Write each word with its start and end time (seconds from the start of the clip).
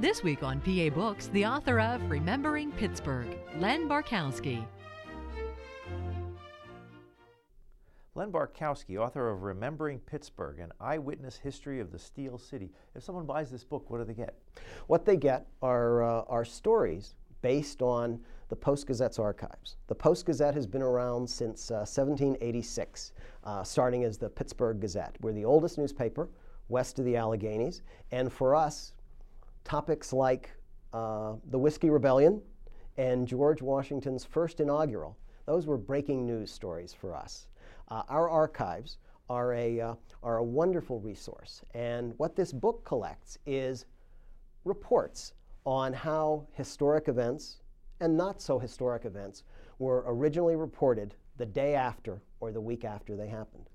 This 0.00 0.22
week 0.22 0.42
on 0.42 0.62
PA 0.62 0.88
Books, 0.94 1.26
the 1.26 1.44
author 1.44 1.78
of 1.78 2.10
Remembering 2.10 2.72
Pittsburgh, 2.72 3.36
Len 3.58 3.86
Barcousky. 3.86 4.64
Len 8.14 8.32
Barcousky, 8.32 8.96
author 8.96 9.28
of 9.28 9.42
Remembering 9.42 9.98
Pittsburgh, 9.98 10.60
an 10.60 10.72
eyewitness 10.80 11.36
history 11.36 11.80
of 11.80 11.92
the 11.92 11.98
Steel 11.98 12.38
City. 12.38 12.70
If 12.94 13.02
someone 13.02 13.26
buys 13.26 13.50
this 13.50 13.62
book, 13.62 13.90
what 13.90 13.98
do 13.98 14.04
they 14.04 14.14
get? 14.14 14.38
What 14.86 15.04
they 15.04 15.18
get 15.18 15.46
are, 15.60 16.02
uh, 16.02 16.22
are 16.28 16.46
stories 16.46 17.14
based 17.42 17.82
on 17.82 18.20
the 18.48 18.56
Post 18.56 18.86
Gazette's 18.86 19.18
archives. 19.18 19.76
The 19.88 19.94
Post 19.94 20.24
Gazette 20.24 20.54
has 20.54 20.66
been 20.66 20.80
around 20.80 21.28
since 21.28 21.70
uh, 21.70 21.84
1786, 21.84 23.12
uh, 23.44 23.62
starting 23.62 24.04
as 24.04 24.16
the 24.16 24.30
Pittsburgh 24.30 24.80
Gazette. 24.80 25.14
We're 25.20 25.34
the 25.34 25.44
oldest 25.44 25.76
newspaper 25.76 26.30
west 26.70 26.98
of 26.98 27.04
the 27.04 27.16
Alleghenies, 27.16 27.82
and 28.12 28.32
for 28.32 28.54
us, 28.54 28.94
topics 29.70 30.12
like 30.12 30.50
uh, 30.92 31.34
the 31.52 31.58
Whiskey 31.58 31.90
Rebellion 31.90 32.42
and 32.96 33.24
George 33.24 33.62
Washington's 33.62 34.24
first 34.24 34.58
inaugural, 34.58 35.16
those 35.46 35.68
were 35.68 35.76
breaking 35.78 36.26
news 36.26 36.50
stories 36.50 36.92
for 36.92 37.14
us. 37.14 37.46
Uh, 37.86 38.02
our 38.08 38.28
archives 38.28 38.98
are 39.28 39.54
a, 39.54 39.80
uh, 39.80 39.94
are 40.24 40.38
a 40.38 40.42
wonderful 40.42 40.98
resource, 40.98 41.62
and 41.72 42.14
what 42.16 42.34
this 42.34 42.52
book 42.52 42.84
collects 42.84 43.38
is 43.46 43.86
reports 44.64 45.34
on 45.64 45.92
how 45.92 46.48
historic 46.50 47.06
events 47.06 47.58
and 48.00 48.16
not 48.16 48.42
so 48.42 48.58
historic 48.58 49.04
events 49.04 49.44
were 49.78 50.02
originally 50.08 50.56
reported 50.56 51.14
the 51.36 51.46
day 51.46 51.76
after 51.76 52.20
or 52.40 52.50
the 52.50 52.60
week 52.60 52.84
after 52.84 53.14
they 53.14 53.28
happened. 53.28 53.70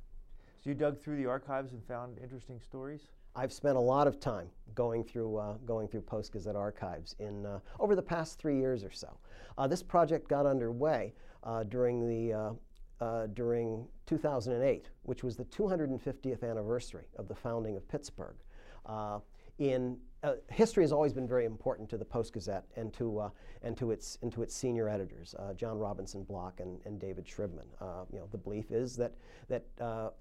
So 0.62 0.72
you 0.72 0.76
dug 0.76 1.00
through 1.00 1.16
the 1.16 1.26
archives 1.26 1.72
and 1.72 1.82
found 1.86 2.18
interesting 2.22 2.60
stories? 2.60 3.04
I've 3.36 3.52
spent 3.52 3.76
a 3.76 3.82
lot 3.82 4.08
of 4.08 4.20
time 4.20 4.48
going 4.76 5.04
through 5.04 5.38
uh, 5.38 5.54
going 5.66 5.88
through 5.88 6.02
Post 6.02 6.32
Gazette 6.32 6.56
archives 6.56 7.16
in 7.20 7.46
uh, 7.46 7.60
over 7.80 7.96
the 7.96 8.02
past 8.02 8.40
three 8.40 8.58
years 8.58 8.84
or 8.84 8.92
so. 8.92 9.10
Uh, 9.58 9.68
this 9.68 9.84
project 9.84 10.28
got 10.28 10.46
underway 10.46 11.14
uh, 11.44 11.64
during 11.64 12.08
the 12.08 12.34
uh, 12.34 12.54
uh, 13.02 13.28
during 13.28 13.88
2008, 14.06 14.90
which 15.04 15.24
was 15.24 15.36
the 15.36 15.44
250th 15.46 16.50
anniversary 16.50 17.06
of 17.18 17.28
the 17.28 17.36
founding 17.36 17.76
of 17.76 17.88
Pittsburgh. 17.88 18.38
in 19.60 19.98
history 20.50 20.84
has 20.84 20.92
always 20.92 21.14
been 21.14 21.28
very 21.28 21.46
important 21.46 21.88
to 21.90 21.98
the 21.98 22.06
Post 22.06 22.34
Gazette 22.34 22.66
and 22.76 22.94
to 22.94 23.32
and 23.62 23.78
to 23.78 23.92
its 23.92 24.18
and 24.22 24.32
to 24.32 24.44
its 24.44 24.56
senior 24.56 24.88
editors, 24.88 25.36
John 25.58 25.78
Robinson 25.78 26.24
Block 26.24 26.62
and, 26.62 26.80
and 26.86 27.00
David 27.00 27.26
Shribman. 27.26 27.68
you 28.12 28.20
know, 28.20 28.28
the 28.32 28.38
belief 28.38 28.72
is 28.72 28.96
that 28.96 29.14
that 29.50 29.66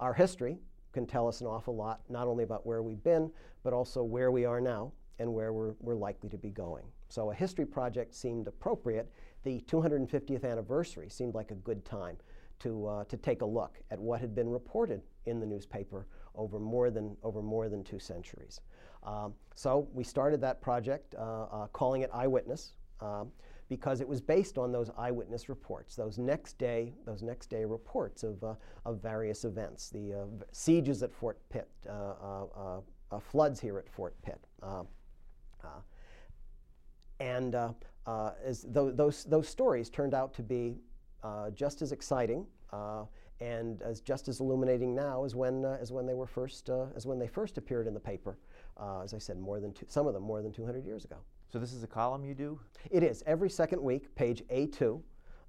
our 0.00 0.12
history 0.12 0.58
can 0.94 1.06
tell 1.06 1.28
us 1.28 1.42
an 1.42 1.46
awful 1.46 1.76
lot, 1.76 2.00
not 2.08 2.26
only 2.26 2.44
about 2.44 2.64
where 2.64 2.82
we've 2.82 3.02
been, 3.02 3.30
but 3.62 3.74
also 3.74 4.02
where 4.02 4.30
we 4.30 4.46
are 4.46 4.60
now 4.60 4.92
and 5.18 5.32
where 5.32 5.52
we're, 5.52 5.74
we're 5.80 5.94
likely 5.94 6.30
to 6.30 6.38
be 6.38 6.50
going. 6.50 6.84
So 7.08 7.30
a 7.30 7.34
history 7.34 7.66
project 7.66 8.14
seemed 8.14 8.48
appropriate. 8.48 9.10
The 9.42 9.60
250th 9.62 10.44
anniversary 10.44 11.10
seemed 11.10 11.34
like 11.34 11.50
a 11.50 11.56
good 11.56 11.84
time 11.84 12.16
to, 12.60 12.86
uh, 12.86 13.04
to 13.04 13.16
take 13.16 13.42
a 13.42 13.46
look 13.46 13.78
at 13.90 13.98
what 13.98 14.20
had 14.20 14.34
been 14.34 14.48
reported 14.48 15.02
in 15.26 15.40
the 15.40 15.46
newspaper 15.46 16.06
over 16.34 16.58
more 16.58 16.90
than, 16.90 17.16
over 17.22 17.42
more 17.42 17.68
than 17.68 17.84
two 17.84 17.98
centuries. 17.98 18.60
Um, 19.02 19.34
so 19.54 19.88
we 19.92 20.02
started 20.02 20.40
that 20.40 20.62
project 20.62 21.14
uh, 21.16 21.44
uh, 21.44 21.66
calling 21.68 22.02
it 22.02 22.10
Eyewitness. 22.12 22.72
Um, 23.00 23.30
because 23.68 24.00
it 24.00 24.08
was 24.08 24.20
based 24.20 24.58
on 24.58 24.72
those 24.72 24.90
eyewitness 24.96 25.48
reports, 25.48 25.96
those 25.96 26.18
next 26.18 26.58
day, 26.58 26.92
those 27.06 27.22
next 27.22 27.48
day 27.48 27.64
reports 27.64 28.22
of, 28.22 28.42
uh, 28.44 28.54
of 28.84 29.00
various 29.00 29.44
events, 29.44 29.88
the 29.90 30.12
uh, 30.12 30.44
sieges 30.52 31.02
at 31.02 31.12
Fort 31.12 31.38
Pitt, 31.48 31.68
uh, 31.88 31.92
uh, 31.92 32.80
uh, 33.10 33.18
floods 33.18 33.60
here 33.60 33.78
at 33.78 33.88
Fort 33.88 34.14
Pitt. 34.22 34.46
and 37.20 37.54
as 38.44 38.62
th- 38.62 38.94
those, 38.96 39.24
those 39.24 39.48
stories 39.48 39.88
turned 39.88 40.14
out 40.14 40.34
to 40.34 40.42
be 40.42 40.76
just 41.54 41.80
as 41.80 41.92
exciting 41.92 42.46
and 43.40 43.82
as 43.82 44.00
just 44.00 44.28
as 44.28 44.40
illuminating 44.40 44.94
now 44.94 45.24
as 45.24 45.34
when, 45.34 45.64
as 45.64 45.90
when 45.90 46.06
they 46.06 46.14
were 46.14 46.26
first, 46.26 46.68
as 46.94 47.06
when 47.06 47.18
they 47.18 47.26
first 47.26 47.56
appeared 47.56 47.86
in 47.86 47.94
the 47.94 48.00
paper. 48.00 48.36
as 49.02 49.14
I 49.14 49.18
said, 49.18 49.38
more 49.38 49.58
than 49.58 49.72
two, 49.72 49.86
some 49.88 50.06
of 50.06 50.12
them 50.12 50.22
more 50.22 50.42
than 50.42 50.52
200 50.52 50.84
years 50.84 51.06
ago. 51.06 51.16
So 51.54 51.60
this 51.60 51.72
is 51.72 51.84
a 51.84 51.86
column 51.86 52.24
you 52.24 52.34
do? 52.34 52.58
It 52.90 53.04
is 53.04 53.22
every 53.28 53.48
second 53.48 53.80
week, 53.80 54.12
page 54.16 54.42
A2 54.52 55.00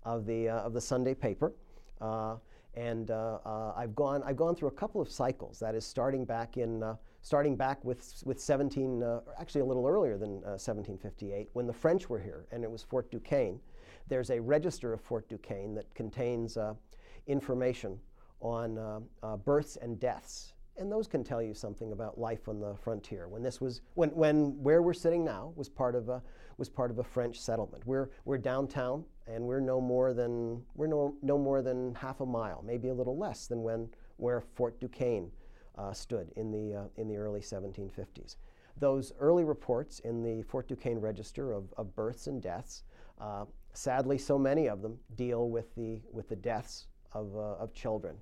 of 0.03 0.27
the 0.27 0.49
uh, 0.49 0.59
of 0.59 0.73
the 0.73 0.79
Sunday 0.79 1.15
paper. 1.15 1.51
Uh, 1.99 2.35
and 2.75 3.09
uh, 3.09 3.39
uh, 3.43 3.73
I've 3.75 3.95
gone 3.95 4.21
I've 4.21 4.37
gone 4.37 4.53
through 4.53 4.67
a 4.67 4.73
couple 4.73 5.01
of 5.01 5.09
cycles. 5.09 5.57
That 5.57 5.73
is 5.73 5.83
starting 5.83 6.23
back 6.23 6.57
in 6.57 6.83
uh, 6.83 6.97
starting 7.23 7.55
back 7.55 7.83
with 7.83 8.21
with 8.23 8.39
17 8.39 9.03
actually 9.39 9.61
a 9.61 9.65
little 9.65 9.87
earlier 9.87 10.15
than 10.19 10.41
1758 10.41 11.49
when 11.53 11.65
the 11.65 11.73
French 11.73 12.07
were 12.07 12.19
here 12.19 12.45
and 12.51 12.63
it 12.63 12.69
was 12.69 12.83
Fort 12.83 13.09
Duquesne. 13.09 13.59
There's 14.07 14.29
a 14.29 14.39
register 14.39 14.93
of 14.93 15.01
Fort 15.01 15.27
Duquesne 15.27 15.73
that 15.73 15.91
contains 15.95 16.55
information 17.25 17.99
on 18.41 19.07
births 19.43 19.75
and 19.77 19.99
deaths 19.99 20.53
and 20.77 20.91
those 20.91 21.07
can 21.07 21.23
tell 21.23 21.41
you 21.41 21.53
something 21.53 21.91
about 21.91 22.17
life 22.17 22.47
on 22.47 22.59
the 22.59 22.75
frontier. 22.75 23.27
When 23.27 23.41
this 23.41 23.61
was, 23.61 23.81
when, 23.93 24.09
when 24.09 24.61
where 24.61 24.81
we're 24.81 24.93
sitting 24.93 25.23
now 25.23 25.53
was 25.55 25.69
part 25.69 25.95
of 25.95 26.09
a, 26.09 26.21
was 26.57 26.69
part 26.69 26.91
of 26.91 26.99
a 26.99 27.03
French 27.03 27.39
settlement. 27.39 27.85
We're, 27.85 28.09
we're 28.25 28.37
downtown, 28.37 29.05
and 29.27 29.43
we're 29.45 29.59
no 29.59 29.79
more 29.79 30.13
than, 30.13 30.61
we're 30.75 30.87
no, 30.87 31.15
no 31.21 31.37
more 31.37 31.61
than 31.61 31.95
half 31.95 32.19
a 32.21 32.25
mile, 32.25 32.63
maybe 32.65 32.89
a 32.89 32.93
little 32.93 33.17
less 33.17 33.47
than 33.47 33.63
when, 33.63 33.89
where 34.17 34.41
Fort 34.41 34.79
Duquesne 34.79 35.31
uh, 35.77 35.93
stood 35.93 36.31
in 36.35 36.51
the, 36.51 36.81
uh, 36.81 36.83
in 36.97 37.07
the 37.07 37.17
early 37.17 37.41
1750s. 37.41 38.35
Those 38.77 39.13
early 39.19 39.45
reports 39.45 39.99
in 39.99 40.21
the 40.21 40.43
Fort 40.43 40.67
Duquesne 40.67 40.99
Register 40.99 41.53
of, 41.53 41.73
of 41.77 41.95
births 41.95 42.27
and 42.27 42.41
deaths, 42.41 42.83
uh, 43.21 43.45
sadly, 43.73 44.17
so 44.17 44.37
many 44.37 44.67
of 44.67 44.81
them 44.81 44.97
deal 45.15 45.49
with 45.49 45.73
the, 45.75 46.01
with 46.11 46.27
the 46.27 46.35
deaths 46.35 46.87
of, 47.13 47.33
uh, 47.35 47.55
of 47.55 47.73
children. 47.73 48.17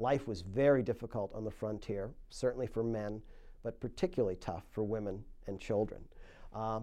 Life 0.00 0.26
was 0.26 0.40
very 0.40 0.82
difficult 0.82 1.30
on 1.34 1.44
the 1.44 1.50
frontier, 1.50 2.10
certainly 2.30 2.66
for 2.66 2.82
men, 2.82 3.20
but 3.62 3.78
particularly 3.80 4.36
tough 4.36 4.64
for 4.70 4.82
women 4.82 5.22
and 5.46 5.60
children. 5.60 6.00
Uh, 6.54 6.80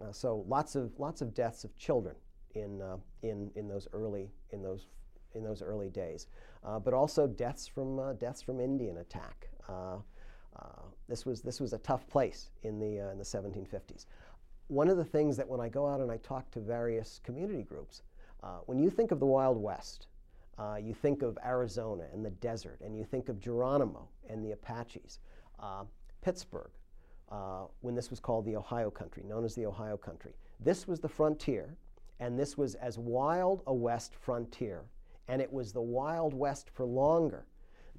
uh, 0.00 0.10
so 0.10 0.44
lots 0.48 0.74
of 0.74 0.98
lots 0.98 1.20
of 1.20 1.34
deaths 1.34 1.62
of 1.62 1.76
children 1.76 2.16
in 2.54 2.80
uh, 2.80 2.96
in 3.22 3.50
in 3.54 3.68
those 3.68 3.86
early 3.92 4.30
in 4.50 4.62
those 4.62 4.86
in 5.34 5.44
those 5.44 5.60
early 5.60 5.90
days, 5.90 6.28
uh, 6.64 6.78
but 6.78 6.94
also 6.94 7.26
deaths 7.26 7.68
from 7.68 7.98
uh, 7.98 8.14
deaths 8.14 8.40
from 8.40 8.60
Indian 8.60 8.98
attack. 8.98 9.50
Uh, 9.68 9.98
this 11.08 11.26
was 11.26 11.42
this 11.42 11.60
was 11.60 11.74
a 11.74 11.78
tough 11.78 12.06
place 12.08 12.50
in 12.62 12.78
the 12.78 13.10
in 13.10 13.18
the 13.18 13.24
1750s. 13.24 14.06
One 14.68 14.88
of 14.88 14.96
the 14.96 15.04
things 15.04 15.36
that 15.36 15.46
when 15.46 15.60
I 15.60 15.68
go 15.68 15.86
out 15.86 16.00
and 16.00 16.10
I 16.10 16.16
talk 16.18 16.50
to 16.52 16.60
various 16.60 17.20
community 17.22 17.62
groups, 17.62 18.02
when 18.64 18.78
you 18.78 18.88
think 18.88 19.10
of 19.10 19.20
the 19.20 19.26
Wild 19.26 19.60
West, 19.60 20.06
uh, 20.58 20.76
you 20.80 20.94
think 20.94 21.22
of 21.22 21.38
Arizona 21.44 22.04
and 22.12 22.24
the 22.24 22.30
desert, 22.30 22.80
and 22.84 22.96
you 22.96 23.04
think 23.04 23.28
of 23.28 23.40
Geronimo 23.40 24.08
and 24.28 24.44
the 24.44 24.52
Apaches. 24.52 25.20
Uh, 25.58 25.84
Pittsburgh, 26.20 26.70
uh, 27.30 27.64
when 27.80 27.94
this 27.94 28.10
was 28.10 28.20
called 28.20 28.44
the 28.44 28.56
Ohio 28.56 28.90
Country, 28.90 29.22
known 29.26 29.44
as 29.44 29.54
the 29.54 29.66
Ohio 29.66 29.96
Country. 29.96 30.32
This 30.60 30.86
was 30.86 31.00
the 31.00 31.08
frontier, 31.08 31.76
and 32.20 32.38
this 32.38 32.56
was 32.56 32.74
as 32.76 32.98
wild 32.98 33.62
a 33.66 33.74
west 33.74 34.14
frontier, 34.14 34.84
and 35.28 35.40
it 35.40 35.52
was 35.52 35.72
the 35.72 35.82
Wild 35.82 36.34
West 36.34 36.68
for 36.70 36.84
longer 36.84 37.46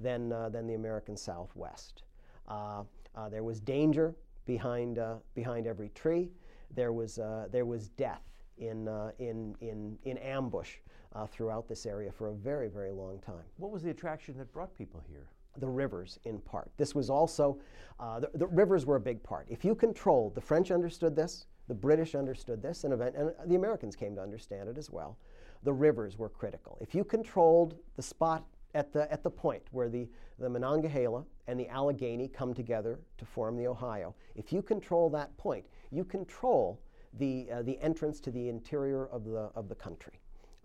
than, 0.00 0.32
uh, 0.32 0.48
than 0.48 0.66
the 0.66 0.74
American 0.74 1.16
Southwest. 1.16 2.04
Uh, 2.48 2.84
uh, 3.14 3.28
there 3.28 3.42
was 3.42 3.60
danger 3.60 4.14
behind, 4.46 4.98
behind 5.34 5.66
every 5.66 5.88
tree. 5.90 6.30
There 6.74 6.92
was, 6.92 7.18
there 7.50 7.64
was 7.64 7.88
death 7.90 8.22
in, 8.58 8.88
in, 9.18 9.54
in, 9.60 9.98
in 10.04 10.18
ambush 10.18 10.76
uh, 11.14 11.26
throughout 11.26 11.68
this 11.68 11.86
area 11.86 12.10
for 12.10 12.28
a 12.28 12.34
very, 12.34 12.68
very 12.68 12.90
long 12.90 13.18
time. 13.20 13.44
What 13.56 13.70
was 13.70 13.82
the 13.82 13.90
attraction 13.90 14.36
that 14.38 14.52
brought 14.52 14.74
people 14.76 15.02
here? 15.08 15.26
The 15.58 15.68
rivers, 15.68 16.18
in 16.24 16.40
part. 16.40 16.70
This 16.76 16.94
was 16.94 17.10
also, 17.10 17.58
uh, 18.00 18.20
the, 18.20 18.30
the, 18.34 18.46
rivers 18.46 18.86
were 18.86 18.96
a 18.96 19.00
big 19.00 19.22
part. 19.22 19.46
If 19.48 19.64
you 19.64 19.74
controlled, 19.74 20.34
the 20.34 20.40
French 20.40 20.72
understood 20.72 21.14
this, 21.14 21.46
the 21.68 21.74
British 21.74 22.14
understood 22.16 22.60
this, 22.60 22.84
and, 22.84 22.92
event, 22.92 23.14
and 23.16 23.30
the 23.46 23.54
Americans 23.54 23.94
came 23.94 24.16
to 24.16 24.20
understand 24.20 24.68
it 24.68 24.76
as 24.76 24.90
well. 24.90 25.16
The 25.62 25.72
rivers 25.72 26.18
were 26.18 26.28
critical. 26.28 26.76
If 26.80 26.94
you 26.94 27.04
controlled 27.04 27.76
the 27.96 28.02
spot 28.02 28.44
at 28.74 28.92
the, 28.92 29.10
at 29.12 29.22
the 29.22 29.30
point 29.30 29.62
where 29.70 29.88
the, 29.88 30.08
the 30.38 30.48
Monongahela 30.48 31.24
and 31.46 31.58
the 31.58 31.68
Allegheny 31.68 32.28
come 32.28 32.52
together 32.52 32.98
to 33.18 33.24
form 33.24 33.56
the 33.56 33.66
Ohio. 33.66 34.14
If 34.34 34.52
you 34.52 34.62
control 34.62 35.08
that 35.10 35.34
point, 35.36 35.64
you 35.90 36.04
control 36.04 36.80
the, 37.18 37.48
uh, 37.52 37.62
the 37.62 37.78
entrance 37.80 38.20
to 38.20 38.30
the 38.30 38.48
interior 38.48 39.06
of 39.06 39.24
the, 39.24 39.50
of 39.54 39.68
the 39.68 39.74
country. 39.74 40.20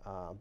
Um, 0.06 0.38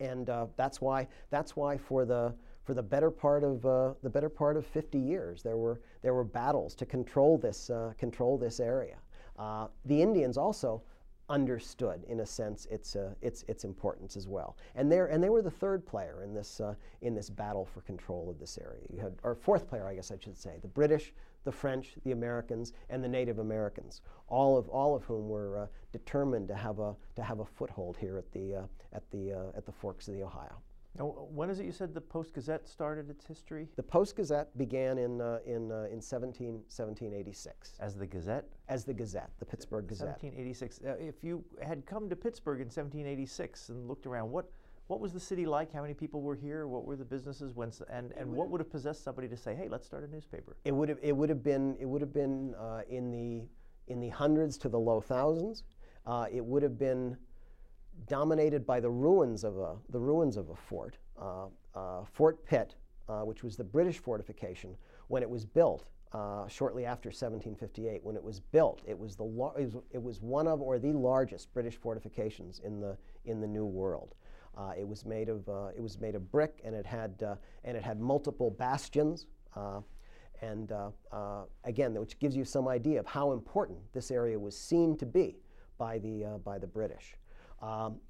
and 0.00 0.30
uh, 0.30 0.46
that's 0.56 0.80
why 0.80 1.06
that's 1.30 1.56
why 1.56 1.76
for 1.76 2.04
the 2.04 2.34
for 2.64 2.74
the 2.74 2.82
better 2.82 3.10
part 3.10 3.42
of 3.42 3.64
uh, 3.66 3.94
the 4.02 4.10
better 4.10 4.28
part 4.28 4.56
of 4.56 4.66
50 4.66 4.98
years 4.98 5.42
there 5.42 5.56
were 5.56 5.80
there 6.02 6.14
were 6.14 6.24
battles 6.24 6.74
to 6.76 6.86
control 6.86 7.38
this 7.38 7.70
uh, 7.70 7.92
control 7.98 8.38
this 8.38 8.60
area. 8.60 8.96
Uh, 9.38 9.68
the 9.84 10.00
Indians 10.00 10.36
also 10.36 10.82
understood, 11.28 12.04
in 12.08 12.20
a 12.20 12.26
sense, 12.26 12.66
its, 12.70 12.96
uh, 12.96 13.14
its, 13.20 13.44
its 13.48 13.64
importance 13.64 14.16
as 14.16 14.26
well. 14.26 14.56
And, 14.74 14.92
and 14.92 15.22
they 15.22 15.28
were 15.28 15.42
the 15.42 15.50
third 15.50 15.84
player 15.86 16.22
in 16.22 16.34
this, 16.34 16.60
uh, 16.60 16.74
in 17.02 17.14
this 17.14 17.30
battle 17.30 17.64
for 17.64 17.80
control 17.82 18.30
of 18.30 18.38
this 18.38 18.58
area. 18.58 18.82
You 18.92 19.00
had, 19.00 19.14
or 19.22 19.34
fourth 19.34 19.68
player, 19.68 19.86
I 19.86 19.94
guess 19.94 20.10
I 20.10 20.16
should 20.18 20.38
say, 20.38 20.58
the 20.62 20.68
British, 20.68 21.12
the 21.44 21.52
French, 21.52 21.94
the 22.04 22.12
Americans, 22.12 22.72
and 22.90 23.02
the 23.02 23.08
Native 23.08 23.38
Americans, 23.38 24.02
all 24.28 24.56
of, 24.56 24.68
all 24.68 24.94
of 24.94 25.04
whom 25.04 25.28
were 25.28 25.58
uh, 25.58 25.66
determined 25.92 26.48
to 26.48 26.54
have, 26.54 26.78
a, 26.78 26.94
to 27.16 27.22
have 27.22 27.40
a 27.40 27.44
foothold 27.44 27.96
here 27.96 28.18
at 28.18 28.30
the, 28.32 28.54
uh, 28.54 28.62
at, 28.92 29.08
the, 29.10 29.32
uh, 29.32 29.56
at 29.56 29.64
the 29.64 29.72
forks 29.72 30.08
of 30.08 30.14
the 30.14 30.22
Ohio. 30.22 30.56
Now, 30.98 31.14
when 31.32 31.48
is 31.48 31.60
it 31.60 31.66
you 31.66 31.72
said 31.72 31.94
the 31.94 32.00
Post 32.00 32.34
Gazette 32.34 32.66
started 32.66 33.08
its 33.08 33.24
history? 33.24 33.68
The 33.76 33.82
Post 33.82 34.16
Gazette 34.16 34.56
began 34.58 34.98
in, 34.98 35.20
uh, 35.20 35.38
in, 35.46 35.70
uh, 35.70 35.86
in 35.92 36.00
17, 36.00 36.54
1786. 36.66 37.74
As 37.78 37.94
the 37.94 38.06
Gazette? 38.06 38.44
As 38.68 38.84
the 38.84 38.92
Gazette, 38.92 39.30
the 39.38 39.44
Pittsburgh 39.44 39.86
Gazette. 39.86 40.20
1786. 40.20 40.80
Uh, 40.84 40.96
if 40.98 41.22
you 41.22 41.44
had 41.64 41.86
come 41.86 42.08
to 42.08 42.16
Pittsburgh 42.16 42.58
in 42.58 42.66
1786 42.66 43.68
and 43.68 43.86
looked 43.86 44.06
around, 44.06 44.30
what, 44.30 44.50
what 44.88 44.98
was 44.98 45.12
the 45.12 45.20
city 45.20 45.46
like? 45.46 45.72
How 45.72 45.82
many 45.82 45.94
people 45.94 46.20
were 46.20 46.34
here? 46.34 46.66
What 46.66 46.84
were 46.84 46.96
the 46.96 47.04
businesses? 47.04 47.54
When, 47.54 47.70
and 47.90 48.12
and 48.16 48.32
what 48.32 48.48
would 48.50 48.60
have 48.60 48.70
possessed 48.70 49.04
somebody 49.04 49.28
to 49.28 49.36
say, 49.36 49.54
hey, 49.54 49.68
let's 49.68 49.86
start 49.86 50.02
a 50.02 50.08
newspaper? 50.08 50.56
It 50.64 50.72
would 50.72 50.88
have, 50.88 50.98
it 51.00 51.16
would 51.16 51.28
have 51.28 51.44
been, 51.44 51.76
it 51.78 51.86
would 51.86 52.00
have 52.00 52.12
been 52.12 52.56
uh, 52.56 52.80
in, 52.88 53.12
the, 53.12 53.46
in 53.86 54.00
the 54.00 54.08
hundreds 54.08 54.58
to 54.58 54.68
the 54.68 54.78
low 54.78 55.00
thousands. 55.00 55.62
Uh, 56.06 56.26
it 56.32 56.44
would 56.44 56.62
have 56.64 56.76
been 56.76 57.16
dominated 58.06 58.66
by 58.66 58.80
the 58.80 58.90
ruins 58.90 59.44
of 59.44 59.58
a, 59.58 59.76
the 59.90 59.98
ruins 59.98 60.36
of 60.36 60.50
a 60.50 60.54
fort. 60.56 60.96
Uh, 61.20 61.46
uh, 61.74 62.04
fort 62.12 62.44
Pitt, 62.44 62.74
uh, 63.08 63.20
which 63.20 63.42
was 63.42 63.56
the 63.56 63.64
British 63.64 63.98
fortification, 63.98 64.76
when 65.08 65.22
it 65.22 65.30
was 65.30 65.44
built 65.44 65.84
uh, 66.12 66.46
shortly 66.48 66.84
after 66.84 67.08
1758, 67.08 68.02
when 68.02 68.16
it 68.16 68.22
was 68.22 68.40
built, 68.40 68.82
it 68.86 68.98
was, 68.98 69.16
the 69.16 69.24
it, 69.24 69.64
was, 69.64 69.76
it 69.90 70.02
was 70.02 70.20
one 70.20 70.46
of 70.46 70.60
or 70.60 70.78
the 70.78 70.92
largest 70.92 71.52
British 71.52 71.76
fortifications 71.76 72.60
in 72.64 72.80
the, 72.80 72.96
in 73.24 73.40
the 73.40 73.46
New 73.46 73.66
World. 73.66 74.14
Uh, 74.56 74.72
it 74.76 74.86
was 74.86 75.04
made 75.04 75.28
of 75.28 75.48
uh, 75.48 75.68
it 75.76 75.80
was 75.80 76.00
made 76.00 76.16
of 76.16 76.32
brick, 76.32 76.60
and 76.64 76.74
it 76.74 76.84
had 76.84 77.22
and 77.62 77.76
it 77.76 77.82
had 77.84 78.00
multiple 78.00 78.50
bastions. 78.50 79.26
and 80.42 80.72
again, 81.62 81.94
which 81.94 82.18
gives 82.18 82.34
you 82.34 82.44
some 82.44 82.66
idea 82.66 82.98
of 82.98 83.06
how 83.06 83.30
important 83.30 83.78
this 83.92 84.10
area 84.10 84.36
was 84.36 84.58
seen 84.58 84.96
to 84.96 85.06
be 85.06 85.36
by 85.76 85.98
the 85.98 86.40
by 86.44 86.58
the 86.58 86.66
British. 86.66 87.14
Um, 87.62 88.00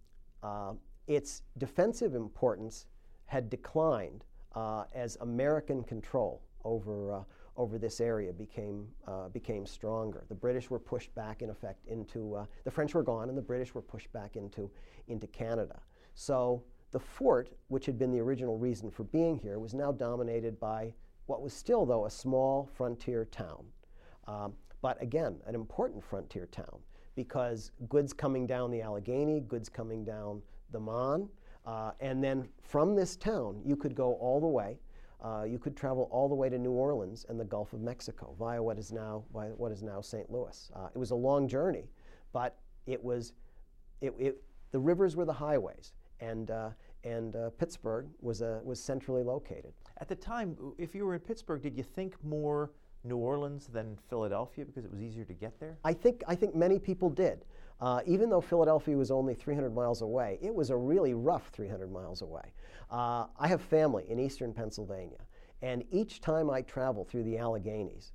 uh, 0.43 0.73
its 1.07 1.43
defensive 1.57 2.15
importance 2.15 2.87
had 3.27 3.51
declined 3.51 4.25
uh, 4.55 4.85
as 4.95 5.17
American 5.21 5.83
control 5.83 6.43
over, 6.65 7.13
uh, 7.13 7.23
over 7.57 7.79
this 7.79 8.01
area 8.01 8.33
became, 8.33 8.87
uh, 9.07 9.29
became 9.29 9.67
stronger. 9.67 10.25
The 10.29 10.35
British 10.35 10.71
were 10.71 10.79
pushed 10.79 11.15
back, 11.15 11.43
in 11.43 11.51
effect, 11.51 11.87
into, 11.87 12.35
uh, 12.35 12.47
the 12.65 12.71
French 12.71 12.95
were 12.95 13.03
gone, 13.03 13.29
and 13.29 13.37
the 13.37 13.43
British 13.43 13.75
were 13.75 13.83
pushed 13.83 14.13
back 14.13 14.37
into, 14.37 14.71
into 15.09 15.27
Canada. 15.27 15.81
So 16.15 16.63
the 16.91 17.01
fort, 17.01 17.51
which 17.69 17.87
had 17.87 17.99
been 17.99 18.13
the 18.13 18.21
original 18.21 18.59
reason 18.59 18.91
for 18.91 19.05
being 19.05 19.39
here, 19.39 19.59
was 19.59 19.75
now 19.75 19.93
dominated 19.93 20.59
by 20.59 20.93
what 21.27 21.43
was 21.43 21.53
still, 21.53 21.85
though, 21.85 22.07
a 22.07 22.11
small 22.11 22.69
frontier 22.75 23.25
town. 23.27 23.65
Um, 24.27 24.55
but 24.81 25.01
again, 25.03 25.37
an 25.47 25.55
important 25.55 26.03
frontier 26.05 26.47
town 26.47 26.79
because 27.19 27.73
goods 27.89 28.13
coming 28.13 28.47
down 28.47 28.71
the 28.71 28.81
Allegheny, 28.81 29.41
goods 29.41 29.69
coming 29.69 30.05
down 30.05 30.41
the 30.71 30.79
Mon, 30.79 31.29
uh, 31.67 31.91
and 31.99 32.23
then 32.23 32.49
from 32.63 32.95
this 32.95 33.17
town, 33.17 33.61
you 33.65 33.75
could 33.75 33.97
go 33.97 34.13
all 34.21 34.41
the 34.41 34.47
way. 34.47 34.79
Uh, 35.21 35.43
you 35.43 35.59
could 35.59 35.77
travel 35.77 36.09
all 36.13 36.29
the 36.29 36.35
way 36.37 36.49
to 36.49 36.57
New 36.57 36.71
Orleans 36.71 37.27
and 37.29 37.41
the 37.41 37.45
Gulf 37.45 37.73
of 37.73 37.81
Mexico 37.81 38.37
via 38.39 38.63
what 38.63 38.79
is 38.79 38.93
now 38.93 39.25
what 39.33 39.73
is 39.73 39.83
now 39.83 40.01
St. 40.01 40.31
Louis. 40.31 40.71
Uh, 40.77 40.91
it 40.95 40.97
was 40.97 41.11
a 41.11 41.17
long 41.17 41.49
journey, 41.49 41.91
but 42.33 42.57
it 42.87 43.03
was 43.03 43.33
it, 44.01 44.15
it, 44.17 44.41
the 44.71 44.79
rivers 44.79 45.17
were 45.17 45.25
the 45.25 45.33
highways, 45.33 45.95
and 46.21 46.53
uh, 46.53 46.71
and 47.03 47.35
uh, 47.35 47.51
Pittsburgh 47.59 48.07
was 48.21 48.43
uh, 48.43 48.61
was 48.63 48.81
centrally 48.81 49.25
located. 49.25 49.73
At 50.01 50.07
the 50.07 50.15
time, 50.15 50.57
if 50.79 50.95
you 50.95 51.05
were 51.05 51.15
in 51.15 51.21
Pittsburgh, 51.21 51.63
did 51.63 51.77
you 51.77 51.83
think 51.83 52.15
more 52.23 52.71
New 53.05 53.17
Orleans 53.17 53.69
than 53.69 53.99
Philadelphia 54.09 54.65
because 54.65 54.85
it 54.85 54.91
was 54.91 55.01
easier 55.01 55.25
to 55.25 55.35
get 55.35 55.59
there? 55.61 55.77
I 55.85 55.93
think, 55.93 56.23
I 56.27 56.35
think 56.35 56.55
many 56.55 56.79
people 56.79 57.11
did. 57.11 57.45
Uh, 57.81 58.01
even 58.07 58.29
though 58.29 58.41
Philadelphia 58.41 58.97
was 58.97 59.11
only 59.11 59.35
300 59.35 59.75
miles 59.75 60.03
away, 60.03 60.39
it 60.43 60.53
was 60.53 60.71
a 60.71 60.77
really 60.77 61.15
rough 61.15 61.49
300 61.53 61.91
miles 61.93 62.23
away. 62.23 62.53
Uh, 62.91 63.27
I 63.39 63.47
have 63.47 63.63
family 63.63 64.05
in 64.09 64.19
eastern 64.19 64.53
Pennsylvania, 64.53 65.21
and 65.63 65.85
each 65.93 66.21
time 66.21 66.51
I 66.51 66.63
travel 66.63 67.05
through 67.05 67.23
the 67.25 67.37
Alleghenies 67.37 68.13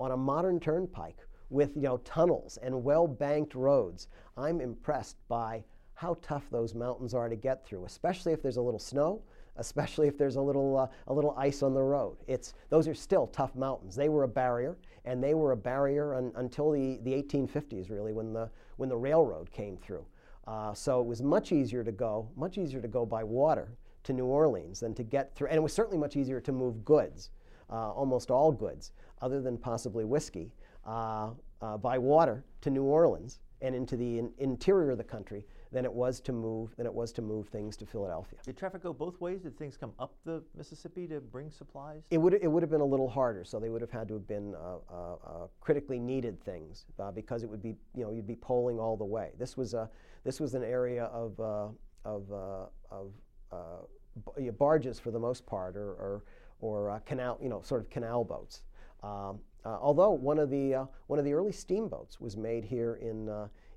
on 0.00 0.12
a 0.12 0.16
modern 0.16 0.58
turnpike 0.58 1.18
with 1.50 1.76
you 1.76 1.82
know, 1.82 1.98
tunnels 1.98 2.58
and 2.62 2.82
well 2.82 3.06
banked 3.06 3.54
roads, 3.54 4.08
I'm 4.36 4.60
impressed 4.60 5.16
by 5.28 5.64
how 5.94 6.16
tough 6.22 6.44
those 6.50 6.74
mountains 6.74 7.14
are 7.14 7.28
to 7.28 7.36
get 7.36 7.64
through, 7.66 7.84
especially 7.84 8.32
if 8.32 8.42
there's 8.42 8.56
a 8.56 8.62
little 8.62 8.80
snow 8.80 9.22
especially 9.56 10.08
if 10.08 10.16
there's 10.16 10.36
a 10.36 10.40
little, 10.40 10.78
uh, 10.78 10.86
a 11.08 11.12
little 11.12 11.34
ice 11.36 11.62
on 11.62 11.74
the 11.74 11.82
road. 11.82 12.16
It's, 12.26 12.54
those 12.70 12.88
are 12.88 12.94
still 12.94 13.26
tough 13.26 13.54
mountains. 13.54 13.94
They 13.94 14.08
were 14.08 14.24
a 14.24 14.28
barrier, 14.28 14.76
and 15.04 15.22
they 15.22 15.34
were 15.34 15.52
a 15.52 15.56
barrier 15.56 16.14
un, 16.14 16.32
until 16.36 16.70
the, 16.70 16.98
the 17.02 17.10
1850s, 17.10 17.90
really, 17.90 18.12
when 18.12 18.32
the, 18.32 18.50
when 18.76 18.88
the 18.88 18.96
railroad 18.96 19.50
came 19.50 19.76
through. 19.76 20.04
Uh, 20.46 20.74
so 20.74 21.00
it 21.00 21.06
was 21.06 21.22
much 21.22 21.52
easier 21.52 21.84
to 21.84 21.92
go, 21.92 22.28
much 22.36 22.58
easier 22.58 22.80
to 22.80 22.88
go 22.88 23.06
by 23.06 23.22
water 23.22 23.72
to 24.04 24.12
New 24.12 24.26
Orleans 24.26 24.80
than 24.80 24.94
to 24.94 25.02
get 25.02 25.34
through, 25.36 25.48
and 25.48 25.56
it 25.56 25.62
was 25.62 25.72
certainly 25.72 25.98
much 25.98 26.16
easier 26.16 26.40
to 26.40 26.52
move 26.52 26.84
goods, 26.84 27.30
uh, 27.70 27.92
almost 27.92 28.30
all 28.30 28.50
goods, 28.50 28.92
other 29.20 29.40
than 29.40 29.56
possibly 29.56 30.04
whiskey, 30.04 30.52
uh, 30.86 31.30
uh, 31.60 31.76
by 31.76 31.96
water 31.96 32.44
to 32.60 32.70
New 32.70 32.82
Orleans 32.82 33.38
and 33.60 33.74
into 33.74 33.96
the 33.96 34.18
in 34.18 34.32
interior 34.38 34.90
of 34.90 34.98
the 34.98 35.04
country 35.04 35.46
than 35.72 35.84
it 35.86 35.92
was 35.92 36.20
to 36.20 36.32
move 36.32 36.74
than 36.76 36.86
it 36.86 36.92
was 36.92 37.12
to 37.12 37.22
move 37.22 37.48
things 37.48 37.76
to 37.78 37.86
Philadelphia. 37.86 38.38
Did 38.44 38.56
traffic 38.56 38.82
go 38.82 38.92
both 38.92 39.20
ways? 39.20 39.40
Did 39.40 39.56
things 39.56 39.76
come 39.76 39.92
up 39.98 40.14
the 40.24 40.42
Mississippi 40.56 41.06
to 41.08 41.20
bring 41.20 41.50
supplies? 41.50 42.02
It 42.10 42.18
would 42.18 42.34
it 42.34 42.46
would 42.46 42.62
have 42.62 42.70
been 42.70 42.82
a 42.82 42.86
little 42.86 43.08
harder. 43.08 43.44
So 43.44 43.58
they 43.58 43.70
would 43.70 43.80
have 43.80 43.90
had 43.90 44.06
to 44.08 44.14
have 44.14 44.26
been 44.28 44.54
uh, 44.54 44.76
uh, 44.92 45.12
uh, 45.14 45.46
critically 45.60 45.98
needed 45.98 46.42
things 46.44 46.84
uh, 46.98 47.10
because 47.10 47.42
it 47.42 47.48
would 47.48 47.62
be 47.62 47.74
you 47.94 48.04
know 48.04 48.12
you'd 48.12 48.26
be 48.26 48.36
poling 48.36 48.78
all 48.78 48.96
the 48.96 49.04
way. 49.04 49.30
This 49.38 49.56
was 49.56 49.72
a 49.72 49.88
this 50.24 50.40
was 50.40 50.54
an 50.54 50.62
area 50.62 51.04
of 51.04 51.40
uh, 51.40 51.68
of 52.04 52.30
uh, 52.30 52.66
of 52.90 54.58
barges 54.58 55.00
for 55.00 55.10
the 55.10 55.18
most 55.18 55.46
part, 55.46 55.76
or 55.76 55.92
or, 55.92 56.24
or 56.60 57.02
canal 57.06 57.38
you 57.40 57.48
know 57.48 57.62
sort 57.62 57.80
of 57.80 57.88
canal 57.88 58.24
boats. 58.24 58.62
Um, 59.02 59.40
although 59.64 60.10
one 60.10 60.38
of 60.38 60.50
the 60.50 60.86
one 61.06 61.18
of 61.18 61.24
the 61.24 61.32
early 61.32 61.52
steamboats 61.52 62.20
was 62.20 62.36
made 62.36 62.64
here 62.64 62.96
in 62.96 63.28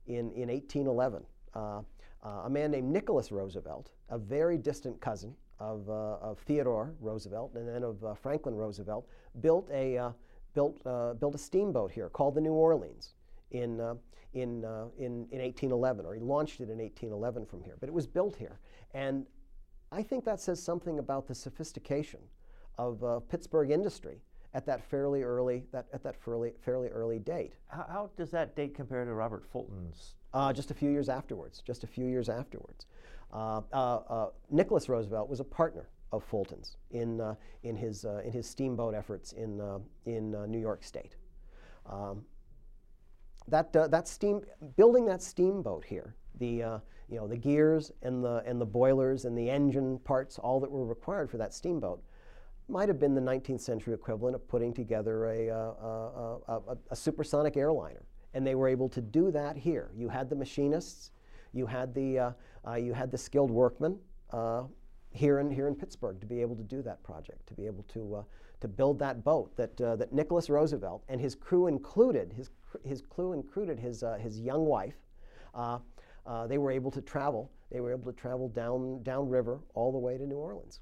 in, 0.08 0.32
in 0.34 0.50
1811. 0.50 1.24
Uh, 1.56 1.82
uh, 2.24 2.44
a 2.46 2.50
man 2.50 2.72
named 2.72 2.90
Nicholas 2.90 3.32
Roosevelt, 3.32 3.92
a 4.10 4.18
very 4.18 4.58
distant 4.58 5.00
cousin 5.00 5.36
of, 5.60 5.88
uh, 5.90 6.18
of 6.22 6.40
Theodore 6.40 6.94
Roosevelt 7.00 7.54
and 7.56 7.68
then 7.68 7.84
of 7.84 8.18
Franklin 8.20 8.56
Roosevelt, 8.56 9.08
built 9.42 9.70
a, 9.72 10.12
built, 10.56 10.84
built 11.20 11.36
a 11.36 11.38
steamboat 11.38 11.92
here 11.92 12.10
called 12.10 12.34
the 12.34 12.42
New 12.42 12.54
Orleans 12.54 13.14
in, 13.52 13.80
in, 14.34 14.64
in, 14.98 15.28
in 15.32 15.40
1811, 15.40 16.06
or 16.06 16.16
he 16.16 16.20
launched 16.20 16.62
it 16.62 16.70
in 16.70 16.80
1811 16.80 17.46
from 17.46 17.62
here. 17.62 17.76
But 17.80 17.90
it 17.90 17.94
was 17.94 18.08
built 18.08 18.36
here. 18.36 18.60
And 18.96 19.28
I 19.92 20.02
think 20.02 20.26
that 20.26 20.42
says 20.42 20.62
something 20.62 20.98
about 20.98 21.28
the 21.28 21.36
sophistication 21.36 22.20
of 22.78 23.04
uh, 23.04 23.20
Pittsburgh 23.20 23.72
industry 23.72 24.22
at 24.54 24.66
that 24.66 24.84
fairly 24.84 25.22
early 25.22 25.64
that 25.72 25.86
at 25.94 26.02
that 26.04 26.16
fairly 26.16 26.54
fairly 26.62 26.88
early 26.88 27.20
date. 27.20 27.54
How, 27.68 27.86
how 27.90 28.10
does 28.18 28.32
that 28.32 28.56
date 28.56 28.74
compare 28.74 29.04
to 29.04 29.14
Robert 29.14 29.46
Fulton's 29.46 30.16
uh, 30.36 30.52
just 30.52 30.70
a 30.70 30.74
few 30.74 30.92
years 30.92 31.10
afterwards. 31.10 31.64
Just 31.66 31.84
a 31.84 31.88
few 31.88 32.06
years 32.06 32.30
afterwards. 32.30 32.86
Uh, 33.34 33.62
uh, 33.74 33.96
uh 34.08 34.28
Nicholas 34.52 34.88
Roosevelt 34.88 35.30
was 35.30 35.40
a 35.40 35.44
partner 35.44 35.90
of 36.12 36.24
Fulton's 36.24 36.78
in, 36.92 37.36
in, 37.64 37.76
his, 37.76 38.06
in 38.24 38.32
his 38.32 38.48
steamboat 38.48 38.94
efforts 38.94 39.34
in, 39.34 39.60
in 40.06 40.32
New 40.50 40.60
York 40.60 40.84
State. 40.84 41.16
Um, 41.90 42.24
that, 43.48 43.74
that 43.74 44.08
steam, 44.08 44.42
building 44.78 45.06
that 45.06 45.22
steamboat 45.22 45.84
here, 45.84 46.16
the, 46.40 46.80
you 47.10 47.18
know, 47.18 47.28
the 47.28 47.36
gears 47.38 47.92
and 48.02 48.24
the, 48.24 48.44
and 48.46 48.62
the 48.62 48.66
boilers 48.66 49.26
and 49.26 49.38
the 49.38 49.50
engine 49.50 50.00
parts, 50.00 50.38
all 50.38 50.60
that 50.60 50.72
were 50.72 50.86
required 50.86 51.30
for 51.30 51.38
that 51.38 51.54
steamboat, 51.54 52.02
might 52.70 52.88
have 52.88 53.00
been 53.00 53.14
the 53.14 53.22
19th 53.22 53.62
century 53.62 53.94
equivalent 53.94 54.36
of 54.36 54.48
putting 54.48 54.74
together 54.74 55.26
a, 55.26 55.50
a, 55.50 56.40
a, 56.48 56.78
a 56.92 56.96
supersonic 56.96 57.58
airliner 57.58 58.04
and 58.36 58.46
they 58.46 58.54
were 58.54 58.68
able 58.68 58.90
to 58.90 59.02
do 59.02 59.32
that 59.32 59.56
here. 59.56 59.90
You 59.96 60.10
had 60.10 60.30
the 60.30 60.36
machinists, 60.36 61.12
you 61.54 61.66
had 61.66 61.96
the, 61.96 62.20
uh, 62.20 62.32
uh, 62.68 62.76
you 62.76 62.94
had 62.94 63.10
the 63.10 63.18
skilled 63.18 63.50
workmen 63.50 63.98
uh, 64.32 64.64
here, 65.12 65.40
in, 65.40 65.50
here 65.50 65.70
in 65.70 65.76
Pittsburgh 65.76 66.20
to 66.20 66.28
be 66.28 66.42
able 66.42 66.56
to 66.58 66.64
do 66.64 66.82
that 66.82 67.02
project, 67.02 67.48
to 67.48 67.54
be 67.54 67.66
able 67.66 67.84
to, 67.94 68.16
uh, 68.16 68.24
to 68.60 68.68
build 68.68 69.00
that 69.00 69.24
boat 69.24 69.56
that, 69.56 69.80
uh, 69.80 69.96
that 69.96 70.12
Nicholas 70.12 70.50
Roosevelt 70.50 71.02
and 71.08 71.20
his 71.20 71.34
crew 71.34 71.68
included, 71.68 72.34
his, 72.34 72.50
his 72.84 73.02
crew 73.02 73.32
included 73.32 73.80
his, 73.80 74.04
uh, 74.04 74.18
his 74.22 74.40
young 74.40 74.66
wife. 74.66 74.96
They 76.50 76.58
were 76.58 76.72
able 76.72 76.92
to 76.92 77.02
travel. 77.02 77.50
They 77.72 77.80
were 77.80 77.92
able 77.92 78.12
to 78.12 78.20
travel 78.20 78.50
down 78.50 79.02
downriver 79.04 79.62
all 79.74 79.94
the 79.94 79.98
way 79.98 80.18
to 80.18 80.28
New 80.28 80.36
Orleans. 80.36 80.82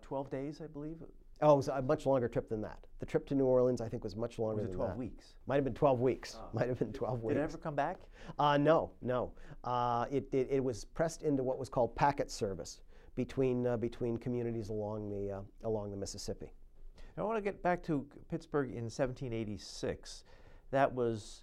12 0.00 0.30
days, 0.30 0.62
I 0.64 0.68
believe. 0.68 0.96
Oh, 1.44 1.52
it 1.52 1.56
was 1.56 1.68
a 1.68 1.82
much 1.82 2.06
longer 2.06 2.26
trip 2.26 2.48
than 2.48 2.62
that. 2.62 2.78
The 3.00 3.06
trip 3.06 3.26
to 3.26 3.34
New 3.34 3.44
Orleans, 3.44 3.82
I 3.82 3.88
think, 3.88 4.02
was 4.02 4.16
much 4.16 4.38
longer 4.38 4.62
Was 4.62 4.64
it 4.64 4.68
than 4.68 4.76
12 4.78 4.90
that. 4.92 4.98
weeks? 4.98 5.34
Might 5.46 5.56
have 5.56 5.64
been 5.64 5.74
12 5.74 6.00
weeks. 6.00 6.38
Might 6.54 6.68
have 6.68 6.78
been 6.78 6.92
12 6.92 7.22
weeks. 7.22 7.34
Did 7.34 7.40
it 7.40 7.44
ever 7.44 7.58
come 7.58 7.74
back? 7.74 7.98
Uh, 8.38 8.56
no, 8.56 8.92
no. 9.02 9.30
Uh, 9.62 10.06
it, 10.10 10.26
it, 10.32 10.48
it 10.50 10.64
was 10.64 10.86
pressed 10.86 11.22
into 11.22 11.42
what 11.42 11.58
was 11.58 11.68
called 11.68 11.94
packet 11.96 12.30
service 12.30 12.80
between, 13.14 13.66
uh, 13.66 13.76
between 13.76 14.16
communities 14.16 14.70
along 14.70 15.10
the, 15.10 15.32
uh, 15.32 15.68
along 15.68 15.90
the 15.90 15.98
Mississippi. 15.98 16.50
I 17.18 17.22
want 17.22 17.36
to 17.36 17.42
get 17.42 17.62
back 17.62 17.82
to 17.84 18.06
Pittsburgh 18.30 18.70
in 18.70 18.84
1786. 18.84 20.24
That 20.70 20.92
was 20.94 21.42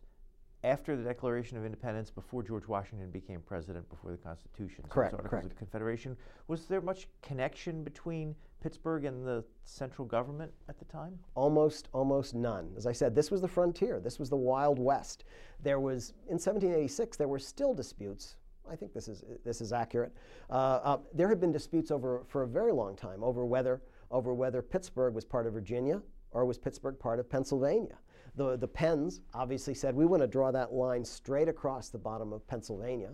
after 0.63 0.95
the 0.95 1.03
Declaration 1.03 1.57
of 1.57 1.65
Independence, 1.65 2.09
before 2.09 2.41
George 2.41 2.67
Washington 2.67 3.11
became 3.11 3.41
president, 3.41 3.87
before 3.89 4.11
the 4.11 4.17
Constitution. 4.17 4.83
so 4.85 4.89
Correct, 4.89 5.13
Articles 5.13 5.29
correct. 5.29 5.45
of 5.45 5.55
Confederation. 5.57 6.17
Was 6.47 6.65
there 6.65 6.81
much 6.81 7.07
connection 7.21 7.83
between 7.83 8.35
Pittsburgh 8.61 9.05
and 9.05 9.25
the 9.25 9.43
central 9.65 10.07
government 10.07 10.51
at 10.69 10.79
the 10.79 10.85
time? 10.85 11.17
Almost, 11.35 11.89
almost 11.93 12.35
none. 12.35 12.71
As 12.77 12.85
I 12.85 12.91
said, 12.91 13.15
this 13.15 13.31
was 13.31 13.41
the 13.41 13.47
frontier. 13.47 13.99
This 13.99 14.19
was 14.19 14.29
the 14.29 14.37
Wild 14.37 14.79
West. 14.79 15.25
There 15.61 15.79
was, 15.79 16.13
in 16.27 16.35
1786, 16.35 17.17
there 17.17 17.27
were 17.27 17.39
still 17.39 17.73
disputes. 17.73 18.37
I 18.69 18.75
think 18.75 18.93
this 18.93 19.07
is, 19.07 19.23
this 19.43 19.59
is 19.59 19.73
accurate. 19.73 20.13
Uh, 20.49 20.79
uh, 20.83 20.97
there 21.13 21.27
had 21.27 21.41
been 21.41 21.51
disputes 21.51 21.91
over, 21.91 22.23
for 22.27 22.43
a 22.43 22.47
very 22.47 22.71
long 22.71 22.95
time 22.95 23.23
over 23.23 23.45
whether, 23.45 23.81
over 24.11 24.33
whether 24.33 24.61
Pittsburgh 24.61 25.13
was 25.13 25.25
part 25.25 25.47
of 25.47 25.53
Virginia 25.53 26.01
or 26.31 26.45
was 26.45 26.57
Pittsburgh 26.57 26.97
part 26.99 27.19
of 27.19 27.29
Pennsylvania. 27.29 27.97
The, 28.35 28.57
the 28.57 28.67
Penns 28.67 29.21
obviously 29.33 29.73
said, 29.73 29.95
we 29.95 30.05
want 30.05 30.21
to 30.21 30.27
draw 30.27 30.51
that 30.51 30.71
line 30.71 31.03
straight 31.03 31.49
across 31.49 31.89
the 31.89 31.97
bottom 31.97 32.31
of 32.31 32.47
Pennsylvania, 32.47 33.11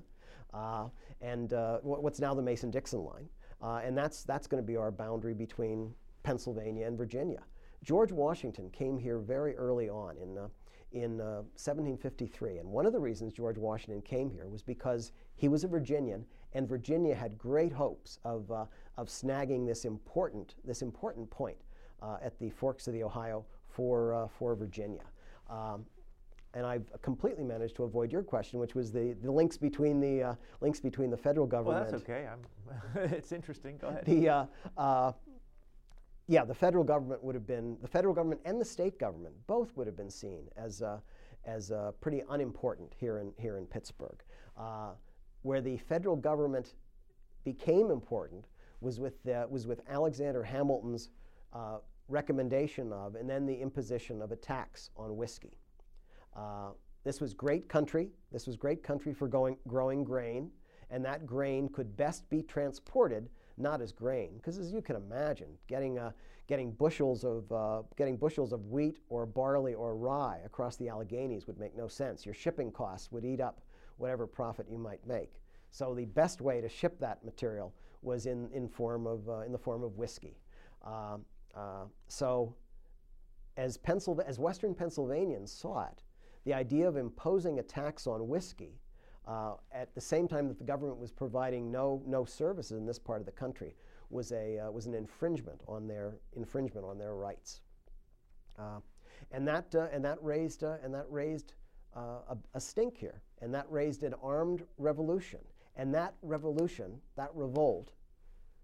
uh, 0.54 0.89
and 1.22 1.54
uh, 1.54 1.80
what's 1.82 2.20
now 2.20 2.36
the 2.36 2.42
Mason 2.42 2.70
Dixon 2.70 3.04
line. 3.04 3.27
Uh, 3.62 3.82
and 3.84 3.98
that's, 3.98 4.24
that's 4.24 4.48
going 4.48 4.62
to 4.62 4.68
be 4.68 4.78
our 4.78 4.92
boundary 4.92 5.34
between 5.34 5.94
Pennsylvania 6.24 6.86
and 6.86 6.98
Virginia. 6.98 7.42
George 7.84 8.12
Washington 8.12 8.70
came 8.72 8.98
here 8.98 9.20
very 9.20 9.56
early 9.56 9.90
on 9.90 10.18
in, 10.18 10.38
uh, 10.38 10.48
in 10.92 11.22
uh, 11.22 11.44
1753. 11.56 12.58
And 12.58 12.70
one 12.70 12.86
of 12.86 12.94
the 12.94 13.00
reasons 13.00 13.34
George 13.34 13.58
Washington 13.58 14.02
came 14.02 14.30
here 14.30 14.48
was 14.48 14.62
because 14.62 15.12
he 15.36 15.48
was 15.48 15.64
a 15.64 15.68
Virginian, 15.68 16.26
and 16.54 16.68
Virginia 16.68 17.16
had 17.16 17.38
great 17.38 17.72
hopes 17.72 18.20
of, 18.24 18.50
uh, 18.52 18.66
of 18.98 19.08
snagging 19.08 19.66
this 19.66 19.86
important, 19.86 20.56
this 20.64 20.82
important 20.82 21.30
point 21.30 21.58
uh, 22.02 22.18
at 22.22 22.38
the 22.40 22.50
forks 22.50 22.88
of 22.88 22.94
the 22.94 23.04
Ohio 23.04 23.46
for, 23.70 24.14
uh, 24.14 24.28
for 24.28 24.56
Virginia. 24.56 25.04
Um, 25.50 25.86
and 26.58 26.66
I've 26.66 26.90
completely 27.04 27.44
managed 27.44 27.76
to 27.76 27.84
avoid 27.84 28.12
your 28.12 28.24
question, 28.24 28.60
which 28.60 28.74
was 28.74 28.92
the, 28.92 29.16
the 29.22 29.32
links 29.32 29.58
between 29.58 30.00
the 30.00 30.24
uh, 30.24 30.36
links 30.60 30.80
between 30.80 31.12
the 31.12 31.18
federal 31.18 31.46
Well, 31.46 31.64
government. 31.64 31.92
that's 31.92 32.04
okay. 32.04 32.28
I'm 32.28 32.40
it's 33.14 33.32
interesting. 33.32 33.78
Go 33.78 33.90
ahead. 33.90 34.06
The 34.06 34.28
uh, 34.28 34.46
uh, 34.76 35.12
yeah, 36.28 36.44
the 36.44 36.56
federal 36.56 36.84
government 36.84 37.24
would 37.24 37.36
have 37.36 37.46
been 37.46 37.78
the 37.82 37.88
federal 37.88 38.14
government 38.16 38.42
and 38.44 38.60
the 38.60 38.66
state 38.66 38.98
government 38.98 39.36
both 39.46 39.78
would 39.78 39.86
have 39.86 39.96
been 39.96 40.10
seen 40.10 40.46
as 40.58 40.82
uh, 40.82 40.98
as 41.46 41.72
uh, 41.72 41.92
pretty 42.02 42.24
unimportant 42.32 42.92
here 42.98 43.20
in 43.20 43.32
here 43.38 43.58
in 43.58 43.68
Pittsburgh. 43.68 44.24
Uh, 44.58 44.94
where 45.44 45.62
the 45.62 45.78
federal 45.78 46.16
government 46.16 46.74
became 47.46 47.92
important 47.92 48.46
was 48.82 49.00
with 49.00 49.24
the, 49.24 49.46
was 49.48 49.68
with 49.68 49.82
Alexander 49.88 50.44
Hamilton's 50.44 51.10
uh, 51.54 51.78
recommendation 52.10 52.92
of 52.92 53.14
and 53.14 53.30
then 53.30 53.46
the 53.46 53.54
imposition 53.54 54.24
of 54.24 54.32
a 54.32 54.36
tax 54.36 54.90
on 54.98 55.16
whiskey. 55.16 55.60
Uh, 56.38 56.70
this 57.03 57.20
was 57.20 57.34
great 57.34 57.67
country. 57.67 58.10
This 58.32 58.48
was 58.48 58.56
great 58.56 58.84
country 58.84 59.13
for 59.13 59.27
going, 59.27 59.58
growing 59.67 60.03
grain, 60.03 60.51
and 60.91 61.03
that 61.03 61.25
grain 61.25 61.67
could 61.70 61.98
best 61.98 62.29
be 62.29 62.44
transported 62.44 63.29
not 63.58 63.82
as 63.82 63.91
grain, 63.91 64.34
because 64.38 64.60
as 64.60 64.72
you 64.72 64.82
can 64.82 64.96
imagine, 64.96 65.48
getting 65.67 65.98
uh, 65.98 66.12
getting 66.48 66.72
bushels 66.72 67.24
of 67.24 67.51
uh, 67.51 67.82
getting 67.96 68.15
bushels 68.15 68.53
of 68.53 68.67
wheat 68.67 69.00
or 69.10 69.25
barley 69.25 69.74
or 69.74 69.96
rye 69.96 70.39
across 70.46 70.75
the 70.75 70.86
Alleghenies 70.86 71.48
would 71.48 71.58
make 71.60 71.75
no 71.75 71.88
sense. 71.88 72.25
Your 72.25 72.36
shipping 72.36 72.72
costs 72.72 73.12
would 73.12 73.25
eat 73.25 73.41
up 73.41 73.62
whatever 73.98 74.27
profit 74.27 74.67
you 74.70 74.77
might 74.77 75.06
make. 75.08 75.41
So 75.72 75.96
the 75.96 76.06
best 76.06 76.39
way 76.39 76.62
to 76.62 76.70
ship 76.70 77.00
that 77.00 77.25
material 77.25 77.74
was 78.03 78.27
in 78.27 78.50
in 78.53 78.67
form 78.67 79.08
of 79.08 79.27
uh, 79.27 79.39
in 79.39 79.51
the 79.51 79.58
form 79.58 79.84
of 79.84 79.98
whiskey. 79.98 80.38
Um, 80.86 81.25
uh, 81.56 81.86
so 82.08 82.53
as, 83.58 83.77
Pennsylva- 83.77 84.27
as 84.27 84.38
Western 84.38 84.75
Pennsylvanians 84.75 85.51
saw 85.51 85.88
it, 85.88 86.03
the 86.48 86.54
idea 86.54 86.88
of 86.88 86.96
imposing 86.96 87.60
a 87.60 87.62
tax 87.62 88.08
on 88.08 88.25
whiskey 88.30 88.80
uh, 89.27 89.56
at 89.74 89.94
the 89.94 90.00
same 90.00 90.30
time 90.30 90.48
that 90.48 90.58
the 90.58 90.63
government 90.63 90.98
was 90.98 91.12
providing 91.12 91.70
no, 91.70 92.01
no 92.08 92.24
services 92.24 92.80
in 92.80 92.86
this 92.86 92.98
part 92.98 93.20
of 93.20 93.25
the 93.25 93.32
country 93.34 93.75
was, 94.10 94.32
a, 94.32 94.58
uh, 94.58 94.72
was 94.72 94.86
an 94.86 94.94
infringement 94.94 95.60
on 95.68 95.89
their, 95.89 96.16
infringement 96.38 96.86
on 96.86 96.98
their 96.98 97.16
rights. 97.16 97.60
Uh, 98.58 98.80
and, 99.34 99.46
that, 99.46 99.75
uh, 99.75 99.88
and 99.92 100.06
that 100.06 100.18
raised, 100.22 100.63
uh, 100.63 100.77
and 100.82 100.94
that 100.94 101.06
raised 101.10 101.51
uh, 101.98 102.20
a, 102.30 102.38
a 102.54 102.62
stink 102.62 102.96
here, 102.96 103.22
and 103.42 103.54
that 103.54 103.66
raised 103.70 104.04
an 104.04 104.13
armed 104.24 104.63
revolution. 104.77 105.42
And 105.75 105.94
that 105.96 106.13
revolution, 106.22 106.94
that 107.18 107.30
revolt, 107.34 107.92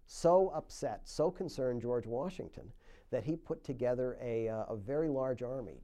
so 0.05 0.53
upset, 0.55 1.01
so 1.03 1.29
concerned 1.29 1.81
George 1.81 2.05
Washington 2.05 2.71
that 3.11 3.25
he 3.25 3.35
put 3.35 3.61
together 3.61 4.17
a, 4.21 4.47
a 4.47 4.75
very 4.77 5.09
large 5.09 5.43
army, 5.43 5.81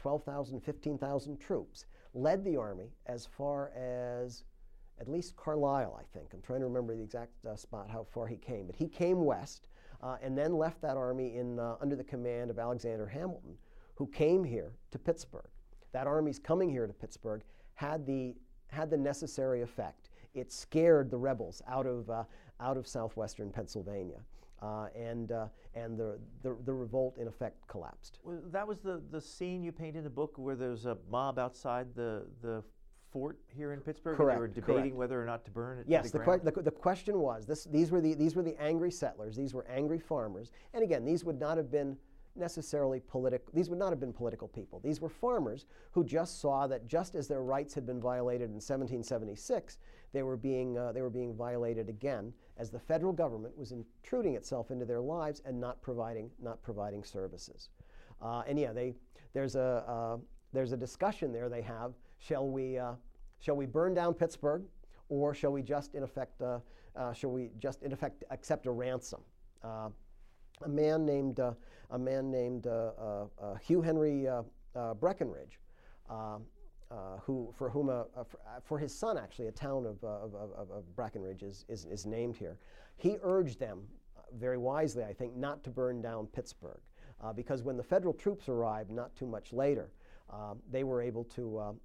12,000, 0.00 0.60
15,000 0.60 1.38
troops, 1.38 1.84
led 2.14 2.42
the 2.42 2.56
army 2.56 2.88
as 3.06 3.26
far 3.26 3.70
as 3.76 4.44
at 4.98 5.08
least 5.08 5.36
Carlisle, 5.36 5.98
I 5.98 6.18
think. 6.18 6.32
I'm 6.32 6.40
trying 6.40 6.60
to 6.60 6.66
remember 6.66 6.96
the 6.96 7.02
exact 7.02 7.32
uh, 7.46 7.54
spot 7.54 7.90
how 7.90 8.04
far 8.10 8.26
he 8.26 8.36
came, 8.36 8.66
but 8.66 8.74
he 8.74 8.88
came 8.88 9.24
west 9.24 9.68
uh, 10.02 10.16
and 10.22 10.36
then 10.36 10.54
left 10.54 10.80
that 10.80 10.96
army 10.96 11.36
in, 11.36 11.58
uh, 11.58 11.76
under 11.82 11.96
the 11.96 12.04
command 12.04 12.50
of 12.50 12.58
Alexander 12.58 13.06
Hamilton, 13.06 13.54
who 13.94 14.06
came 14.06 14.42
here 14.42 14.72
to 14.90 14.98
Pittsburgh. 14.98 15.50
That 15.92 16.06
army's 16.06 16.38
coming 16.38 16.70
here 16.70 16.86
to 16.86 16.92
Pittsburgh 16.94 17.42
had 17.74 18.06
the, 18.06 18.34
had 18.68 18.88
the 18.88 18.96
necessary 18.96 19.60
effect. 19.60 20.08
It 20.32 20.50
scared 20.50 21.10
the 21.10 21.18
rebels 21.18 21.60
out 21.68 21.86
of, 21.86 22.08
uh, 22.08 22.24
out 22.58 22.78
of 22.78 22.86
southwestern 22.86 23.50
Pennsylvania. 23.50 24.20
Uh, 24.62 24.88
and 24.94 25.32
uh, 25.32 25.46
and 25.74 25.98
the, 25.98 26.18
the, 26.42 26.56
the 26.64 26.72
revolt 26.72 27.16
in 27.18 27.28
effect 27.28 27.66
collapsed. 27.68 28.18
Well, 28.24 28.40
that 28.50 28.66
was 28.66 28.80
the, 28.80 29.00
the 29.10 29.20
scene 29.20 29.62
you 29.62 29.72
paint 29.72 29.96
in 29.96 30.04
the 30.04 30.10
book 30.10 30.32
where 30.36 30.56
there's 30.56 30.84
a 30.84 30.98
mob 31.10 31.38
outside 31.38 31.86
the, 31.94 32.26
the 32.42 32.62
fort 33.12 33.38
here 33.48 33.72
in 33.72 33.80
Pittsburgh. 33.80 34.16
Correct, 34.16 34.36
they 34.36 34.40
were 34.40 34.48
debating 34.48 34.82
correct. 34.82 34.96
whether 34.96 35.22
or 35.22 35.26
not 35.26 35.44
to 35.44 35.50
burn 35.50 35.78
it. 35.78 35.84
Yes, 35.88 36.10
the 36.10 36.18
the, 36.18 36.24
que- 36.24 36.40
the, 36.42 36.62
the 36.62 36.70
question 36.70 37.18
was 37.20 37.46
this, 37.46 37.64
these, 37.64 37.90
were 37.90 38.00
the, 38.00 38.14
these 38.14 38.34
were 38.34 38.42
the 38.42 38.60
angry 38.60 38.90
settlers, 38.90 39.36
these 39.36 39.54
were 39.54 39.66
angry 39.68 39.98
farmers. 39.98 40.50
And 40.74 40.82
again, 40.82 41.04
these 41.04 41.24
would 41.24 41.38
not 41.38 41.56
have 41.56 41.70
been 41.70 41.96
necessarily 42.36 43.00
political, 43.00 43.52
these 43.52 43.68
would 43.68 43.78
not 43.78 43.90
have 43.90 44.00
been 44.00 44.12
political 44.12 44.48
people. 44.48 44.80
These 44.82 45.00
were 45.00 45.08
farmers 45.08 45.66
who 45.92 46.04
just 46.04 46.40
saw 46.40 46.66
that 46.68 46.86
just 46.86 47.14
as 47.14 47.26
their 47.26 47.42
rights 47.42 47.74
had 47.74 47.86
been 47.86 48.00
violated 48.00 48.48
in 48.48 48.54
1776, 48.54 49.78
they 50.12 50.22
were 50.22 50.36
being, 50.36 50.78
uh, 50.78 50.92
they 50.92 51.02
were 51.02 51.10
being 51.10 51.34
violated 51.34 51.88
again 51.88 52.32
as 52.60 52.70
the 52.70 52.78
federal 52.78 53.12
government 53.12 53.56
was 53.56 53.72
intruding 53.72 54.34
itself 54.34 54.70
into 54.70 54.84
their 54.84 55.00
lives 55.00 55.40
and 55.46 55.58
not 55.58 55.80
providing, 55.80 56.30
not 56.42 56.62
providing 56.62 57.02
services. 57.02 57.70
Uh, 58.20 58.42
and 58.46 58.58
yeah, 58.58 58.70
they, 58.70 58.94
there's, 59.32 59.56
a, 59.56 59.82
uh, 59.88 60.18
there's 60.52 60.72
a 60.72 60.76
discussion 60.76 61.32
there 61.32 61.48
they 61.48 61.62
have. 61.62 61.94
Shall 62.18 62.46
we, 62.46 62.76
uh, 62.76 62.92
shall 63.40 63.56
we 63.56 63.64
burn 63.64 63.94
down 63.94 64.12
Pittsburgh 64.12 64.64
or 65.08 65.34
shall 65.34 65.52
we 65.52 65.62
just 65.62 65.94
in 65.94 66.02
effect, 66.02 66.42
uh, 66.42 66.58
uh, 66.96 67.14
shall 67.14 67.30
we 67.30 67.50
just 67.58 67.82
in 67.82 67.92
effect 67.92 68.24
accept 68.30 68.66
a 68.66 68.70
ransom? 68.70 69.22
Uh, 69.64 69.88
a 70.62 70.68
man 70.68 71.06
named, 71.06 71.38
a 71.38 71.98
man 71.98 72.30
named 72.30 72.66
Hugh 73.62 73.80
Henry 73.80 74.28
Brackenridge, 74.76 75.56
uh, 76.90 77.18
who, 77.22 77.52
for 77.56 77.70
whom, 77.70 77.88
a, 77.88 78.06
a- 78.16 78.24
for, 78.24 78.76
uh, 78.76 78.80
his 78.80 78.94
son 78.96 79.16
actually, 79.16 79.46
a 79.48 79.52
town 79.52 79.86
of, 79.86 80.02
uh, 80.02 80.08
of, 80.08 80.34
of, 80.34 80.70
of 80.70 80.84
Brackenridge 80.96 81.42
is, 81.42 81.64
is, 81.68 81.84
is 81.86 82.06
named 82.06 82.36
here. 82.36 82.58
He 82.96 83.16
urged 83.22 83.58
them, 83.58 83.82
uh, 84.16 84.22
very 84.38 84.58
wisely 84.58 85.04
I 85.04 85.12
think, 85.12 85.36
not 85.36 85.62
to 85.64 85.70
burn 85.70 86.02
down 86.02 86.26
Pittsburgh. 86.26 86.80
Because 87.36 87.62
when 87.62 87.76
the 87.76 87.82
federal 87.82 88.14
troops 88.14 88.48
arrived, 88.48 88.90
not 88.90 89.14
too 89.14 89.26
much 89.26 89.52
later, 89.52 89.90
um, 90.30 90.58
they 90.70 90.84
were 90.84 91.02
able 91.02 91.24
to, 91.24 91.76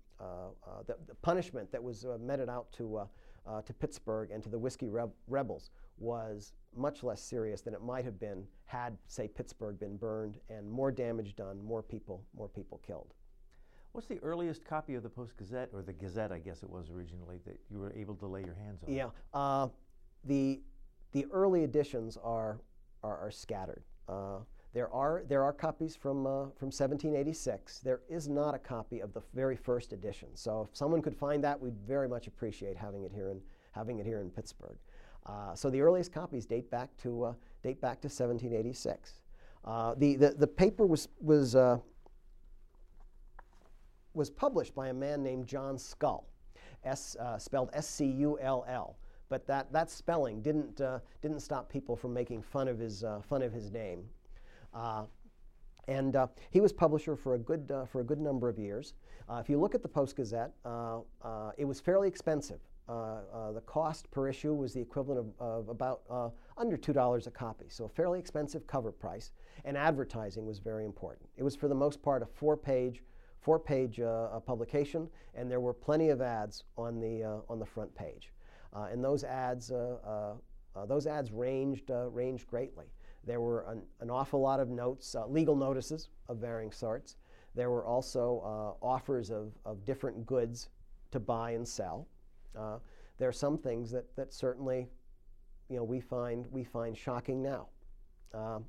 the, 0.87 0.95
the 1.07 1.15
punishment 1.15 1.69
that 1.73 1.83
was 1.83 2.05
meted 2.21 2.47
out 2.47 2.71
to, 2.71 3.01
to 3.65 3.73
Pittsburgh 3.73 4.31
and 4.31 4.41
to 4.43 4.47
the 4.49 4.57
whiskey 4.57 4.87
reb- 4.87 5.11
rebels 5.27 5.71
was 5.97 6.53
much 6.73 7.03
less 7.03 7.21
serious 7.21 7.59
than 7.59 7.73
it 7.73 7.81
might 7.81 8.05
have 8.05 8.17
been 8.17 8.45
had, 8.65 8.97
say, 9.07 9.27
Pittsburgh 9.27 9.77
been 9.77 9.97
burned 9.97 10.37
and 10.49 10.71
more 10.71 10.89
damage 10.89 11.35
done, 11.35 11.61
more 11.61 11.83
people, 11.83 12.23
more 12.37 12.47
people 12.47 12.79
killed. 12.87 13.13
What's 13.95 14.07
the 14.07 14.19
earliest 14.19 14.65
copy 14.65 14.95
of 14.95 15.03
the 15.03 15.09
Post 15.09 15.37
Gazette, 15.37 15.69
or 15.71 15.81
the 15.81 15.93
Gazette, 15.93 16.29
I 16.29 16.39
guess 16.39 16.63
it 16.63 16.69
was 16.69 16.89
originally, 16.89 17.39
that 17.45 17.57
you 17.71 17.79
were 17.79 17.93
able 17.93 18.15
to 18.15 18.27
lay 18.27 18.41
your 18.41 18.55
hands 18.55 18.83
on? 18.83 18.93
Yeah, 18.93 19.07
uh, 19.33 19.69
the 20.25 20.59
the 21.13 21.25
early 21.31 21.63
editions 21.63 22.17
are 22.21 22.59
are, 23.03 23.17
are 23.17 23.31
scattered. 23.31 23.83
Uh, 24.09 24.39
There 24.73 24.91
are, 24.93 25.23
there 25.29 25.43
are 25.43 25.53
copies 25.53 25.95
from, 25.95 26.27
uh, 26.27 26.51
from 26.59 26.67
1786. 26.67 27.79
There 27.79 28.01
is 28.09 28.27
not 28.27 28.53
a 28.53 28.59
copy 28.59 28.99
of 28.99 29.13
the 29.13 29.21
very 29.33 29.55
first 29.55 29.93
edition. 29.93 30.27
So 30.33 30.67
if 30.69 30.75
someone 30.75 31.01
could 31.01 31.15
find 31.15 31.41
that, 31.45 31.57
we'd 31.57 31.77
very 31.87 32.09
much 32.09 32.27
appreciate 32.27 32.75
having 32.75 33.03
it 33.05 33.13
here 33.13 33.29
in, 33.29 33.39
having 33.71 33.99
it 33.99 34.05
here 34.05 34.19
in 34.19 34.29
Pittsburgh. 34.29 34.77
Uh, 35.25 35.55
so 35.55 35.69
the 35.69 35.79
earliest 35.79 36.11
copies 36.11 36.45
date 36.45 36.69
back 36.69 36.89
to, 36.97 37.23
uh, 37.23 37.33
date 37.63 37.79
back 37.79 38.01
to 38.01 38.07
1786. 38.07 39.21
Uh, 39.63 39.95
the, 39.95 40.17
the, 40.17 40.31
the 40.31 40.47
paper 40.47 40.85
was, 40.85 41.07
was, 41.21 41.55
uh, 41.55 41.77
was 44.15 44.29
published 44.29 44.73
by 44.75 44.87
a 44.87 44.93
man 44.93 45.23
named 45.23 45.47
John 45.47 45.77
Scull, 45.77 46.25
S, 46.83 47.15
uh, 47.19 47.37
spelled 47.37 47.69
S-C-U-L-L. 47.73 48.97
But 49.27 49.47
that, 49.47 49.71
that 49.73 49.89
spelling 49.89 50.41
didn't, 50.41 50.81
uh, 50.81 50.99
didn't 51.21 51.39
stop 51.39 51.69
people 51.69 51.95
from 51.95 52.13
making 52.13 52.43
fun 52.43 52.67
of 52.67 52.77
his, 52.77 53.03
fun 53.27 53.41
of 53.41 53.51
his 53.51 53.71
name. 53.71 54.03
and 55.87 56.17
he 56.51 56.61
was 56.61 56.71
publisher 56.71 57.15
for 57.15 57.33
a 57.33 57.39
good, 57.39 57.71
for 57.91 58.01
a 58.01 58.03
good 58.03 58.19
number 58.19 58.49
of 58.49 58.59
years. 58.59 58.93
if 59.31 59.49
you 59.49 59.59
look 59.59 59.73
at 59.73 59.81
the 59.81 59.87
Post 59.87 60.15
Gazette, 60.15 60.53
it 61.57 61.65
was 61.65 61.79
fairly 61.79 62.07
expensive. 62.07 62.59
Uh, 62.87 63.21
uh, 63.33 63.51
the 63.51 63.61
cost 63.61 64.09
per 64.11 64.29
issue 64.29 64.53
was 64.53 64.73
the 64.73 64.79
equivalent 64.79 65.19
of, 65.19 65.41
of 65.41 65.69
about 65.69 66.01
uh, 66.09 66.29
under 66.57 66.77
$2 66.77 67.27
a 67.27 67.31
copy, 67.31 67.65
so 67.67 67.85
a 67.85 67.89
fairly 67.89 68.19
expensive 68.19 68.67
cover 68.67 68.91
price. 68.91 69.31
And 69.63 69.75
advertising 69.75 70.45
was 70.45 70.59
very 70.59 70.85
important. 70.85 71.27
It 71.35 71.43
was, 71.43 71.55
for 71.55 71.67
the 71.67 71.75
most 71.75 72.03
part, 72.03 72.21
a 72.21 72.27
four-page, 72.27 73.01
four-page 73.45 73.99
uh, 73.99 74.05
uh, 74.05 74.39
publication, 74.39 75.07
and 75.35 75.49
there 75.49 75.59
were 75.59 75.73
plenty 75.73 76.09
of 76.09 76.19
ads 76.19 76.63
on 76.77 76.99
the 76.99 77.23
uh, 77.23 77.51
on 77.51 77.59
the 77.59 77.65
front 77.65 77.93
page. 77.95 78.31
and 78.73 79.03
those 79.03 79.23
ads, 79.23 79.71
those 80.87 81.07
ads 81.07 81.31
ranged 81.31 81.91
ranged 82.11 82.47
greatly. 82.47 82.87
There 83.23 83.39
were 83.39 83.61
an, 83.69 83.81
an 84.01 84.09
awful 84.09 84.41
lot 84.41 84.59
of 84.59 84.69
notes, 84.69 85.15
legal 85.27 85.55
notices 85.55 86.09
of 86.27 86.37
varying 86.37 86.71
sorts. 86.71 87.17
There 87.55 87.69
were 87.69 87.85
also 87.85 88.77
offers 88.81 89.31
of, 89.31 89.53
of 89.63 89.85
different 89.85 90.25
goods 90.25 90.69
to 91.11 91.19
buy 91.19 91.51
and 91.51 91.65
sell. 91.65 92.07
Uh, 92.57 92.79
there 93.17 93.29
are 93.29 93.39
some 93.45 93.57
things 93.57 93.91
that, 93.91 94.03
that 94.17 94.33
certainly 94.33 94.87
you 95.69 95.77
know, 95.77 95.83
we, 95.83 96.01
find, 96.01 96.45
we 96.51 96.63
find 96.63 96.97
shocking 96.97 97.41
now. 97.41 97.67
Uh, 98.33 98.59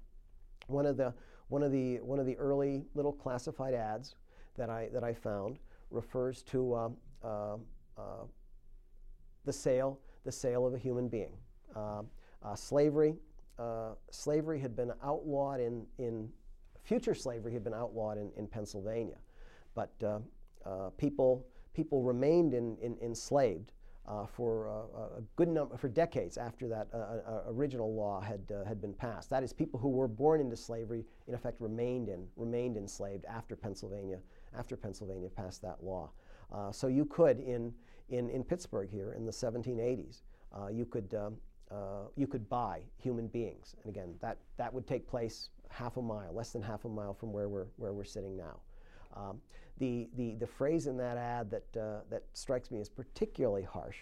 one, 0.68 0.86
of 0.86 0.96
the, 0.96 1.12
one, 1.48 1.62
of 1.62 1.72
the, 1.72 1.96
one 1.96 2.20
of 2.20 2.26
the 2.26 2.36
early 2.36 2.84
little 2.94 3.12
classified 3.12 3.74
ads 3.74 4.14
that 4.56 4.70
I, 4.70 4.88
that 4.92 5.04
I 5.04 5.14
found 5.14 5.58
refers 5.90 6.42
to 6.42 6.74
um, 6.74 6.96
uh, 7.22 7.56
uh, 7.96 8.24
the, 9.44 9.52
sale, 9.52 9.98
the 10.24 10.32
sale 10.32 10.66
of 10.66 10.74
a 10.74 10.78
human 10.78 11.08
being. 11.08 11.32
Uh, 11.74 12.02
uh, 12.42 12.54
slavery, 12.54 13.16
slavery 14.10 14.60
had 14.60 14.76
been 14.76 14.92
outlawed 15.02 15.60
in, 15.60 15.86
in 15.98 16.28
future 16.82 17.14
slavery 17.14 17.52
had 17.52 17.64
been 17.64 17.74
outlawed 17.74 18.18
in, 18.18 18.30
in 18.36 18.46
Pennsylvania, 18.46 19.16
but 19.74 19.90
people, 20.98 21.46
people 21.74 22.02
remained 22.02 22.54
in, 22.54 22.76
in, 22.82 22.96
enslaved 23.02 23.72
uh, 24.08 24.26
for 24.26 24.68
uh, 24.68 25.18
a 25.18 25.22
good 25.34 25.48
number 25.48 25.76
for 25.76 25.88
decades 25.88 26.38
after 26.38 26.68
that 26.68 26.88
uh, 26.94 26.96
uh, 26.96 27.42
original 27.48 27.94
law 27.94 28.20
had 28.20 28.40
uh, 28.52 28.64
had 28.64 28.80
been 28.80 28.94
passed. 28.94 29.28
That 29.30 29.42
is, 29.42 29.52
people 29.52 29.80
who 29.80 29.88
were 29.88 30.08
born 30.08 30.40
into 30.40 30.56
slavery 30.56 31.04
in 31.26 31.34
effect 31.34 31.60
remained 31.60 32.08
in 32.08 32.26
remained 32.36 32.76
enslaved 32.76 33.24
after 33.24 33.56
Pennsylvania 33.56 34.18
after 34.56 34.76
Pennsylvania 34.76 35.28
passed 35.28 35.62
that 35.62 35.82
law. 35.82 36.10
Uh, 36.52 36.70
so 36.70 36.86
you 36.86 37.04
could 37.04 37.40
in 37.40 37.72
in 38.08 38.30
in 38.30 38.44
Pittsburgh 38.44 38.88
here 38.90 39.12
in 39.12 39.24
the 39.26 39.32
1780s 39.32 40.22
you 40.72 40.86
could 40.86 41.14
um, 41.14 41.36
you 42.16 42.26
could 42.26 42.48
buy 42.48 42.80
human 42.96 43.26
beings, 43.26 43.74
and 43.82 43.90
again 43.90 44.14
that 44.20 44.38
that 44.56 44.72
would 44.72 44.86
take 44.86 45.06
place 45.06 45.50
half 45.68 45.96
a 45.96 46.02
mile, 46.02 46.32
less 46.32 46.52
than 46.52 46.62
half 46.62 46.84
a 46.84 46.88
mile 46.88 47.12
from 47.12 47.32
where 47.32 47.48
we're 47.48 47.66
where 47.76 47.92
we're 47.92 48.04
sitting 48.04 48.36
now. 48.36 48.60
Um, 49.14 49.40
the, 49.78 50.08
the, 50.16 50.34
the 50.34 50.46
phrase 50.46 50.86
in 50.86 50.96
that 50.98 51.16
ad 51.16 51.50
that, 51.50 51.80
uh, 51.80 52.00
that 52.10 52.24
strikes 52.32 52.70
me 52.70 52.80
as 52.80 52.88
particularly 52.88 53.62
harsh 53.62 53.96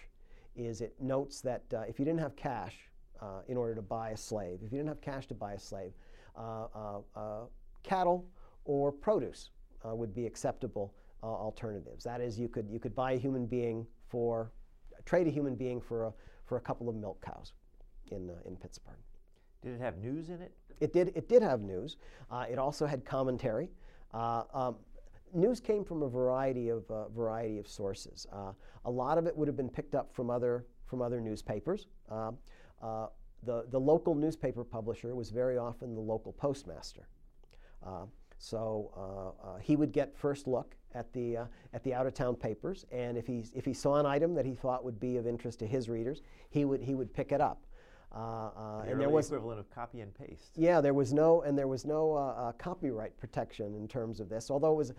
is 0.55 0.81
it 0.81 0.93
notes 1.01 1.41
that 1.41 1.63
uh, 1.73 1.81
if 1.81 1.99
you 1.99 2.05
didn't 2.05 2.21
have 2.21 2.35
cash 2.35 2.75
uh, 3.21 3.41
in 3.47 3.57
order 3.57 3.75
to 3.75 3.81
buy 3.81 4.11
a 4.11 4.17
slave, 4.17 4.59
if 4.63 4.71
you 4.71 4.77
didn't 4.77 4.87
have 4.87 5.01
cash 5.01 5.27
to 5.27 5.33
buy 5.33 5.53
a 5.53 5.59
slave, 5.59 5.91
uh, 6.37 6.67
uh, 6.73 6.99
uh, 7.15 7.45
cattle 7.83 8.25
or 8.63 8.91
produce 8.91 9.49
would 9.93 10.13
be 10.13 10.25
acceptable 10.25 10.93
alternatives. 11.23 12.03
That 12.03 12.21
is, 12.21 12.39
you 12.39 12.47
could, 12.47 12.69
you 12.69 12.79
could 12.79 12.95
buy 12.95 13.13
a 13.13 13.17
human 13.17 13.45
being 13.45 13.85
for, 14.07 14.51
trade 15.05 15.27
a 15.27 15.31
human 15.31 15.55
being 15.55 15.81
for 15.81 16.05
a, 16.05 16.13
for 16.45 16.57
a 16.57 16.61
couple 16.61 16.87
of 16.87 16.95
milk 16.95 17.23
cows 17.25 17.53
in, 18.11 18.31
in 18.45 18.55
Pittsburgh. 18.55 18.97
Did 19.63 19.73
it 19.73 19.81
have 19.81 19.97
news 19.97 20.29
in 20.29 20.41
it? 20.41 20.51
It 20.79 20.93
did, 20.93 21.11
it 21.15 21.27
did 21.27 21.41
have 21.41 21.61
news. 21.61 21.97
it 22.47 22.59
also 22.59 22.85
had 22.85 23.05
commentary. 23.05 23.69
Um, 24.13 24.75
news 25.35 25.59
came 25.59 25.83
from 25.83 26.01
a 26.01 26.09
variety 26.09 26.69
of 26.69 26.89
uh, 26.89 27.09
variety 27.09 27.57
of 27.59 27.67
sources. 27.67 28.25
Uh, 28.31 28.53
a 28.85 28.91
lot 28.91 29.17
of 29.17 29.27
it 29.27 29.35
would 29.35 29.47
have 29.47 29.57
been 29.57 29.69
picked 29.69 29.95
up 29.95 30.13
from 30.13 30.29
other 30.29 30.65
from 30.85 31.01
other 31.01 31.19
newspapers. 31.19 31.87
Uh, 32.09 32.31
uh 32.81 33.07
the 33.43 33.65
the 33.69 33.79
local 33.79 34.15
newspaper 34.15 34.63
publisher 34.63 35.13
was 35.15 35.29
very 35.29 35.57
often 35.57 35.93
the 35.93 36.01
local 36.01 36.33
postmaster. 36.33 37.07
Uh, 37.85 38.05
so 38.37 39.33
uh, 39.43 39.57
he 39.59 39.75
would 39.75 39.91
get 39.91 40.15
first 40.17 40.47
look 40.47 40.75
at 40.93 41.11
the 41.13 41.37
at 41.73 41.83
the 41.83 41.93
out 41.93 42.05
of 42.07 42.13
town 42.13 42.35
papers, 42.35 42.85
and 42.91 43.17
if 43.17 43.27
he 43.27 43.43
if 43.53 43.65
he 43.65 43.73
saw 43.73 43.95
an 43.95 44.05
item 44.05 44.33
that 44.35 44.45
he 44.45 44.55
thought 44.55 44.83
would 44.83 44.99
be 44.99 45.17
of 45.17 45.27
interest 45.27 45.59
to 45.59 45.67
his 45.67 45.89
readers, 45.89 46.21
he 46.49 46.65
would 46.65 46.81
he 46.81 46.95
would 46.95 47.13
pick 47.13 47.31
it 47.31 47.41
up. 47.41 47.65
Uh, 48.15 48.17
uh, 48.17 48.83
the 48.85 48.91
and 48.91 49.01
there 49.01 49.09
was 49.09 49.27
equivalent 49.27 49.59
of 49.59 49.69
copy 49.69 49.99
and 49.99 50.13
paste. 50.13 50.51
Yeah, 50.55 50.79
there 50.79 50.93
was 50.93 51.11
no 51.13 51.41
and 51.41 51.57
there 51.57 51.67
was 51.67 51.85
no 51.85 52.13
uh, 52.13 52.51
copyright 52.53 53.17
protection 53.17 53.75
in 53.75 53.87
terms 53.87 54.19
of 54.19 54.29
this, 54.29 54.49
although 54.49 54.71
it 54.71 54.77
was 54.77 54.93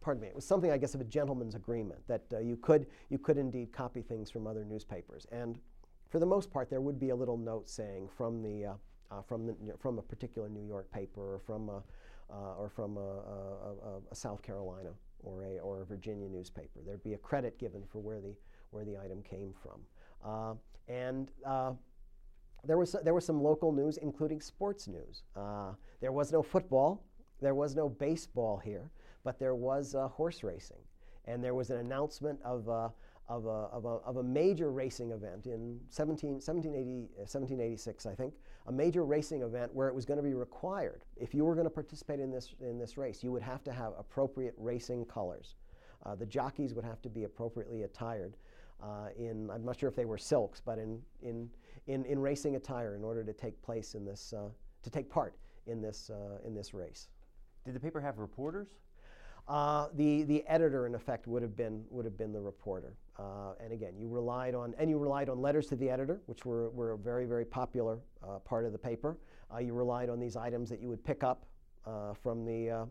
pardon 0.00 0.20
me, 0.20 0.28
it 0.28 0.34
was 0.34 0.44
something 0.44 0.70
I 0.70 0.78
guess 0.78 0.94
of 0.94 1.00
a 1.00 1.04
gentleman's 1.04 1.54
agreement 1.54 2.06
that 2.06 2.22
uh, 2.32 2.38
you 2.38 2.56
could 2.56 2.86
you 3.08 3.18
could 3.18 3.36
indeed 3.36 3.72
copy 3.72 4.02
things 4.02 4.30
from 4.30 4.46
other 4.46 4.64
newspapers, 4.64 5.26
and 5.32 5.58
for 6.08 6.18
the 6.18 6.26
most 6.26 6.52
part, 6.52 6.68
there 6.68 6.80
would 6.80 7.00
be 7.00 7.08
a 7.08 7.16
little 7.16 7.38
note 7.38 7.68
saying 7.68 8.08
from 8.16 8.42
the 8.42 8.66
uh, 8.66 8.74
uh, 9.12 9.22
from 9.22 9.46
the, 9.46 9.54
from 9.78 9.98
a 9.98 10.02
particular 10.02 10.48
New 10.48 10.66
York 10.66 10.90
paper 10.90 11.34
or 11.34 11.38
from 11.38 11.68
a, 11.68 11.82
uh, 12.32 12.54
or 12.58 12.68
from 12.68 12.96
a, 12.96 13.00
a, 13.00 14.00
a, 14.10 14.14
South 14.14 14.42
Carolina 14.42 14.90
or 15.22 15.44
a 15.44 15.58
or 15.58 15.82
a 15.82 15.84
Virginia 15.84 16.28
newspaper. 16.28 16.80
There'd 16.84 17.04
be 17.04 17.14
a 17.14 17.18
credit 17.18 17.58
given 17.58 17.82
for 17.90 17.98
where 17.98 18.20
the 18.20 18.34
where 18.70 18.84
the 18.84 18.96
item 18.98 19.22
came 19.22 19.52
from, 19.62 19.80
uh, 20.24 20.54
and. 20.88 21.30
Uh, 21.44 21.72
there 22.64 22.78
was, 22.78 22.94
there 23.02 23.12
was 23.12 23.26
some 23.26 23.42
local 23.42 23.72
news, 23.72 23.96
including 23.96 24.40
sports 24.40 24.86
news. 24.86 25.24
there 26.00 26.12
was 26.12 26.30
no 26.30 26.44
football, 26.44 27.02
there 27.40 27.56
was 27.56 27.74
no 27.74 27.88
baseball 27.88 28.56
here, 28.56 28.88
but 29.24 29.38
there 29.38 29.54
was 29.54 29.94
uh, 29.94 30.08
horse 30.08 30.42
racing. 30.42 30.78
And 31.26 31.42
there 31.42 31.54
was 31.54 31.70
an 31.70 31.78
announcement 31.78 32.40
of, 32.44 32.68
uh, 32.68 32.88
of, 33.28 33.46
a, 33.46 33.48
of, 33.48 33.84
a, 33.84 33.88
of, 33.88 34.16
a, 34.16 34.22
major 34.22 34.70
racing 34.70 35.10
event 35.10 35.46
in 35.46 35.78
17, 35.90 36.34
1780, 36.34 37.08
1786, 37.16 38.06
uh, 38.06 38.10
I 38.10 38.14
think, 38.14 38.34
a 38.66 38.72
major 38.72 39.04
racing 39.04 39.42
event 39.42 39.74
where 39.74 39.88
it 39.88 39.94
was 39.94 40.04
going 40.04 40.18
to 40.18 40.22
be 40.22 40.34
required. 40.34 41.04
If 41.16 41.34
you 41.34 41.44
were 41.44 41.54
going 41.54 41.66
to 41.66 41.70
participate 41.70 42.20
in 42.20 42.30
this, 42.30 42.54
in 42.60 42.78
this 42.78 42.96
race, 42.96 43.22
you 43.22 43.32
would 43.32 43.42
have 43.42 43.64
to 43.64 43.72
have 43.72 43.92
appropriate 43.98 44.54
racing 44.56 45.04
colors. 45.06 45.56
Uh, 46.04 46.14
the 46.14 46.26
jockeys 46.26 46.74
would 46.74 46.84
have 46.84 47.00
to 47.02 47.08
be 47.08 47.24
appropriately 47.24 47.82
attired 47.82 48.36
uh, 48.82 49.08
in, 49.16 49.48
I'm 49.50 49.64
not 49.64 49.78
sure 49.78 49.88
if 49.88 49.94
they 49.94 50.04
were 50.04 50.18
silks, 50.18 50.60
but 50.60 50.78
in, 50.78 51.00
in, 51.22 51.48
in, 51.86 52.04
in 52.04 52.18
racing 52.18 52.56
attire 52.56 52.96
in 52.96 53.04
order 53.04 53.22
to 53.24 53.32
take 53.32 53.60
place 53.62 53.94
in 53.94 54.04
this, 54.04 54.32
uh, 54.32 54.48
to 54.82 54.90
take 54.90 55.08
part 55.08 55.36
in 55.66 55.80
this, 55.80 56.10
uh, 56.10 56.46
in 56.46 56.54
this 56.54 56.74
race. 56.74 57.08
Did 57.64 57.74
the 57.74 57.80
paper 57.80 58.00
have 58.00 58.18
reporters? 58.18 58.68
Uh, 59.48 59.88
the, 59.94 60.22
the 60.22 60.46
editor, 60.46 60.86
in 60.86 60.94
effect, 60.94 61.26
would 61.26 61.42
have 61.42 61.56
been, 61.56 61.84
would 61.90 62.04
have 62.04 62.16
been 62.16 62.32
the 62.32 62.40
reporter. 62.40 62.94
Uh, 63.18 63.52
and 63.62 63.72
again, 63.72 63.92
you 63.98 64.08
relied 64.08 64.54
on, 64.54 64.74
and 64.78 64.88
you 64.88 64.98
relied 64.98 65.28
on 65.28 65.40
letters 65.40 65.66
to 65.66 65.76
the 65.76 65.90
editor, 65.90 66.20
which 66.26 66.46
were, 66.46 66.70
were 66.70 66.92
a 66.92 66.98
very, 66.98 67.26
very 67.26 67.44
popular 67.44 67.98
uh, 68.22 68.38
part 68.38 68.64
of 68.64 68.72
the 68.72 68.78
paper. 68.78 69.18
Uh, 69.52 69.58
you 69.58 69.74
relied 69.74 70.08
on 70.08 70.18
these 70.18 70.36
items 70.36 70.70
that 70.70 70.80
you 70.80 70.88
would 70.88 71.04
pick 71.04 71.22
up 71.22 71.44
uh, 71.86 72.14
from, 72.14 72.44
the, 72.44 72.86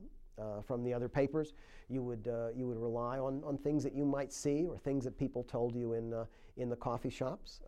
from 0.68 0.84
the 0.84 0.94
other 0.94 1.10
papers. 1.10 1.54
You 1.90 2.04
would, 2.04 2.30
you 2.56 2.68
would 2.68 2.78
rely 2.78 3.18
on, 3.18 3.42
on 3.46 3.58
things 3.58 3.84
that 3.84 3.96
you 3.96 4.06
might 4.06 4.32
see 4.32 4.68
or 4.68 4.78
things 4.78 5.04
that 5.06 5.18
people 5.18 5.44
told 5.44 5.76
you 5.76 5.94
in, 5.94 6.14
in 6.58 6.70
the 6.70 6.76
coffee 6.76 7.10
shops. 7.10 7.62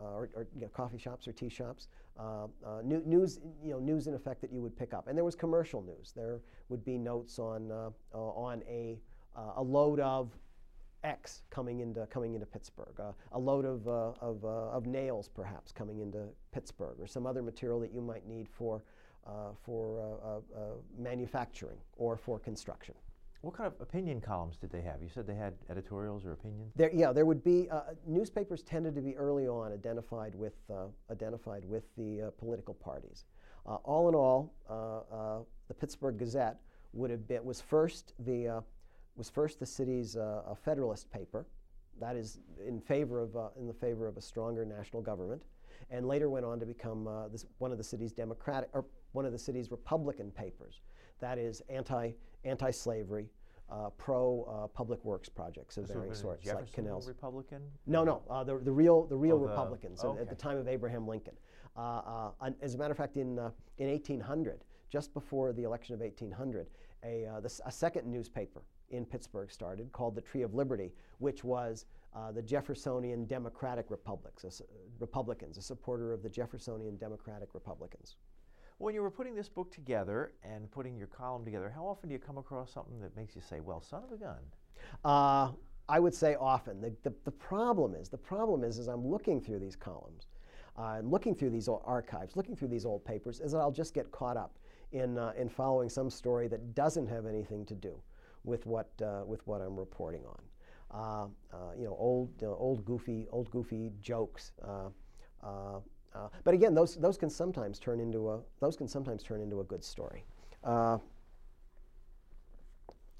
Or, 0.00 0.28
or 0.34 0.46
you 0.54 0.62
know, 0.62 0.68
coffee 0.68 0.98
shops 0.98 1.26
or 1.28 1.32
tea 1.32 1.48
shops. 1.48 1.88
Uh, 2.18 2.46
uh, 2.64 2.80
news, 2.84 3.40
you 3.62 3.70
know, 3.70 3.78
news 3.78 4.06
in 4.06 4.14
effect 4.14 4.40
that 4.40 4.52
you 4.52 4.62
would 4.62 4.76
pick 4.76 4.94
up. 4.94 5.08
And 5.08 5.16
there 5.16 5.24
was 5.24 5.34
commercial 5.34 5.82
news. 5.82 6.12
There 6.14 6.40
would 6.68 6.84
be 6.84 6.98
notes 6.98 7.38
on, 7.38 7.70
uh, 7.70 7.90
on 8.16 8.62
a, 8.68 8.98
a 9.56 9.62
load 9.62 10.00
of 10.00 10.36
X 11.02 11.42
coming 11.50 11.80
into, 11.80 12.06
coming 12.06 12.34
into 12.34 12.46
Pittsburgh, 12.46 12.98
uh, 12.98 13.12
a 13.32 13.38
load 13.38 13.64
of, 13.64 13.86
uh, 13.86 14.12
of, 14.20 14.44
uh, 14.44 14.70
of, 14.70 14.86
nails 14.86 15.28
perhaps 15.28 15.70
coming 15.70 16.00
into 16.00 16.28
Pittsburgh, 16.52 16.96
or 16.98 17.06
some 17.06 17.26
other 17.26 17.42
material 17.42 17.78
that 17.80 17.92
you 17.92 18.00
might 18.00 18.26
need 18.26 18.48
for, 18.48 18.82
for 19.64 20.42
manufacturing 20.98 21.78
or 21.96 22.16
for 22.16 22.38
construction. 22.38 22.94
What 23.44 23.54
kind 23.54 23.66
of 23.66 23.78
opinion 23.78 24.22
columns 24.22 24.56
did 24.56 24.72
they 24.72 24.80
have? 24.80 25.02
You 25.02 25.10
said 25.12 25.26
they 25.26 25.34
had 25.34 25.52
editorials 25.68 26.24
or 26.24 26.32
opinions. 26.32 26.72
There, 26.76 26.90
yeah, 26.94 27.12
there 27.12 27.26
would 27.26 27.44
be 27.44 27.68
uh, 27.68 27.80
newspapers 28.06 28.62
tended 28.62 28.94
to 28.94 29.02
be 29.02 29.14
early 29.16 29.46
on 29.46 29.70
identified 29.70 30.34
with 30.34 30.54
uh, 30.72 30.86
identified 31.10 31.66
with 31.66 31.84
the 31.98 32.22
uh, 32.22 32.30
political 32.38 32.72
parties. 32.72 33.26
Uh, 33.66 33.74
all 33.84 34.08
in 34.08 34.14
all, 34.14 34.54
uh, 34.70 35.00
uh, 35.14 35.38
the 35.68 35.74
Pittsburgh 35.74 36.16
Gazette 36.18 36.58
would 36.94 37.10
have 37.10 37.28
been 37.28 37.44
was 37.44 37.60
first 37.60 38.14
the 38.20 38.62
was 39.14 39.28
first 39.28 39.60
the 39.60 39.66
city's 39.66 40.16
Federalist 40.64 41.10
paper, 41.10 41.44
that 42.00 42.16
is 42.16 42.40
in 42.66 42.80
favor 42.80 43.20
of 43.20 43.36
in 43.58 43.66
the 43.66 43.74
favor 43.74 44.08
of 44.08 44.16
a 44.16 44.22
stronger 44.22 44.64
national 44.64 45.02
government, 45.02 45.42
and 45.90 46.08
later 46.08 46.30
went 46.30 46.46
on 46.46 46.58
to 46.60 46.64
become 46.64 47.28
this, 47.30 47.44
one 47.58 47.72
of 47.72 47.76
the 47.76 47.84
city's 47.84 48.12
Democratic 48.14 48.70
or 48.72 48.86
one 49.12 49.26
of 49.26 49.32
the 49.32 49.38
city's 49.38 49.70
Republican 49.70 50.30
papers, 50.30 50.80
that 51.20 51.36
is 51.36 51.60
anti 51.68 52.12
anti 52.44 52.70
slavery. 52.70 53.28
Uh, 53.70 53.88
pro 53.96 54.44
uh, 54.44 54.66
public 54.68 55.02
works 55.06 55.28
projects 55.28 55.78
of 55.78 55.88
various 55.88 56.20
sorts, 56.20 56.46
like 56.46 56.70
canals. 56.70 57.08
Republican? 57.08 57.62
No, 57.86 58.04
no, 58.04 58.20
uh, 58.28 58.44
the, 58.44 58.58
the 58.58 58.70
real 58.70 59.06
the 59.06 59.16
real 59.16 59.36
oh, 59.36 59.48
Republicans 59.48 60.02
the, 60.02 60.08
okay. 60.08 60.20
at, 60.20 60.28
the 60.28 60.34
time 60.34 60.58
of 60.58 60.68
Abraham 60.68 61.08
Lincoln. 61.08 61.32
as 61.76 62.74
a 62.74 62.78
matter 62.78 62.92
of 62.92 62.98
fact, 62.98 63.16
in 63.16 63.38
in 63.78 63.88
1800, 63.88 64.64
just 64.90 65.14
before 65.14 65.52
the 65.54 65.62
election 65.62 65.94
of 65.94 66.00
1800, 66.00 66.68
a, 67.04 67.26
uh, 67.26 67.40
a 67.66 67.72
second 67.72 68.06
newspaper 68.06 68.62
in 68.90 69.04
Pittsburgh 69.04 69.50
started 69.50 69.90
called 69.92 70.14
the 70.14 70.20
Tree 70.20 70.42
of 70.42 70.54
Liberty, 70.54 70.92
which 71.18 71.44
was 71.44 71.86
uh, 72.14 72.30
the 72.30 72.42
Jeffersonian 72.42 73.26
Democratic 73.26 73.86
Republics, 73.90 74.44
a, 74.44 74.50
Republicans, 75.00 75.58
a 75.58 75.62
supporter 75.62 76.12
of 76.12 76.22
the 76.22 76.28
Jeffersonian 76.28 76.96
Democratic 76.96 77.54
Republicans. 77.54 78.16
When 78.84 78.94
you 78.94 79.00
were 79.00 79.10
putting 79.10 79.34
this 79.34 79.48
book 79.48 79.72
together 79.72 80.32
and 80.42 80.70
putting 80.70 80.94
your 80.94 81.06
column 81.06 81.42
together, 81.42 81.72
how 81.74 81.86
often 81.86 82.10
do 82.10 82.12
you 82.12 82.18
come 82.18 82.36
across 82.36 82.70
something 82.70 83.00
that 83.00 83.16
makes 83.16 83.34
you 83.34 83.40
say, 83.40 83.60
well, 83.60 83.80
son 83.80 84.02
of 84.04 84.12
a 84.12 84.18
gun? 84.18 84.40
Uh, 85.02 85.52
I 85.88 85.98
would 85.98 86.14
say 86.14 86.36
often. 86.38 86.82
The, 86.82 86.92
the, 87.02 87.14
the, 87.24 87.30
problem 87.30 87.94
is, 87.94 88.10
the 88.10 88.18
problem 88.18 88.62
is, 88.62 88.78
as 88.78 88.88
I'm 88.88 89.02
looking 89.02 89.40
through 89.40 89.60
these 89.60 89.74
columns, 89.74 90.26
uh, 90.78 90.96
and 90.98 91.10
looking 91.10 91.34
through 91.34 91.48
these 91.48 91.66
archives, 91.66 92.36
looking 92.36 92.54
through 92.54 92.68
these 92.68 92.84
old 92.84 93.02
papers, 93.06 93.40
is 93.40 93.52
that 93.52 93.58
I'll 93.58 93.72
just 93.72 93.94
get 93.94 94.12
caught 94.12 94.36
up 94.36 94.58
in, 94.92 95.16
uh, 95.16 95.32
in 95.34 95.48
following 95.48 95.88
some 95.88 96.10
story 96.10 96.46
that 96.48 96.74
doesn't 96.74 97.06
have 97.06 97.24
anything 97.24 97.64
to 97.64 97.74
do 97.74 97.98
with 98.44 98.66
what, 98.66 98.90
uh, 99.00 99.22
with 99.26 99.46
what 99.46 99.62
I'm 99.62 99.78
reporting 99.78 100.24
on. 100.26 100.42
Uh, 100.90 101.56
uh, 101.56 101.72
you 101.74 101.84
know, 101.86 101.96
old, 101.98 102.28
old 102.42 102.84
goofy, 102.84 103.28
old 103.30 103.50
goofy 103.50 103.92
jokes. 104.02 104.52
Uh, 106.14 106.28
but 106.44 106.54
again, 106.54 106.74
those, 106.74 106.96
those 106.96 107.16
can 107.16 107.28
sometimes 107.28 107.78
turn 107.78 107.98
into 108.00 108.30
a, 108.30 108.40
those 108.60 108.76
can 108.76 108.86
sometimes 108.86 109.22
turn 109.22 109.40
into 109.40 109.60
a 109.60 109.64
good 109.64 109.82
story. 109.82 110.24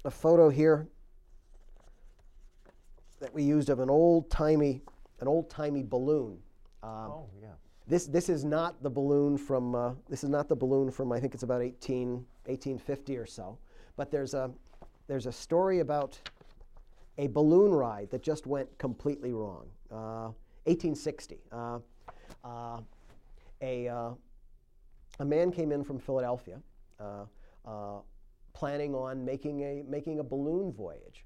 a 0.05 0.11
photo 0.11 0.49
here 0.49 0.87
that 3.19 3.33
we 3.33 3.43
used 3.43 3.69
of 3.69 3.79
an 3.79 3.89
old 3.89 4.29
timey, 4.29 4.81
an 5.19 5.27
old 5.27 5.49
timey 5.49 5.83
balloon 5.83 6.37
um, 6.85 7.11
oh, 7.11 7.29
yeah. 7.41 7.47
This, 7.87 8.05
this 8.05 8.29
is 8.29 8.43
not 8.45 8.81
the 8.83 8.89
balloon 8.89 9.37
from, 9.37 9.75
uh, 9.75 9.93
this 10.09 10.23
is 10.23 10.29
not 10.29 10.47
the 10.47 10.55
balloon 10.55 10.91
from, 10.91 11.11
I 11.11 11.19
think 11.19 11.33
it's 11.33 11.43
about 11.43 11.61
18, 11.61 12.09
1850 12.45 13.17
or 13.17 13.25
so. 13.25 13.57
But 13.95 14.11
there's 14.11 14.33
a, 14.33 14.51
there's 15.07 15.25
a 15.25 15.31
story 15.31 15.79
about 15.79 16.19
a 17.17 17.27
balloon 17.27 17.71
ride 17.71 18.09
that 18.11 18.21
just 18.21 18.45
went 18.45 18.75
completely 18.77 19.33
wrong. 19.33 19.67
Uh, 19.91 20.29
1860. 20.65 21.39
Uh, 22.45 22.49
uh, 22.49 22.79
a, 23.61 23.87
uh, 23.87 24.09
a 25.19 25.25
man 25.25 25.51
came 25.51 25.71
in 25.71 25.83
from 25.83 25.97
Philadelphia 25.97 26.59
uh, 26.99 27.99
planning 28.53 28.93
on 28.93 29.25
making 29.25 29.61
a, 29.61 29.83
making 29.87 30.19
a 30.19 30.23
balloon 30.23 30.71
voyage. 30.71 31.25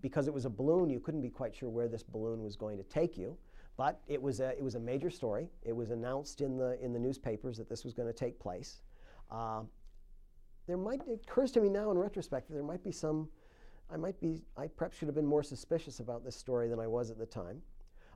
because 0.00 0.26
it 0.26 0.34
was 0.34 0.44
a 0.44 0.50
balloon, 0.50 0.90
you 0.90 1.00
couldn't 1.00 1.22
be 1.22 1.30
quite 1.30 1.54
sure 1.54 1.68
where 1.68 1.88
this 1.88 2.02
balloon 2.02 2.42
was 2.42 2.56
going 2.56 2.76
to 2.76 2.82
take 2.84 3.16
you. 3.16 3.36
But 3.76 4.00
it 4.06 4.20
was 4.22 4.40
a, 4.40 4.50
it 4.50 4.62
was 4.62 4.76
a 4.76 4.80
major 4.80 5.10
story. 5.10 5.48
It 5.62 5.74
was 5.74 5.90
announced 5.90 6.40
in 6.40 6.56
the, 6.56 6.78
in 6.80 6.92
the 6.92 6.98
newspapers 6.98 7.56
that 7.58 7.68
this 7.68 7.84
was 7.84 7.92
going 7.92 8.06
to 8.06 8.14
take 8.14 8.38
place. 8.38 8.82
Uh, 9.30 9.62
there 10.66 10.76
might, 10.76 11.00
it 11.08 11.20
occurs 11.28 11.50
to 11.52 11.60
me 11.60 11.68
now 11.68 11.90
in 11.90 11.98
retrospect 11.98 12.48
that 12.48 12.54
there 12.54 12.62
might 12.62 12.84
be 12.84 12.92
some, 12.92 13.28
I 13.90 13.96
might 13.96 14.20
be, 14.20 14.42
I 14.56 14.68
perhaps 14.68 14.96
should 14.96 15.08
have 15.08 15.14
been 15.14 15.26
more 15.26 15.42
suspicious 15.42 15.98
about 16.00 16.24
this 16.24 16.36
story 16.36 16.68
than 16.68 16.78
I 16.78 16.86
was 16.86 17.10
at 17.10 17.18
the 17.18 17.26
time. 17.26 17.60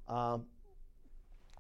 Uh, 0.07 0.38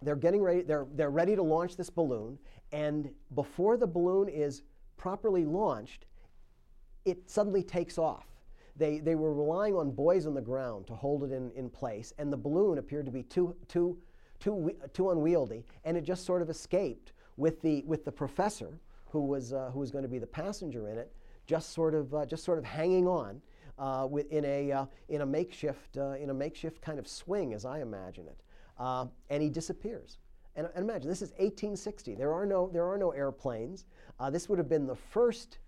they're 0.02 0.16
getting 0.16 0.42
ready, 0.42 0.62
they're, 0.62 0.86
they're 0.94 1.10
ready 1.10 1.34
to 1.36 1.42
launch 1.42 1.76
this 1.76 1.90
balloon, 1.90 2.38
and 2.72 3.10
before 3.34 3.76
the 3.76 3.86
balloon 3.86 4.28
is 4.28 4.62
properly 4.96 5.44
launched, 5.44 6.06
it 7.04 7.30
suddenly 7.30 7.62
takes 7.62 7.98
off 7.98 8.26
they, 8.78 9.00
they 9.00 9.16
were 9.16 9.34
relying 9.34 9.74
on 9.74 9.90
boys 9.90 10.26
on 10.26 10.34
the 10.34 10.40
ground 10.40 10.86
to 10.86 10.94
hold 10.94 11.24
it 11.24 11.32
in, 11.32 11.50
in 11.56 11.68
place, 11.68 12.14
and 12.18 12.32
the 12.32 12.36
balloon 12.36 12.78
appeared 12.78 13.06
to 13.06 13.12
be 13.12 13.24
too, 13.24 13.54
too, 13.66 13.98
too, 14.38 14.70
too 14.92 15.10
unwieldy, 15.10 15.64
and 15.84 15.96
it 15.96 16.02
just 16.02 16.24
sort 16.24 16.40
of 16.40 16.48
escaped 16.48 17.12
with 17.36 17.60
the, 17.60 17.82
with 17.86 18.04
the 18.04 18.12
professor, 18.12 18.78
who 19.10 19.24
was, 19.26 19.52
uh, 19.52 19.70
who 19.72 19.80
was 19.80 19.90
going 19.90 20.02
to 20.02 20.08
be 20.08 20.18
the 20.18 20.26
passenger 20.26 20.88
in 20.88 20.98
it, 20.98 21.12
just 21.46 21.72
sort 21.72 21.94
of, 21.94 22.14
uh, 22.14 22.24
just 22.24 22.44
sort 22.44 22.58
of 22.58 22.64
hanging 22.64 23.08
on 23.08 23.40
uh, 23.78 24.06
in, 24.30 24.44
a, 24.44 24.70
uh, 24.70 24.86
in, 25.08 25.22
a 25.22 25.26
makeshift, 25.26 25.96
uh, 25.96 26.10
in 26.12 26.30
a 26.30 26.34
makeshift 26.34 26.80
kind 26.80 26.98
of 26.98 27.08
swing, 27.08 27.54
as 27.54 27.64
I 27.64 27.80
imagine 27.80 28.28
it. 28.28 28.38
Uh, 28.78 29.06
and 29.30 29.42
he 29.42 29.48
disappears. 29.48 30.18
And, 30.56 30.68
and, 30.74 30.84
imagine, 30.84 31.08
this 31.08 31.22
is 31.22 31.30
1860. 31.32 32.14
There 32.14 32.32
are 32.32 32.46
no, 32.46 32.70
there 32.72 32.84
are 32.84 32.98
no 32.98 33.10
airplanes. 33.10 33.84
this 34.30 34.48
would 34.48 34.58
have 34.58 34.68
been 34.68 34.86
the 34.86 34.96
first 34.96 35.58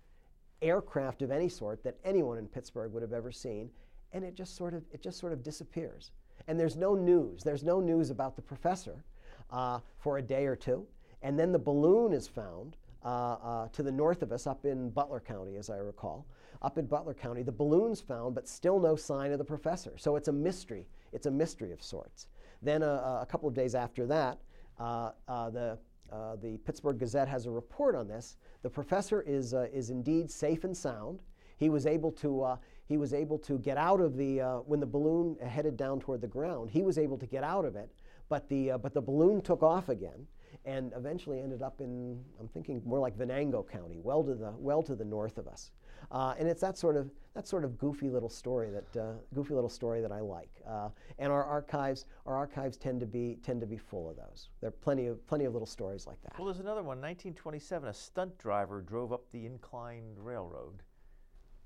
aircraft 0.61 1.21
of 1.21 1.31
any 1.31 1.49
sort 1.49 1.83
that 1.83 1.97
anyone 2.03 2.37
in 2.37 2.47
Pittsburgh 2.47 2.91
would 2.93 3.01
have 3.01 3.13
ever 3.13 3.31
seen, 3.31 3.69
and 4.13 4.23
it 4.23 4.35
just 4.35 4.55
sort 4.55 4.73
of 4.73 4.83
it 4.91 5.01
just 5.01 5.19
sort 5.19 5.33
of 5.33 5.43
disappears. 5.43 6.11
And 6.47 6.59
there's 6.59 6.75
no 6.75 6.95
news. 6.95 7.43
There's 7.43 7.63
no 7.63 7.79
news 7.79 8.09
about 8.09 8.35
the 8.35 8.41
professor 8.41 9.03
uh, 9.49 9.79
for 9.97 10.17
a 10.17 10.21
day 10.21 10.45
or 10.45 10.55
two, 10.55 10.85
and 11.21 11.37
then 11.37 11.51
the 11.51 11.59
balloon 11.59 12.13
is 12.13 12.27
found 12.27 12.77
uh, 13.03 13.07
uh, 13.07 13.67
to 13.69 13.83
the 13.83 13.91
north 13.91 14.21
of 14.21 14.31
us, 14.31 14.47
up 14.47 14.65
in 14.65 14.89
Butler 14.89 15.19
County, 15.19 15.55
as 15.55 15.69
I 15.69 15.77
recall. 15.77 16.25
Up 16.61 16.77
in 16.77 16.85
Butler 16.85 17.15
County, 17.15 17.41
the 17.41 17.51
balloon's 17.51 17.99
found, 17.99 18.35
but 18.35 18.47
still 18.47 18.79
no 18.79 18.95
sign 18.95 19.31
of 19.31 19.39
the 19.39 19.45
professor. 19.45 19.93
So 19.97 20.15
it's 20.15 20.27
a 20.27 20.33
mystery. 20.33 20.85
It's 21.11 21.25
a 21.25 21.31
mystery 21.31 21.71
of 21.71 21.81
sorts. 21.81 22.27
Then 22.61 22.83
uh, 22.83 23.19
a 23.21 23.25
couple 23.25 23.49
of 23.49 23.55
days 23.55 23.75
after 23.75 24.05
that, 24.07 24.39
uh, 24.79 25.11
uh, 25.27 25.49
the 25.49 25.77
uh, 26.11 26.35
the 26.35 26.57
Pittsburgh 26.65 26.99
Gazette 26.99 27.27
has 27.27 27.45
a 27.45 27.51
report 27.51 27.95
on 27.95 28.07
this. 28.07 28.35
The 28.63 28.69
professor 28.69 29.21
is, 29.21 29.53
uh, 29.53 29.67
is 29.73 29.89
indeed 29.89 30.29
safe 30.29 30.65
and 30.65 30.75
sound. 30.75 31.21
He 31.57 31.69
was 31.69 31.85
able 31.85 32.11
to, 32.13 32.41
uh, 32.41 32.57
he 32.85 32.97
was 32.97 33.13
able 33.13 33.37
to 33.39 33.57
get 33.59 33.77
out 33.77 34.01
of 34.01 34.17
the, 34.17 34.41
uh, 34.41 34.57
when 34.57 34.79
the 34.79 34.85
balloon 34.85 35.37
headed 35.47 35.77
down 35.77 35.99
toward 35.99 36.19
the 36.19 36.27
ground, 36.27 36.69
he 36.69 36.81
was 36.81 36.97
able 36.97 37.17
to 37.17 37.25
get 37.25 37.43
out 37.43 37.65
of 37.65 37.75
it, 37.75 37.89
but 38.27 38.49
the, 38.49 38.71
uh, 38.71 38.77
but 38.77 38.93
the 38.93 39.01
balloon 39.01 39.41
took 39.41 39.63
off 39.63 39.89
again 39.89 40.27
and 40.65 40.91
eventually 40.95 41.39
ended 41.39 41.61
up 41.61 41.79
in, 41.79 42.19
I'm 42.39 42.47
thinking 42.49 42.81
more 42.85 42.99
like 42.99 43.15
Venango 43.15 43.63
County, 43.63 43.99
well 44.03 44.23
to 44.23 44.35
the, 44.35 44.53
well 44.57 44.83
to 44.83 44.95
the 44.95 45.05
north 45.05 45.37
of 45.37 45.47
us. 45.47 45.71
Uh, 46.09 46.33
and 46.39 46.47
it's 46.47 46.61
that 46.61 46.77
sort 46.77 46.95
of 46.97 47.11
that 47.33 47.47
sort 47.47 47.63
of 47.63 47.77
goofy 47.77 48.09
little 48.09 48.29
story 48.29 48.69
that 48.71 49.01
uh, 49.01 49.13
goofy 49.33 49.53
little 49.53 49.69
story 49.69 50.01
that 50.01 50.11
I 50.11 50.19
like. 50.19 50.61
Uh, 50.67 50.89
and 51.19 51.31
our 51.31 51.43
archives 51.43 52.05
our 52.25 52.35
archives 52.35 52.77
tend 52.77 52.99
to 52.99 53.05
be 53.05 53.37
tend 53.43 53.61
to 53.61 53.67
be 53.67 53.77
full 53.77 54.09
of 54.09 54.17
those. 54.17 54.49
There 54.59 54.67
are 54.67 54.71
plenty 54.71 55.07
of 55.07 55.25
plenty 55.27 55.45
of 55.45 55.53
little 55.53 55.67
stories 55.67 56.07
like 56.07 56.21
that. 56.23 56.37
Well, 56.37 56.45
there's 56.45 56.59
another 56.59 56.81
one. 56.81 56.99
1927, 56.99 57.89
a 57.89 57.93
stunt 57.93 58.37
driver 58.37 58.81
drove 58.81 59.13
up 59.13 59.29
the 59.31 59.45
inclined 59.45 60.17
railroad. 60.17 60.83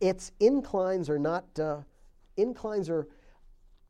Its 0.01 0.31
inclines 0.39 1.09
are 1.09 1.19
not 1.19 1.45
uh, 1.59 1.77
inclines 2.37 2.89
are 2.89 3.07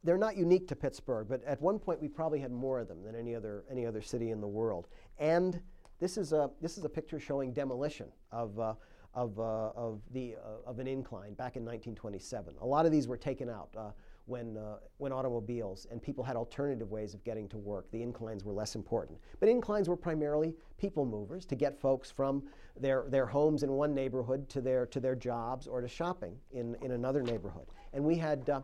they're 0.04 0.18
not 0.18 0.38
unique 0.38 0.68
to 0.68 0.76
Pittsburgh, 0.76 1.28
but 1.28 1.44
at 1.46 1.60
one 1.62 1.80
point 1.80 2.00
we 2.00 2.08
probably 2.08 2.40
had 2.40 2.52
more 2.52 2.80
of 2.80 2.88
them 2.88 3.04
than 3.04 3.16
any 3.16 3.36
other 3.36 3.66
any 3.70 3.86
other 3.86 4.02
city 4.02 4.32
in 4.32 4.40
the 4.40 4.48
world. 4.48 4.88
And 5.18 5.60
this 6.00 6.18
is 6.18 6.32
a 6.32 6.50
this 6.62 6.78
is 6.78 6.86
a 6.86 6.90
picture 6.90 7.20
showing 7.20 7.52
demolition 7.52 8.08
of 8.32 8.58
uh, 8.60 8.74
of, 9.16 9.40
uh, 9.40 9.72
of, 9.76 10.02
the, 10.12 10.36
uh, 10.36 10.70
of 10.70 10.80
an 10.80 10.88
incline 10.88 11.34
back 11.34 11.56
in 11.56 11.64
1927. 11.64 12.56
A 12.62 12.66
lot 12.66 12.86
of 12.86 12.92
these 12.92 13.08
were 13.08 13.18
taken 13.18 13.50
out 13.50 13.70
uh, 13.78 13.92
when, 14.26 14.58
uh, 14.58 14.78
when 14.98 15.14
automobiles 15.14 15.88
and 15.90 16.02
people 16.02 16.24
had 16.24 16.36
alternative 16.36 16.92
ways 16.92 17.14
of 17.14 17.24
getting 17.24 17.48
to 17.50 17.58
work. 17.58 17.90
The 17.92 18.02
inclines 18.02 18.44
were 18.44 18.54
less 18.54 18.76
important. 18.76 19.18
But 19.40 19.48
inclines 19.48 19.88
were 19.88 19.96
primarily 19.96 20.54
people 20.78 21.06
movers 21.06 21.46
to 21.46 21.56
get 21.56 21.80
folks 21.80 22.12
from 22.12 22.44
their, 22.78 23.06
their 23.08 23.26
homes 23.26 23.64
in 23.64 23.72
one 23.72 23.96
neighborhood 23.96 24.50
to 24.50 24.62
their, 24.62 24.86
to 24.88 25.00
their 25.00 25.16
jobs 25.16 25.66
or 25.66 25.80
to 25.80 25.88
shopping 25.88 26.36
in, 26.52 26.76
in 26.82 26.92
another 26.92 27.24
neighborhood. 27.24 27.68
And 27.94 28.04
we 28.04 28.18
had, 28.18 28.50
uh, 28.50 28.62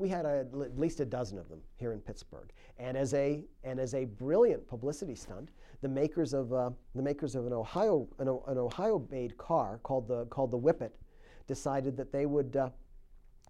we 0.00 0.08
had 0.08 0.24
a, 0.24 0.46
at 0.62 0.78
least 0.78 1.00
a 1.00 1.04
dozen 1.04 1.38
of 1.38 1.48
them 1.50 1.60
here 1.76 1.92
in 1.92 2.00
Pittsburgh. 2.00 2.50
And 2.78 2.96
as 2.96 3.12
a, 3.12 3.44
and 3.64 3.78
as 3.78 3.94
a 3.94 4.06
brilliant 4.06 4.66
publicity 4.66 5.14
stunt, 5.14 5.50
the 5.82 5.88
makers 5.88 6.32
of, 6.32 6.52
uh, 6.52 6.70
the 6.94 7.02
makers 7.02 7.34
of 7.34 7.46
an 7.46 7.52
Ohio, 7.52 8.08
an, 8.18 8.28
an 8.28 8.56
Ohio-made 8.58 9.36
car 9.36 9.78
called 9.82 10.08
the, 10.08 10.24
called 10.26 10.50
the 10.50 10.58
Whippet 10.58 10.92
decided 11.46 11.98
that 11.98 12.12
they 12.12 12.24
would, 12.24 12.56
uh, 12.56 12.70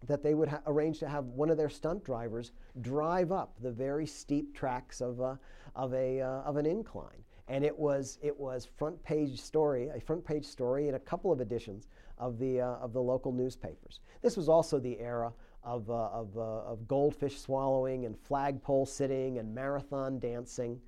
that 0.08 0.24
they 0.24 0.34
would 0.34 0.48
ha- 0.48 0.62
arrange 0.66 0.98
to 0.98 1.08
have 1.08 1.24
one 1.26 1.50
of 1.50 1.56
their 1.56 1.68
stunt 1.68 2.02
drivers 2.02 2.50
drive 2.80 3.30
up 3.30 3.54
the 3.62 3.70
very 3.70 4.06
steep 4.06 4.52
tracks 4.52 5.00
of, 5.00 5.20
uh, 5.20 5.36
of, 5.76 5.94
a, 5.94 6.20
uh, 6.20 6.42
of 6.42 6.56
an 6.56 6.66
incline. 6.66 7.22
And 7.46 7.64
it 7.64 7.76
was, 7.76 8.18
it 8.22 8.38
was 8.38 8.66
front 8.76 9.00
page 9.04 9.40
story, 9.40 9.88
a 9.88 10.00
front 10.00 10.24
page 10.24 10.44
story 10.44 10.88
in 10.88 10.94
a 10.94 11.00
couple 11.00 11.30
of 11.30 11.40
editions 11.40 11.86
of 12.18 12.38
the, 12.38 12.60
uh, 12.60 12.74
of 12.76 12.92
the 12.92 13.00
local 13.00 13.32
newspapers. 13.32 14.00
This 14.20 14.36
was 14.36 14.48
also 14.48 14.80
the 14.80 14.98
era 14.98 15.32
of, 15.62 15.88
uh, 15.90 16.08
of, 16.08 16.36
of 16.36 16.88
goldfish 16.88 17.38
swallowing 17.38 18.06
and 18.06 18.18
flagpole 18.18 18.86
sitting 18.86 19.38
and 19.38 19.54
marathon 19.54 20.18
dancing. 20.18 20.80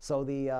so 0.00 0.24
the 0.24 0.50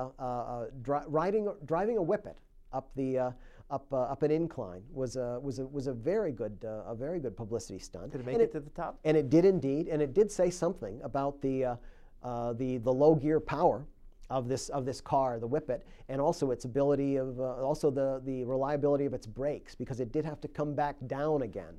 dri- 0.81 1.07
riding, 1.07 1.51
driving 1.65 1.97
a 1.97 2.01
whippet 2.01 2.37
up 2.71 2.91
the 2.95 3.33
up 3.69 3.85
uh, 3.93 3.97
up 3.97 4.23
an 4.23 4.31
incline 4.31 4.81
was 4.91 5.15
a 5.15 5.39
was 5.41 5.59
a 5.59 5.67
was 5.67 5.87
a 5.87 5.93
very 5.93 6.31
good 6.31 6.57
uh, 6.65 6.91
a 6.91 6.95
very 6.95 7.19
good 7.19 7.37
publicity 7.37 7.79
stunt. 7.79 8.11
Did 8.11 8.21
it 8.21 8.25
make 8.25 8.35
and 8.35 8.43
it, 8.43 8.51
to 8.53 8.59
the 8.59 8.69
top? 8.71 8.99
And 9.03 9.15
it 9.15 9.29
did 9.29 9.45
indeed, 9.45 9.87
and 9.87 10.01
it 10.01 10.13
did 10.13 10.31
say 10.31 10.49
something 10.49 10.99
about 11.03 11.41
the 11.41 11.65
uh, 11.65 11.75
uh 12.23 12.53
the 12.53 12.77
the 12.77 12.91
low 12.91 13.15
gear 13.15 13.39
power 13.39 13.85
of 14.29 14.47
this 14.47 14.69
of 14.69 14.85
this 14.85 15.01
car, 15.01 15.39
the 15.39 15.47
Whippet, 15.47 15.81
and 16.07 16.19
also 16.19 16.51
its 16.51 16.65
ability 16.65 17.17
of 17.17 17.39
uh, 17.39 17.63
also 17.63 17.91
the 17.91 18.21
the 18.25 18.43
reliability 18.43 19.05
of 19.05 19.13
its 19.13 19.27
brakes 19.27 19.75
because 19.75 19.99
it 19.99 20.11
did 20.11 20.25
have 20.25 20.41
to 20.41 20.47
come 20.47 20.73
back 20.73 20.95
down 21.07 21.43
again. 21.43 21.75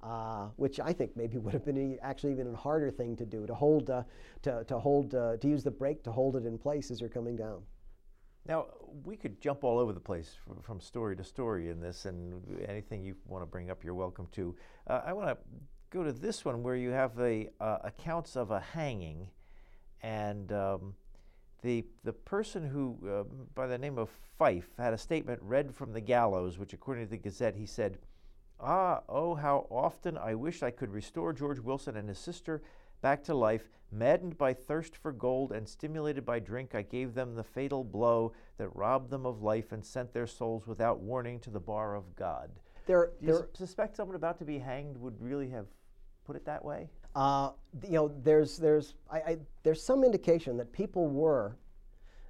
Uh, 0.00 0.46
which 0.54 0.78
I 0.78 0.92
think 0.92 1.16
maybe 1.16 1.38
would 1.42 1.52
have 1.54 1.64
been 1.64 1.98
actually 2.02 2.32
even 2.32 2.54
a 2.54 2.56
harder 2.56 2.90
thing 2.90 3.16
to 3.16 3.26
do 3.26 3.46
to 3.46 3.54
hold 3.54 3.86
to, 3.86 4.64
to 4.64 4.78
hold 4.78 5.10
to 5.10 5.38
use 5.42 5.64
the 5.64 5.72
brake 5.72 6.04
to 6.04 6.12
hold 6.12 6.36
it 6.36 6.46
in 6.46 6.56
place 6.56 6.92
as 6.92 7.00
you're 7.00 7.10
coming 7.10 7.34
down. 7.34 7.62
Now, 8.48 8.66
we 9.04 9.16
could 9.16 9.40
jump 9.40 9.62
all 9.62 9.78
over 9.78 9.92
the 9.92 10.00
place 10.00 10.34
from, 10.46 10.62
from 10.62 10.80
story 10.80 11.14
to 11.16 11.24
story 11.24 11.68
in 11.68 11.80
this, 11.80 12.06
and 12.06 12.42
anything 12.66 13.04
you 13.04 13.14
want 13.26 13.42
to 13.42 13.46
bring 13.46 13.70
up, 13.70 13.84
you're 13.84 13.94
welcome 13.94 14.26
to. 14.32 14.56
Uh, 14.86 15.02
I 15.04 15.12
want 15.12 15.28
to 15.28 15.36
go 15.90 16.02
to 16.02 16.12
this 16.12 16.46
one 16.46 16.62
where 16.62 16.74
you 16.74 16.90
have 16.90 17.14
the 17.14 17.48
uh, 17.60 17.78
accounts 17.84 18.36
of 18.36 18.50
a 18.50 18.60
hanging, 18.60 19.28
and 20.02 20.50
um, 20.52 20.94
the, 21.60 21.84
the 22.04 22.12
person 22.12 22.66
who, 22.66 22.96
uh, 23.06 23.24
by 23.54 23.66
the 23.66 23.76
name 23.76 23.98
of 23.98 24.08
Fife, 24.38 24.70
had 24.78 24.94
a 24.94 24.98
statement 24.98 25.40
read 25.42 25.74
from 25.74 25.92
the 25.92 26.00
gallows, 26.00 26.58
which, 26.58 26.72
according 26.72 27.04
to 27.04 27.10
the 27.10 27.18
Gazette, 27.18 27.54
he 27.54 27.66
said, 27.66 27.98
Ah, 28.60 29.02
oh, 29.08 29.34
how 29.34 29.66
often 29.70 30.18
I 30.18 30.34
wish 30.34 30.62
I 30.62 30.70
could 30.70 30.90
restore 30.90 31.32
George 31.32 31.60
Wilson 31.60 31.96
and 31.96 32.08
his 32.08 32.18
sister 32.18 32.62
back 33.00 33.22
to 33.24 33.34
life. 33.34 33.68
Maddened 33.90 34.36
by 34.36 34.52
thirst 34.52 34.96
for 34.96 35.12
gold 35.12 35.52
and 35.52 35.66
stimulated 35.66 36.24
by 36.24 36.40
drink, 36.40 36.74
I 36.74 36.82
gave 36.82 37.14
them 37.14 37.34
the 37.34 37.44
fatal 37.44 37.84
blow 37.84 38.32
that 38.58 38.74
robbed 38.76 39.10
them 39.10 39.24
of 39.24 39.42
life 39.42 39.72
and 39.72 39.84
sent 39.84 40.12
their 40.12 40.26
souls 40.26 40.66
without 40.66 41.00
warning 41.00 41.40
to 41.40 41.50
the 41.50 41.60
bar 41.60 41.94
of 41.94 42.14
God. 42.14 42.50
There, 42.86 43.12
Do 43.20 43.26
you 43.26 43.48
suspect 43.54 43.96
someone 43.96 44.16
about 44.16 44.38
to 44.38 44.44
be 44.44 44.58
hanged 44.58 44.96
would 44.98 45.18
really 45.20 45.48
have 45.50 45.66
put 46.26 46.36
it 46.36 46.44
that 46.44 46.62
way? 46.62 46.90
Uh, 47.14 47.52
you 47.84 47.92
know, 47.92 48.08
there's 48.22 48.58
there's 48.58 48.94
I, 49.10 49.18
I, 49.18 49.38
there's 49.62 49.82
some 49.82 50.04
indication 50.04 50.56
that 50.58 50.72
people 50.72 51.08
were 51.08 51.56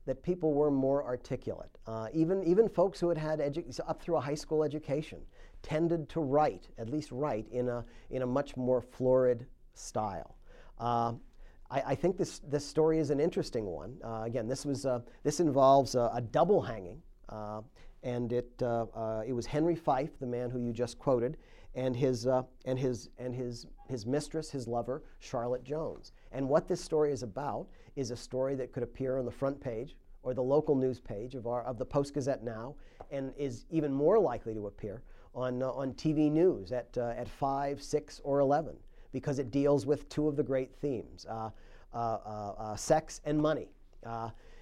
that 0.06 0.22
people 0.22 0.54
were 0.54 0.70
more 0.70 1.04
articulate. 1.04 1.70
Uh, 1.86 2.08
even 2.12 2.44
even 2.44 2.68
folks 2.68 3.00
who 3.00 3.08
had 3.08 3.18
had 3.18 3.40
edu- 3.40 3.80
up 3.88 4.00
through 4.00 4.16
a 4.16 4.20
high 4.20 4.34
school 4.34 4.62
education 4.62 5.20
tended 5.62 6.08
to 6.10 6.20
write, 6.20 6.68
at 6.78 6.88
least 6.88 7.12
write 7.12 7.46
in 7.50 7.68
a 7.68 7.84
in 8.10 8.22
a 8.22 8.26
much 8.26 8.56
more 8.56 8.80
florid 8.80 9.46
style. 9.74 10.36
Uh, 10.78 11.12
I, 11.70 11.82
I, 11.88 11.94
think 11.94 12.16
this, 12.16 12.40
this 12.40 12.64
story 12.64 12.98
is 12.98 13.10
an 13.10 13.20
interesting 13.20 13.66
one. 13.66 13.98
Uh, 14.02 14.22
again, 14.24 14.48
this, 14.48 14.64
was, 14.64 14.86
uh, 14.86 15.00
this 15.22 15.40
involves 15.40 15.94
a, 15.94 16.10
a 16.14 16.20
double 16.20 16.62
hanging, 16.62 17.02
uh, 17.28 17.60
and 18.02 18.32
it, 18.32 18.50
uh, 18.62 18.86
uh, 18.94 19.22
it 19.26 19.32
was 19.32 19.46
Henry 19.46 19.74
Fife, 19.74 20.18
the 20.18 20.26
man 20.26 20.50
who 20.50 20.60
you 20.60 20.72
just 20.72 20.98
quoted, 20.98 21.36
and, 21.74 21.94
his, 21.94 22.26
and, 22.64 22.78
his, 22.78 23.10
and 23.18 23.34
his, 23.34 23.66
his 23.88 24.06
mistress, 24.06 24.50
his 24.50 24.66
lover, 24.66 25.02
Charlotte 25.18 25.64
Jones. 25.64 26.12
And 26.32 26.48
what 26.48 26.66
this 26.68 26.80
story 26.80 27.12
is 27.12 27.22
about 27.22 27.66
is 27.96 28.10
a 28.10 28.16
story 28.16 28.54
that 28.56 28.72
could 28.72 28.82
appear 28.82 29.18
on 29.18 29.24
the 29.24 29.30
front 29.30 29.60
page 29.60 29.96
or 30.22 30.34
the 30.34 30.42
local 30.42 30.74
news 30.74 31.00
page 31.00 31.34
of, 31.34 31.46
our, 31.46 31.62
of 31.62 31.78
the 31.78 31.84
Post 31.84 32.14
Gazette 32.14 32.42
now, 32.42 32.74
and 33.10 33.32
is 33.36 33.66
even 33.70 33.92
more 33.92 34.18
likely 34.18 34.54
to 34.54 34.66
appear 34.66 35.02
on, 35.34 35.62
on 35.62 35.92
TV 35.94 36.30
news 36.30 36.72
at, 36.72 36.96
at 36.96 37.28
5, 37.28 37.82
6, 37.82 38.20
or 38.24 38.40
11 38.40 38.76
because 39.12 39.38
it 39.38 39.50
deals 39.50 39.86
with 39.86 40.08
two 40.08 40.28
of 40.28 40.36
the 40.36 40.42
great 40.42 40.74
themes 40.74 41.26
uh, 41.28 41.50
uh, 41.94 41.96
uh, 41.96 42.54
uh 42.58 42.76
sex 42.76 43.20
and 43.24 43.40
money. 43.40 43.68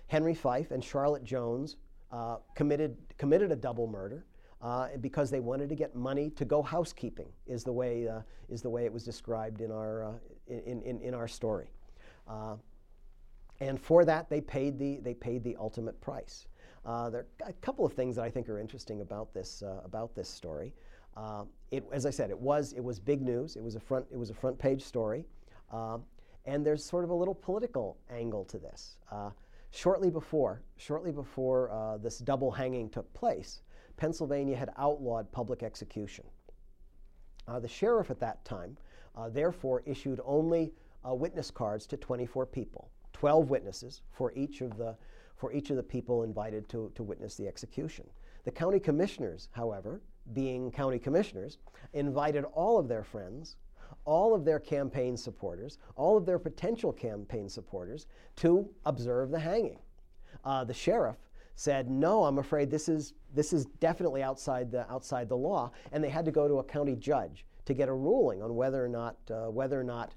Henry 0.08 0.34
Fife 0.34 0.70
and 0.70 0.82
Charlotte 0.84 1.24
Jones 1.24 1.76
committed, 2.54 2.96
committed 3.18 3.50
a 3.50 3.56
double 3.56 3.86
murder. 3.86 4.24
Uh, 4.62 4.88
because 5.02 5.30
they 5.30 5.38
wanted 5.38 5.68
to 5.68 5.74
get 5.74 5.94
money 5.94 6.30
to 6.30 6.46
go 6.46 6.62
housekeeping 6.62 7.28
is 7.46 7.62
the 7.62 7.72
way 7.72 8.08
uh, 8.08 8.20
is 8.48 8.62
the 8.62 8.70
way 8.70 8.86
it 8.86 8.92
was 8.92 9.04
described 9.04 9.60
in 9.60 9.70
our 9.70 10.04
uh, 10.04 10.12
in, 10.48 10.80
in, 10.82 10.98
in 11.02 11.14
our 11.14 11.28
story, 11.28 11.68
and 13.60 13.78
for 13.78 14.06
that 14.06 14.30
they 14.30 14.40
paid 14.40 14.78
the 14.78 14.96
they 15.02 15.12
paid 15.12 15.44
the 15.44 15.54
ultimate 15.60 16.00
price. 16.00 16.46
There 16.86 17.26
are 17.42 17.48
a 17.48 17.52
couple 17.54 17.84
of 17.84 17.92
things 17.92 18.16
that 18.16 18.22
I 18.22 18.30
think 18.30 18.48
are 18.48 18.58
interesting 18.58 19.00
about 19.00 19.34
this 19.34 19.62
about 19.84 20.14
this 20.14 20.28
story. 20.28 20.72
Uh, 21.16 21.44
it, 21.70 21.84
as 21.92 22.04
I 22.04 22.10
said, 22.10 22.30
it 22.30 22.38
was 22.38 22.72
it 22.74 22.84
was 22.84 23.00
big 23.00 23.22
news. 23.22 23.56
It 23.56 23.62
was 23.62 23.74
a 23.74 23.80
front 23.80 24.06
it 24.12 24.18
was 24.18 24.30
a 24.30 24.34
front 24.34 24.58
page 24.58 24.82
story, 24.82 25.24
uh, 25.72 25.98
and 26.44 26.64
there's 26.64 26.84
sort 26.84 27.04
of 27.04 27.10
a 27.10 27.14
little 27.14 27.34
political 27.34 27.96
angle 28.10 28.44
to 28.46 28.58
this. 28.58 28.98
Uh, 29.10 29.30
shortly 29.70 30.10
before 30.10 30.62
shortly 30.76 31.10
before 31.10 31.70
uh, 31.70 31.96
this 31.96 32.18
double 32.18 32.50
hanging 32.50 32.90
took 32.90 33.12
place, 33.14 33.62
Pennsylvania 33.96 34.56
had 34.56 34.70
outlawed 34.76 35.30
public 35.32 35.62
execution. 35.62 36.24
Uh, 37.48 37.60
the 37.60 37.68
sheriff 37.68 38.10
at 38.10 38.20
that 38.20 38.44
time, 38.44 38.76
uh, 39.16 39.28
therefore, 39.28 39.82
issued 39.86 40.20
only 40.24 40.72
witness 41.08 41.52
cards 41.52 41.86
to 41.86 41.96
24 41.96 42.46
people, 42.46 42.90
12 43.12 43.48
witnesses 43.48 44.02
for 44.10 44.32
each 44.34 44.60
of 44.60 44.76
the 44.76 44.96
for 45.36 45.52
each 45.52 45.70
of 45.70 45.76
the 45.76 45.82
people 45.82 46.22
invited 46.22 46.68
to, 46.70 46.90
to 46.94 47.02
witness 47.02 47.36
the 47.36 47.46
execution. 47.46 48.06
The 48.44 48.50
county 48.50 48.80
commissioners, 48.80 49.48
however, 49.52 50.00
being 50.32 50.70
county 50.70 50.98
commissioners, 50.98 51.58
invited 51.92 52.44
all 52.52 52.78
of 52.78 52.88
their 52.88 53.04
friends, 53.04 53.56
all 54.04 54.34
of 54.34 54.44
their 54.44 54.58
campaign 54.58 55.16
supporters, 55.16 55.78
all 55.96 56.16
of 56.16 56.26
their 56.26 56.38
potential 56.38 56.92
campaign 56.92 57.48
supporters 57.48 58.06
to 58.36 58.68
observe 58.84 59.30
the 59.30 59.38
hanging. 59.38 59.78
Uh, 60.44 60.64
the 60.64 60.74
sheriff 60.74 61.16
said, 61.54 61.90
"No, 61.90 62.24
I'm 62.24 62.38
afraid 62.38 62.70
this 62.70 62.88
is 62.88 63.14
this 63.34 63.52
is 63.52 63.66
definitely 63.80 64.22
outside 64.22 64.70
the 64.70 64.90
outside 64.90 65.28
the 65.28 65.36
law," 65.36 65.70
and 65.92 66.02
they 66.02 66.10
had 66.10 66.24
to 66.24 66.30
go 66.30 66.46
to 66.48 66.58
a 66.58 66.64
county 66.64 66.96
judge 66.96 67.46
to 67.64 67.74
get 67.74 67.88
a 67.88 67.94
ruling 67.94 68.42
on 68.42 68.54
whether 68.54 68.84
or 68.84 68.88
not 68.88 69.16
uh, 69.30 69.50
whether 69.50 69.78
or 69.80 69.84
not 69.84 70.14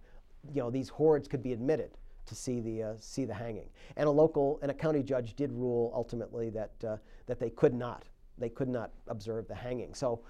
you 0.53 0.61
know 0.61 0.69
these 0.69 0.89
hordes 0.89 1.27
could 1.27 1.41
be 1.41 1.53
admitted 1.53 1.97
to 2.29 2.35
see 2.35 2.61
the 2.61 2.83
uh, 2.83 2.93
see 2.99 3.25
the 3.25 3.33
hanging. 3.33 3.69
And 3.97 4.07
a 4.07 4.11
local 4.11 4.59
and 4.61 4.71
a 4.71 4.73
county 4.73 5.03
judge 5.03 5.35
did 5.35 5.51
rule 5.51 5.91
ultimately 5.93 6.49
that 6.51 6.71
uh, 6.87 6.97
that 7.25 7.39
they 7.39 7.49
could 7.49 7.73
not 7.73 8.05
they 8.37 8.49
could 8.49 8.69
not 8.69 8.91
observe 9.07 9.47
the 9.47 9.55
hanging. 9.55 9.93
So, 9.93 10.21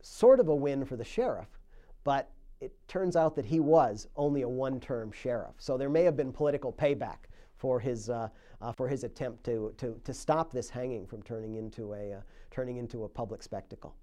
sort 0.00 0.40
of 0.40 0.48
a 0.48 0.54
win 0.54 0.84
for 0.84 0.96
the 0.96 1.04
sheriff, 1.04 1.58
but 2.02 2.30
it 2.60 2.72
turns 2.88 3.16
out 3.16 3.34
that 3.36 3.44
he 3.44 3.60
was 3.60 4.08
only 4.16 4.42
a 4.42 4.48
one 4.48 4.80
term 4.80 5.12
sheriff. 5.12 5.54
So, 5.58 5.76
there 5.76 5.90
may 5.90 6.04
have 6.04 6.16
been 6.16 6.32
political 6.32 6.72
payback 6.72 7.28
for 7.56 7.78
his, 7.78 8.10
uh, 8.10 8.28
uh, 8.60 8.72
for 8.72 8.88
his 8.88 9.04
attempt 9.04 9.44
to, 9.44 9.72
to, 9.76 10.00
to 10.02 10.12
stop 10.12 10.50
this 10.50 10.68
hanging 10.68 11.06
from 11.06 11.22
turning 11.22 11.54
into 11.54 11.92
a, 11.94 12.14
uh, 12.14 12.20
turning 12.50 12.78
into 12.78 13.04
a 13.04 13.08
public 13.08 13.42
spectacle. 13.42 13.94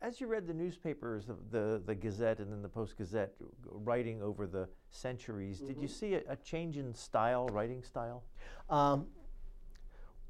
As 0.00 0.20
you 0.20 0.28
read 0.28 0.46
the 0.46 0.54
newspapers, 0.54 1.24
the, 1.50 1.82
the 1.84 1.94
Gazette 1.94 2.38
and 2.38 2.52
then 2.52 2.62
the 2.62 2.68
Post 2.68 2.96
Gazette, 2.96 3.32
writing 3.64 4.22
over 4.22 4.46
the 4.46 4.68
centuries, 4.90 5.58
mm-hmm. 5.58 5.66
did 5.66 5.76
you 5.78 5.88
mm-hmm. 5.88 5.98
see 5.98 6.14
a, 6.14 6.22
a, 6.28 6.36
change 6.36 6.76
in 6.76 6.94
style, 6.94 7.48
writing 7.48 7.82
style? 7.82 8.22
Um, 8.70 9.06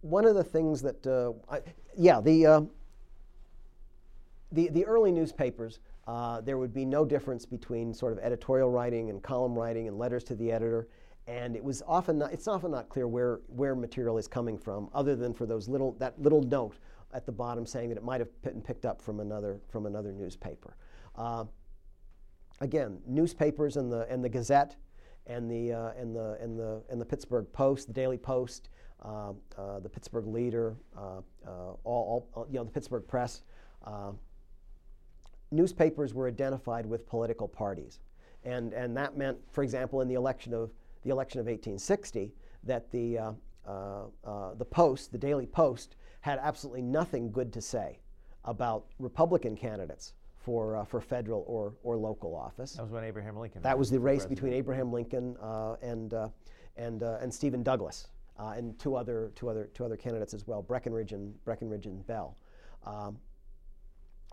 one 0.00 0.24
of 0.24 0.34
the 0.34 0.44
things 0.44 0.80
that, 0.82 1.06
uh, 1.06 1.32
I, 1.52 1.60
yeah, 1.96 2.20
the, 2.22 2.46
uh, 2.46 2.60
the, 4.52 4.70
the 4.70 4.86
early 4.86 5.12
newspapers, 5.12 5.80
uh, 6.06 6.40
there 6.40 6.56
would 6.56 6.72
be 6.72 6.86
no 6.86 7.04
difference 7.04 7.44
between 7.44 7.92
sort 7.92 8.14
of 8.14 8.18
editorial 8.20 8.70
writing 8.70 9.10
and 9.10 9.22
column 9.22 9.54
writing 9.54 9.86
and 9.86 9.98
letters 9.98 10.24
to 10.24 10.34
the 10.34 10.50
editor. 10.50 10.88
And 11.26 11.54
it 11.54 11.62
was 11.62 11.82
often 11.86 12.16
not, 12.16 12.32
it's 12.32 12.48
often 12.48 12.70
not 12.70 12.88
clear 12.88 13.06
where, 13.06 13.40
where 13.48 13.74
material 13.74 14.16
is 14.16 14.26
coming 14.26 14.56
from, 14.56 14.88
other 14.94 15.14
than 15.14 15.34
for 15.34 15.44
those 15.44 15.68
little, 15.68 15.92
that 15.98 16.18
little 16.22 16.42
note 16.42 16.76
at 17.12 17.26
the 17.26 17.32
bottom 17.32 17.64
saying 17.64 17.88
that 17.88 17.98
it 17.98 18.04
might 18.04 18.20
have 18.20 18.42
been 18.42 18.60
picked 18.60 18.84
up 18.84 19.00
from 19.00 19.20
another, 19.20 19.60
from 19.68 19.86
another 19.86 20.12
newspaper. 20.12 20.76
Uh, 21.16 21.44
again, 22.60 22.98
newspapers 23.06 23.76
and 23.76 23.90
the, 23.90 24.06
and 24.10 24.22
the 24.22 24.28
Gazette 24.28 24.76
and 25.26 25.50
the, 25.50 25.72
uh, 25.72 25.90
and, 25.98 26.14
the, 26.14 26.38
and, 26.40 26.58
the, 26.58 26.82
and 26.90 27.00
the 27.00 27.04
Pittsburgh 27.04 27.46
Post, 27.52 27.86
the 27.86 27.92
Daily 27.92 28.18
Post, 28.18 28.68
uh, 29.04 29.32
uh, 29.56 29.78
the 29.80 29.88
Pittsburgh 29.88 30.26
Leader, 30.26 30.76
uh, 30.96 31.20
all, 31.84 32.28
all, 32.34 32.46
you 32.50 32.58
know, 32.58 32.64
the 32.64 32.70
Pittsburgh 32.70 33.06
Press. 33.06 33.42
newspapers 35.50 36.14
were 36.14 36.26
identified 36.28 36.84
with 36.84 37.06
political 37.06 37.46
parties, 37.46 38.00
and 38.44 38.72
and 38.72 38.96
that 38.96 39.16
meant, 39.16 39.38
for 39.52 39.62
example, 39.62 40.00
in 40.00 40.08
the 40.08 40.14
election 40.14 40.52
of 40.52 40.72
the 41.02 41.10
election 41.10 41.38
of 41.38 41.46
1860, 41.46 42.34
that 42.64 42.90
the 42.90 43.34
the 43.64 44.66
Post, 44.68 45.12
the 45.12 45.18
Daily 45.18 45.46
Post, 45.46 45.94
had 46.28 46.38
absolutely 46.42 46.82
nothing 46.82 47.30
good 47.38 47.50
to 47.52 47.60
say 47.60 47.98
about 48.44 48.80
Republican 48.98 49.56
candidates 49.56 50.14
for, 50.36 50.76
uh, 50.76 50.84
for 50.84 51.00
federal 51.00 51.42
or, 51.46 51.74
or 51.82 51.96
local 51.96 52.34
office. 52.34 52.72
That 52.72 52.82
was 52.82 52.92
when 52.92 53.04
Abraham 53.04 53.36
Lincoln. 53.36 53.62
That 53.62 53.78
was 53.78 53.90
the 53.90 53.98
race 53.98 54.26
president. 54.26 54.36
between 54.36 54.52
Abraham 54.52 54.92
Lincoln 54.92 55.36
uh, 55.42 55.74
and, 55.82 56.14
uh, 56.14 56.28
and, 56.76 57.02
and 57.02 57.32
Stephen 57.32 57.62
Douglas 57.62 58.08
uh, 58.38 58.54
and 58.58 58.78
two 58.78 58.94
other, 58.94 59.32
two, 59.34 59.48
other, 59.48 59.64
two 59.74 59.84
other 59.84 59.96
candidates 59.96 60.34
as 60.34 60.46
well, 60.46 60.60
Breckinridge 60.62 61.12
and, 61.12 61.32
Breckinridge 61.44 61.86
and 61.86 62.06
Bell. 62.06 62.36
Um, 62.84 63.18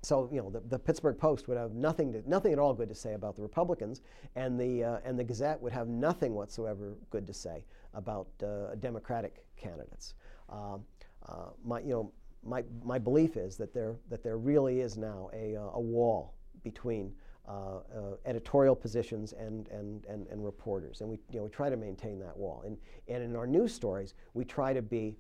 So 0.04 0.30
you 0.32 0.40
know 0.42 0.50
the, 0.52 0.62
the 0.70 0.80
Pittsburgh 0.88 1.18
Post 1.18 1.48
would 1.48 1.58
have 1.58 1.74
nothing 1.74 2.14
to, 2.14 2.20
nothing 2.30 2.54
at 2.54 2.60
all 2.60 2.74
good 2.76 2.90
to 2.90 2.96
say 3.06 3.14
about 3.16 3.36
the 3.36 3.42
Republicans, 3.42 4.02
and 4.36 4.60
the 4.60 4.84
uh, 4.84 5.08
and 5.08 5.18
the 5.18 5.24
Gazette 5.24 5.60
would 5.64 5.74
have 5.74 5.88
nothing 5.88 6.36
whatsoever 6.36 6.86
good 7.10 7.26
to 7.26 7.34
say 7.34 7.58
about 7.94 8.28
uh, 8.44 8.76
Democratic 8.80 9.34
candidates. 9.58 10.14
Um, 10.50 10.86
uh, 11.28 11.50
my 11.64 11.80
you 11.80 11.90
know 11.90 12.12
my 12.44 12.64
my 12.84 13.00
belief 13.00 13.38
is 13.38 13.58
that 13.58 13.74
there 13.74 13.96
that 14.10 14.24
there 14.24 14.38
really 14.38 14.82
is 14.82 14.98
now 14.98 15.30
a, 15.34 15.56
uh, 15.56 15.72
a 15.74 15.80
wall 15.80 16.34
between 16.64 17.12
uh, 17.48 17.52
uh, 17.52 18.02
editorial 18.26 18.76
positions 18.76 19.32
and, 19.34 19.68
and, 19.68 20.04
and, 20.08 20.26
and, 20.32 20.44
reporters. 20.44 21.02
And 21.02 21.10
we, 21.12 21.20
you 21.32 21.38
know, 21.38 21.44
we 21.44 21.52
try 21.52 21.70
to 21.70 21.78
maintain 21.78 22.18
that 22.18 22.36
wall. 22.36 22.64
And, 22.66 22.76
and 23.08 23.22
in 23.22 23.36
our 23.36 23.46
news 23.46 23.72
stories, 23.72 24.16
we 24.34 24.46
try 24.46 24.74
to 24.74 24.82
be, 24.82 25.16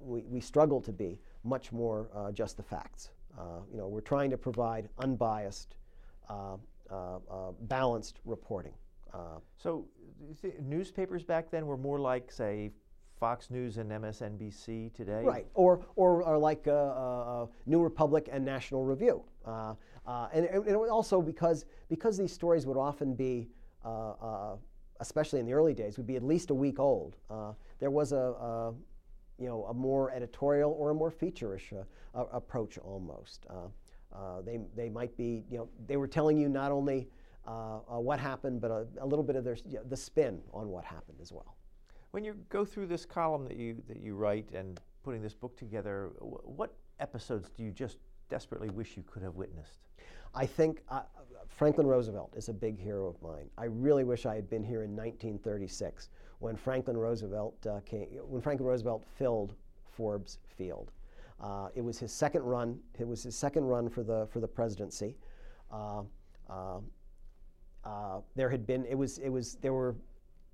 we, 0.00 0.22
we 0.22 0.40
struggle 0.40 0.80
to 0.80 0.90
be 0.90 1.16
much 1.44 1.70
more 1.70 2.08
uh, 2.12 2.32
just 2.32 2.56
the 2.56 2.64
facts. 2.64 3.10
Uh, 3.38 3.60
you 3.70 3.78
know, 3.78 3.86
we're 3.86 4.00
trying 4.00 4.30
to 4.30 4.36
provide 4.36 4.88
unbiased, 4.98 5.76
balanced 7.68 8.18
reporting. 8.24 8.74
so 9.56 9.86
newspapers 10.60 11.22
back 11.22 11.52
then 11.52 11.68
were 11.68 11.76
more 11.76 12.00
like, 12.00 12.32
say, 12.32 12.72
Fox 13.18 13.50
News 13.50 13.78
and 13.78 13.90
MSNBC 13.90 14.92
today? 14.94 15.22
Right, 15.24 15.46
or, 15.54 15.80
or, 15.96 16.22
or 16.22 16.38
like 16.38 16.66
New 17.66 17.82
Republic 17.82 18.28
and 18.30 18.44
National 18.44 18.84
Review. 18.84 19.22
Uh, 20.06 20.28
and, 20.32 20.46
and 20.46 20.76
also 20.76 21.22
because, 21.22 21.64
because 21.88 22.18
these 22.18 22.32
stories 22.32 22.66
would 22.66 22.76
often 22.76 23.14
be, 23.14 23.48
uh, 23.84 24.10
uh, 24.10 24.56
especially 25.00 25.40
in 25.40 25.46
the 25.46 25.52
early 25.52 25.74
days, 25.74 25.96
would 25.96 26.06
be 26.06 26.16
at 26.16 26.22
least 26.22 26.50
a 26.50 26.54
week 26.54 26.78
old. 26.78 27.16
Uh, 27.30 27.52
there 27.78 27.90
was 27.90 28.12
a, 28.12 28.16
a, 28.16 28.74
you 29.38 29.48
know, 29.48 29.64
a 29.64 29.74
more 29.74 30.12
editorial 30.12 30.72
or 30.72 30.90
a 30.90 30.94
more 30.94 31.10
feature-ish 31.10 31.72
uh, 31.72 32.24
approach 32.32 32.78
almost. 32.78 33.46
they, 34.44 34.60
they 34.76 34.88
might 34.88 35.16
be, 35.16 35.44
you 35.50 35.58
know, 35.58 35.68
they 35.86 35.96
were 35.96 36.06
telling 36.06 36.36
you 36.38 36.48
not 36.48 36.70
only 36.70 37.08
what 37.86 38.18
happened, 38.18 38.60
but 38.60 38.70
a, 38.70 38.86
a 39.00 39.06
little 39.06 39.24
bit 39.24 39.36
of 39.36 39.44
their, 39.44 39.56
you 39.66 39.76
know, 39.76 39.84
the 39.88 39.96
spin 39.96 40.40
on 40.52 40.68
what 40.68 40.84
happened 40.84 41.18
as 41.20 41.32
well. 41.32 41.56
When 42.14 42.24
you 42.24 42.36
go 42.48 42.64
through 42.64 42.86
this 42.86 43.04
column 43.04 43.44
that 43.46 43.56
you, 43.56 43.82
that 43.88 43.98
you 43.98 44.14
write 44.14 44.48
and 44.54 44.78
putting 45.02 45.20
this 45.20 45.34
book 45.34 45.56
together, 45.56 46.12
what 46.20 46.72
episodes 47.00 47.50
do 47.50 47.64
you 47.64 47.72
just 47.72 47.96
desperately 48.28 48.70
wish 48.70 48.96
you 48.96 49.02
could 49.02 49.20
have 49.24 49.34
witnessed? 49.34 49.80
I 50.32 50.46
think 50.46 50.82
uh, 50.88 51.02
Franklin 51.48 51.88
Roosevelt 51.88 52.32
is 52.36 52.48
a 52.48 52.52
big 52.52 52.78
hero 52.78 53.08
of 53.08 53.20
mine. 53.20 53.50
I 53.58 53.64
really 53.64 54.04
wish 54.04 54.26
I 54.26 54.36
had 54.36 54.48
been 54.48 54.62
here 54.62 54.84
in 54.84 54.90
1936 54.90 56.10
when 56.38 56.54
Franklin 56.54 56.96
Roosevelt 56.96 57.56
uh, 57.66 57.80
came, 57.84 58.06
when 58.28 58.40
Franklin 58.40 58.68
Roosevelt 58.68 59.04
filled 59.18 59.56
Forbes 59.90 60.38
Field. 60.56 60.92
Uh, 61.40 61.66
it 61.74 61.80
was 61.80 61.98
his 61.98 62.12
second 62.12 62.44
run. 62.44 62.78
It 62.96 63.08
was 63.08 63.24
his 63.24 63.36
second 63.36 63.64
run 63.64 63.88
for 63.88 64.04
the 64.04 64.28
for 64.30 64.38
the 64.38 64.46
presidency. 64.46 65.16
Uh, 65.68 66.02
uh, 66.48 66.78
uh, 67.84 68.20
there 68.36 68.48
had 68.48 68.68
been 68.68 68.84
it 68.84 68.94
was 68.94 69.18
it 69.18 69.30
was 69.30 69.56
there 69.56 69.72
were 69.72 69.96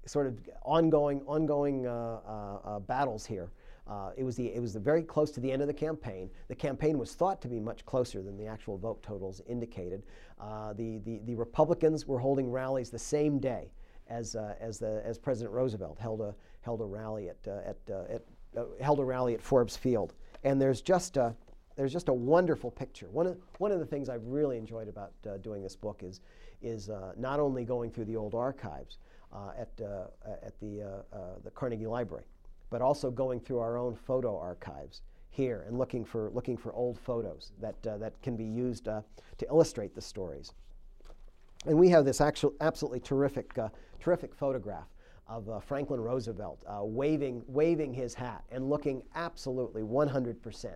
sort 0.07 0.27
of 0.27 0.39
ongoing 0.65 1.23
ongoing 1.27 1.85
battles 2.87 3.27
here 3.27 3.51
uh, 3.91 4.11
it, 4.17 4.23
was 4.23 4.37
the, 4.37 4.47
it 4.55 4.61
was 4.61 4.73
the 4.73 4.81
very 4.81 5.03
close 5.03 5.33
to 5.33 5.41
the 5.41 5.51
end 5.51 5.61
of 5.61 5.69
the 5.69 5.75
campaign. 5.75 6.31
The 6.47 6.55
campaign 6.55 6.97
was 6.97 7.15
thought 7.15 7.43
to 7.43 7.49
be 7.49 7.59
much 7.59 7.85
closer 7.85 8.23
than 8.23 8.37
the 8.37 8.47
actual 8.47 8.79
vote 8.79 9.03
totals 9.03 9.43
indicated. 9.49 10.05
Uh, 10.39 10.73
the, 10.75 10.99
the, 10.99 11.21
the 11.25 11.35
Republicans 11.35 12.07
were 12.07 12.21
holding 12.21 12.51
rallies 12.51 12.91
the 12.91 12.99
same 12.99 13.41
day 13.41 13.73
as, 14.09 14.37
uh, 14.37 14.55
as, 14.61 14.79
the, 14.79 15.03
as 15.05 15.19
President 15.19 15.53
Roosevelt 15.53 15.99
held 15.99 16.21
a, 16.21 16.35
held 16.61 16.81
a 16.81 16.85
rally 16.85 17.31
at, 17.31 17.39
uh, 17.49 17.61
at, 17.67 17.77
uh, 17.91 18.15
at 18.15 18.23
uh, 18.57 18.65
held 18.81 19.01
a 19.01 19.05
rally 19.05 19.35
at 19.35 19.43
Forbes 19.43 19.77
Field. 19.77 20.15
And 20.45 20.61
there's 20.61 20.81
just 20.81 21.17
a, 21.17 21.35
there's 21.77 21.93
just 21.93 22.09
a 22.09 22.13
wonderful 22.13 22.71
picture. 22.71 23.09
One 23.11 23.27
of, 23.27 23.39
one 23.59 23.73
of 23.73 23.81
the 23.81 23.87
things 23.87 24.09
I've 24.09 24.25
really 24.25 24.57
enjoyed 24.57 24.89
about 24.89 25.13
doing 25.43 25.63
this 25.63 25.75
book 25.77 26.03
is, 26.05 26.21
is 26.63 26.91
not 27.17 27.41
only 27.41 27.65
going 27.65 27.91
through 27.91 28.05
the 28.05 28.17
old 28.17 28.35
archives 28.35 28.99
at, 29.59 29.69
at 30.43 30.59
the, 30.61 31.05
the 31.45 31.51
Carnegie 31.51 31.87
Library, 31.87 32.25
but 32.71 32.83
also 32.83 33.11
going 33.11 33.41
through 33.41 33.59
our 33.59 33.77
own 33.77 33.95
photo 33.95 34.39
archives 34.39 35.03
here 35.31 35.65
and 35.67 35.79
looking 35.79 36.05
for, 36.05 36.31
looking 36.31 36.57
for 36.57 36.73
old 36.75 36.99
photos 36.99 37.53
that, 37.61 37.75
uh, 37.87 37.97
that 37.99 38.21
can 38.23 38.37
be 38.37 38.45
used 38.45 38.89
uh, 38.89 39.01
to 39.39 39.47
illustrate 39.47 39.95
the 39.95 40.01
stories. 40.01 40.53
And 41.67 41.79
we 41.79 41.89
have 41.91 42.05
this 42.05 42.21
actual, 42.21 42.53
absolutely 42.61 43.01
terrific, 43.01 43.57
uh, 43.57 43.69
terrific 44.01 44.35
photograph 44.35 44.89
of 45.29 45.49
uh, 45.49 45.61
Franklin 45.61 46.01
Roosevelt 46.01 46.63
uh, 46.67 46.81
waving, 46.83 47.43
waving 47.47 47.95
his 47.95 48.15
hat 48.15 48.43
and 48.51 48.69
looking 48.69 49.03
absolutely 49.15 49.83
100% 49.83 50.75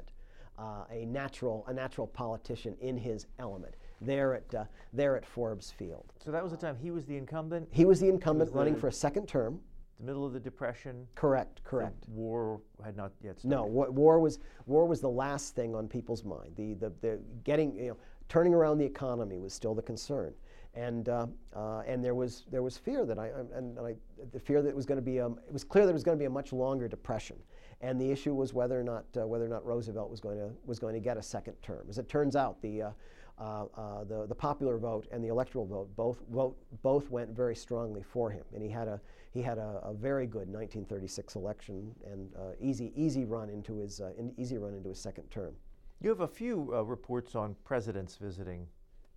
uh, 0.56 0.62
a, 0.90 1.04
natural, 1.06 1.64
a 1.66 1.72
natural 1.72 2.06
politician 2.06 2.76
in 2.80 2.96
his 2.96 3.26
element 3.38 3.74
there 4.04 4.34
at, 4.34 4.68
there 4.92 5.16
at 5.16 5.26
Forbes 5.26 5.70
Field. 5.70 6.12
So 6.24 6.30
that 6.30 6.42
was 6.42 6.52
the 6.52 6.58
time 6.58 6.76
he 6.76 6.90
was 6.90 7.04
the 7.04 7.16
incumbent? 7.16 7.68
He 7.70 7.84
was 7.84 8.00
the 8.00 8.08
incumbent 8.08 8.50
was 8.50 8.56
running 8.56 8.74
the 8.74 8.80
for 8.80 8.88
a 8.88 8.92
second 8.92 9.26
term 9.28 9.60
the 9.98 10.04
middle 10.04 10.26
of 10.26 10.32
the 10.32 10.40
Depression. 10.40 11.06
Correct, 11.14 11.62
correct. 11.64 12.08
war 12.08 12.60
had 12.84 12.96
not 12.96 13.12
yet 13.22 13.38
started. 13.38 13.56
No, 13.56 13.64
war 13.64 14.18
was 14.18 14.38
war 14.66 14.86
was 14.86 15.00
the 15.00 15.08
last 15.08 15.54
thing 15.54 15.74
on 15.74 15.88
people's 15.88 16.24
mind. 16.24 16.54
The 16.56 16.74
the, 16.74 16.92
the 17.00 17.20
getting 17.44 17.74
you 17.74 17.88
know 17.88 17.96
turning 18.28 18.54
around 18.54 18.78
the 18.78 18.84
economy 18.84 19.38
was 19.38 19.52
still 19.52 19.74
the 19.74 19.82
concern, 19.82 20.34
and 20.74 21.08
uh, 21.08 21.26
uh, 21.54 21.80
and 21.86 22.04
there 22.04 22.14
was 22.14 22.44
there 22.50 22.62
was 22.62 22.76
fear 22.76 23.04
that 23.06 23.18
I 23.18 23.28
and, 23.28 23.50
and 23.52 23.78
I 23.78 23.94
the 24.32 24.40
fear 24.40 24.62
that 24.62 24.68
it 24.68 24.76
was 24.76 24.86
going 24.86 24.98
to 24.98 25.02
be 25.02 25.18
a, 25.18 25.26
it 25.26 25.52
was 25.52 25.64
clear 25.64 25.84
that 25.84 25.90
it 25.90 25.94
was 25.94 26.04
going 26.04 26.18
to 26.18 26.22
be 26.22 26.26
a 26.26 26.30
much 26.30 26.52
longer 26.52 26.88
depression, 26.88 27.36
and 27.80 28.00
the 28.00 28.10
issue 28.10 28.34
was 28.34 28.52
whether 28.52 28.78
or 28.78 28.84
not 28.84 29.04
uh, 29.16 29.26
whether 29.26 29.44
or 29.44 29.48
not 29.48 29.64
Roosevelt 29.64 30.10
was 30.10 30.20
going 30.20 30.38
to 30.38 30.50
was 30.66 30.78
going 30.78 30.94
to 30.94 31.00
get 31.00 31.16
a 31.16 31.22
second 31.22 31.54
term. 31.62 31.86
As 31.88 31.98
it 31.98 32.08
turns 32.08 32.36
out, 32.36 32.60
the 32.62 32.82
uh, 32.82 32.86
uh, 32.86 32.90
uh, 32.90 33.23
the, 33.38 34.26
the 34.28 34.34
popular 34.34 34.78
vote 34.78 35.06
and 35.10 35.22
the 35.22 35.28
electoral 35.28 35.66
vote 35.66 35.88
both, 35.96 36.18
vote 36.30 36.56
both 36.82 37.10
went 37.10 37.30
very 37.30 37.54
strongly 37.56 38.02
for 38.02 38.30
him, 38.30 38.44
and 38.54 38.62
he 38.62 38.68
had 38.68 38.88
a, 38.88 39.00
he 39.32 39.42
had 39.42 39.58
a, 39.58 39.80
a 39.82 39.92
very 39.92 40.26
good 40.26 40.48
1936 40.48 41.34
election 41.34 41.94
and 42.10 42.30
uh, 42.36 42.52
easy, 42.60 42.92
easy, 42.94 43.24
run 43.24 43.50
into 43.50 43.76
his, 43.76 44.00
uh, 44.00 44.12
in, 44.18 44.32
easy 44.38 44.58
run 44.58 44.74
into 44.74 44.88
his 44.88 44.98
second 44.98 45.28
term. 45.30 45.54
You 46.00 46.08
have 46.10 46.20
a 46.20 46.28
few 46.28 46.72
uh, 46.74 46.82
reports 46.82 47.34
on 47.34 47.56
presidents 47.64 48.16
visiting 48.16 48.66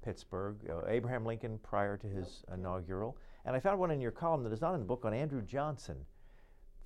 Pittsburgh, 0.04 0.56
Abraham 0.88 1.26
Lincoln 1.26 1.60
prior 1.62 1.98
to 1.98 2.08
his 2.08 2.44
inaugural, 2.54 3.18
and 3.46 3.56
I 3.56 3.60
found 3.60 3.80
one 3.80 3.92
in 3.92 4.00
your 4.00 4.12
column 4.12 4.44
that 4.44 4.54
is 4.54 4.62
not 4.62 4.74
in 4.74 4.80
the 4.80 4.86
book 4.86 5.06
on 5.06 5.14
Andrew 5.14 5.42
Johnson 5.42 5.98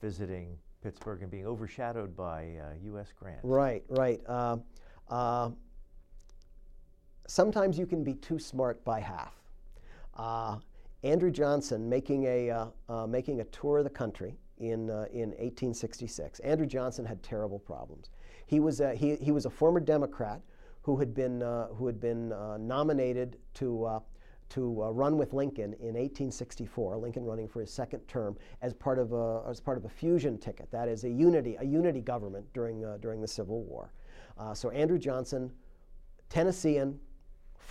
visiting 0.01 0.57
Pittsburgh 0.81 1.21
and 1.21 1.29
being 1.29 1.45
overshadowed 1.45 2.17
by 2.17 2.47
U.S. 2.83 3.13
Grant. 3.17 3.39
Right, 3.43 3.83
right 3.89 4.19
sometimes 7.31 7.79
you 7.79 7.85
can 7.85 8.03
be 8.03 8.13
too 8.15 8.37
smart 8.37 8.83
by 8.83 8.99
half. 8.99 9.33
Uh, 10.17 10.57
Andrew 11.03 11.31
Johnson 11.31 11.87
making 11.87 12.25
a, 12.25 12.49
uh, 12.49 12.65
uh, 12.89 13.07
making 13.07 13.39
a 13.39 13.45
tour 13.45 13.77
of 13.77 13.85
the 13.85 13.89
country 13.89 14.35
in, 14.57 14.89
uh, 14.89 15.05
in 15.13 15.29
1866. 15.29 16.41
Andrew 16.41 16.65
Johnson 16.65 17.05
had 17.05 17.23
terrible 17.23 17.57
problems. 17.57 18.09
He 18.47 18.59
was 18.59 18.81
a, 18.81 18.93
he, 18.93 19.15
he 19.15 19.31
was 19.31 19.45
a 19.45 19.49
former 19.49 19.79
Democrat 19.79 20.41
who 20.81 20.97
had 20.97 21.13
been, 21.13 21.41
uh, 21.41 21.67
who 21.67 21.87
had 21.87 22.01
been 22.01 22.33
nominated 22.59 23.37
to, 23.53 24.01
to 24.49 24.83
run 24.91 25.17
with 25.17 25.31
Lincoln 25.31 25.73
in 25.75 25.93
1864, 25.93 26.97
Lincoln 26.97 27.23
running 27.23 27.47
for 27.47 27.61
his 27.61 27.71
second 27.71 28.01
term 28.09 28.35
as 28.61 28.73
part 28.73 28.99
of 28.99 29.13
a, 29.13 29.43
as 29.47 29.61
part 29.61 29.77
of 29.77 29.85
a 29.85 29.89
fusion 29.89 30.37
ticket, 30.37 30.69
that 30.71 30.89
is 30.89 31.05
a 31.05 31.09
unity, 31.09 31.55
a 31.59 31.63
unity 31.63 32.01
government 32.01 32.45
during, 32.53 32.83
during 32.99 33.21
the 33.21 33.27
Civil 33.27 33.61
War. 33.63 33.93
so 34.53 34.69
Andrew 34.71 34.97
Johnson, 34.97 35.51
Tennessean, 36.29 36.99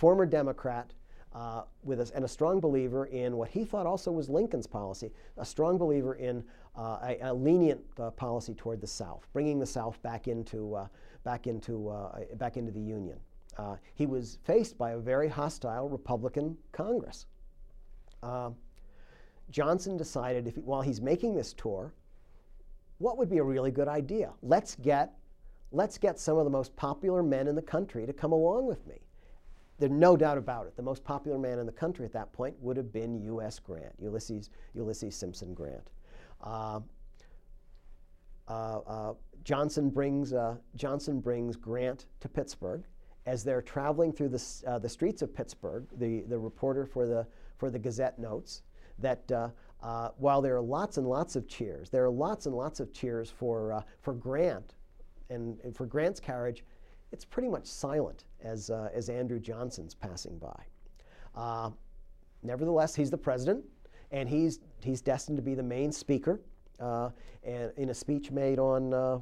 former 0.01 0.25
Democrat, 0.25 0.93
uh, 1.35 1.61
with 1.83 2.01
a, 2.01 2.11
and 2.15 2.25
a 2.25 2.27
strong 2.27 2.59
believer 2.59 3.05
in 3.05 3.37
what 3.37 3.47
he 3.47 3.63
thought 3.63 3.85
also 3.85 4.11
was 4.11 4.29
Lincoln's 4.29 4.65
policy, 4.65 5.11
a 5.37 5.45
strong 5.45 5.77
believer 5.77 6.15
in 6.15 6.43
uh, 6.75 6.97
a, 7.03 7.19
a, 7.21 7.31
lenient 7.31 7.79
uh, 7.99 8.09
policy 8.09 8.55
toward 8.55 8.81
the 8.81 8.87
South, 8.87 9.27
bringing 9.31 9.59
the 9.59 9.65
South 9.65 10.01
back 10.01 10.27
into, 10.27 10.73
uh, 10.73 10.87
back 11.23 11.45
into, 11.45 11.87
uh, 11.87 12.21
back 12.37 12.57
into 12.57 12.71
the 12.71 12.81
Union. 12.81 13.15
He 13.93 14.07
was 14.07 14.39
faced 14.43 14.75
by 14.75 14.93
a 14.93 14.97
very 14.97 15.29
hostile 15.29 15.87
Republican 15.87 16.57
Congress. 16.71 17.27
Johnson 19.51 19.97
decided, 19.97 20.47
if 20.47 20.57
while 20.57 20.81
he's 20.81 20.99
making 20.99 21.35
this 21.35 21.53
tour, 21.53 21.93
what 22.97 23.19
would 23.19 23.29
be 23.29 23.37
a 23.37 23.43
really 23.43 23.69
good 23.69 23.87
idea? 23.87 24.31
Let's 24.41 24.73
get, 24.73 25.13
let's 25.71 25.99
get 25.99 26.17
some 26.17 26.39
of 26.39 26.45
the 26.45 26.49
most 26.49 26.75
popular 26.75 27.21
men 27.21 27.47
in 27.47 27.53
the 27.53 27.61
country 27.61 28.07
to 28.07 28.13
come 28.13 28.31
along 28.31 28.65
with 28.65 28.87
me. 28.87 28.95
There's 29.81 29.91
no 29.91 30.15
doubt 30.15 30.37
about 30.37 30.67
it. 30.67 30.75
The 30.75 30.83
most 30.83 31.03
popular 31.03 31.39
man 31.39 31.57
in 31.57 31.65
the 31.65 31.71
country 31.71 32.05
at 32.05 32.13
that 32.13 32.31
point 32.31 32.55
would 32.61 32.77
have 32.77 32.93
been 32.93 33.19
U.S. 33.23 33.57
Grant, 33.57 33.93
Ulysses, 33.99 34.51
Ulysses 34.75 35.15
Simpson 35.15 35.55
Grant. 35.55 35.89
Uh, 36.39 36.81
uh, 38.47 38.79
uh, 38.85 39.13
Johnson, 39.43 39.89
brings, 39.89 40.33
uh, 40.33 40.57
Johnson 40.75 41.19
brings 41.19 41.55
Grant 41.55 42.05
to 42.19 42.29
Pittsburgh. 42.29 42.83
As 43.25 43.43
they're 43.43 43.63
traveling 43.63 44.13
through 44.13 44.29
the, 44.29 44.43
uh, 44.67 44.77
the 44.77 44.89
streets 44.89 45.23
of 45.23 45.33
Pittsburgh, 45.33 45.87
the, 45.97 46.21
the 46.27 46.37
reporter 46.37 46.85
for 46.85 47.07
the, 47.07 47.25
for 47.57 47.71
the 47.71 47.79
Gazette 47.79 48.19
notes 48.19 48.61
that 48.99 49.31
uh, 49.31 50.09
while 50.17 50.43
there 50.43 50.55
are 50.55 50.61
lots 50.61 50.97
and 50.97 51.07
lots 51.07 51.35
of 51.35 51.47
cheers, 51.47 51.89
there 51.89 52.05
are 52.05 52.11
lots 52.11 52.45
and 52.45 52.53
lots 52.53 52.79
of 52.79 52.93
cheers 52.93 53.31
for, 53.31 53.83
for 53.99 54.13
Grant 54.13 54.75
and, 55.31 55.59
and 55.63 55.75
for 55.75 55.87
Grant's 55.87 56.19
carriage, 56.19 56.63
it's 57.11 57.25
pretty 57.25 57.49
much 57.49 57.65
silent 57.65 58.23
as, 58.43 58.69
uh, 58.69 58.89
as 58.93 59.09
Andrew 59.09 59.39
Johnson's 59.39 59.93
passing 59.93 60.37
by. 60.37 60.63
Uh, 61.35 61.71
nevertheless, 62.43 62.95
he's 62.95 63.11
the 63.11 63.17
president, 63.17 63.63
and 64.11 64.27
he's, 64.27 64.59
he's 64.83 65.01
destined 65.01 65.37
to 65.37 65.41
be 65.41 65.53
the 65.53 65.63
main 65.63 65.91
speaker 65.91 66.41
uh, 66.79 67.09
and 67.43 67.71
in 67.77 67.89
a 67.89 67.93
speech 67.93 68.31
made 68.31 68.59
on, 68.59 68.93
uh, 68.93 69.19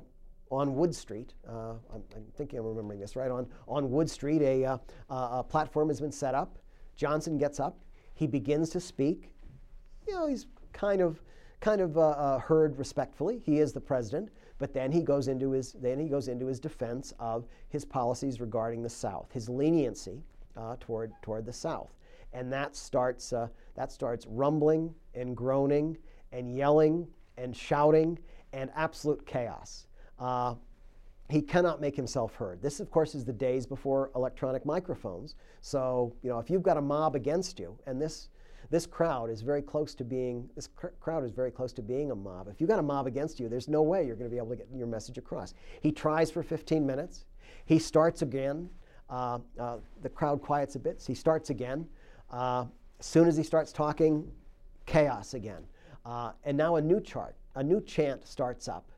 on 0.52 0.76
Wood 0.76 0.94
Street. 0.94 1.34
Uh, 1.48 1.74
I'm, 1.94 2.04
I'm, 2.16 2.26
thinking 2.36 2.60
I'm 2.60 2.66
remembering 2.66 3.00
this 3.00 3.16
right. 3.16 3.32
On, 3.32 3.48
on 3.68 3.90
Wood 3.92 4.10
Street, 4.10 4.42
a, 4.42 4.66
uh, 4.66 4.78
a 5.10 5.44
platform 5.44 5.90
has 5.90 6.00
been 6.00 6.12
set 6.12 6.36
up. 6.36 6.58
Johnson 6.96 7.38
gets 7.38 7.60
up. 7.60 7.80
He 8.14 8.28
begins 8.28 8.70
to 8.72 8.80
speak. 8.80 9.32
You 10.08 10.14
know, 10.14 10.28
he's 10.28 10.48
kind 10.74 11.02
of, 11.02 11.22
kind 11.60 11.82
of 11.82 12.42
heard 12.42 12.78
respectfully. 12.78 13.40
He 13.40 13.60
is 13.60 13.74
the 13.74 13.82
president. 13.82 14.30
But 14.60 14.74
then 14.74 14.92
he 14.92 15.02
goes 15.02 15.28
into 15.28 15.52
his 15.52 15.74
then 15.74 16.00
he 16.00 16.08
goes 16.08 16.28
into 16.28 16.46
his 16.46 16.60
defense 16.60 17.14
of 17.20 17.46
his 17.70 17.86
policies 17.86 18.40
regarding 18.40 18.84
the 18.84 18.90
South, 18.90 19.32
his 19.32 19.50
leniency 19.50 20.22
uh, 20.56 20.76
toward 20.80 21.12
toward 21.22 21.46
the 21.46 21.54
South, 21.54 21.96
and 22.34 22.52
that 22.54 22.76
starts 22.76 23.34
uh, 23.34 23.48
that 23.76 23.92
starts 23.92 24.28
rumbling 24.28 24.94
and 25.16 25.36
groaning 25.36 25.98
and 26.32 26.56
yelling 26.56 27.08
and 27.38 27.56
shouting 27.56 28.20
and 28.54 28.70
absolute 28.76 29.26
chaos. 29.26 29.88
Uh, 30.20 30.56
he 31.30 31.42
cannot 31.42 31.80
make 31.80 31.96
himself 31.96 32.36
heard. 32.36 32.62
This, 32.62 32.80
of 32.80 32.90
course, 32.90 33.14
is 33.14 33.24
the 33.24 33.34
days 33.34 33.68
before 33.68 34.10
electronic 34.16 34.66
microphones. 34.66 35.36
So, 35.62 36.14
you 36.24 36.30
know, 36.30 36.40
if 36.40 36.50
you've 36.50 36.64
got 36.64 36.78
a 36.78 36.82
mob 36.82 37.16
against 37.16 37.60
you, 37.60 37.78
and 37.86 38.02
this 38.02 38.30
this 38.70 38.86
crowd 38.86 39.30
is 39.30 39.42
very 39.42 39.62
close 39.62 39.96
to 39.96 40.04
being 40.04 40.50
this 40.56 40.68
cr- 40.68 40.88
crowd 41.00 41.24
is 41.24 41.32
very 41.32 41.52
close 41.52 41.74
to 41.74 41.82
being 41.82 42.12
a 42.12 42.16
mob. 42.16 42.48
If 42.48 42.60
you've 42.60 42.70
got 42.70 42.80
a 42.80 42.84
mob 42.84 43.08
against 43.08 43.40
you, 43.40 43.50
there's 43.50 43.68
no 43.68 43.82
way 43.82 44.06
you're 44.06 44.16
going 44.16 44.30
to 44.30 44.34
be 44.34 44.38
able 44.38 44.50
to 44.50 44.56
get 44.58 44.68
your 44.76 44.88
message 44.88 45.18
across. 45.18 45.54
He 45.82 45.92
tries 45.92 46.30
for 46.30 46.44
15 46.44 46.86
minutes. 46.86 47.26
He 47.66 47.80
starts 47.80 48.22
again. 48.22 48.70
Uh, 49.10 49.40
uh, 49.60 49.78
the 50.02 50.10
crowd 50.10 50.42
quiets 50.42 50.76
a 50.76 50.80
bit. 50.80 51.02
So 51.02 51.08
he 51.08 51.16
starts 51.16 51.50
again. 51.50 51.88
Uh, 52.30 52.66
as 53.00 53.06
soon 53.06 53.28
as 53.28 53.36
he 53.36 53.44
starts 53.44 53.72
talking, 53.72 54.30
chaos 54.86 55.34
again. 55.34 55.64
Uh, 56.06 56.32
and 56.44 56.58
now 56.58 56.76
a 56.76 56.82
new 56.82 57.02
chart, 57.02 57.36
a 57.56 57.64
new 57.64 57.82
chant 57.82 58.28
starts 58.28 58.68
up 58.68 58.92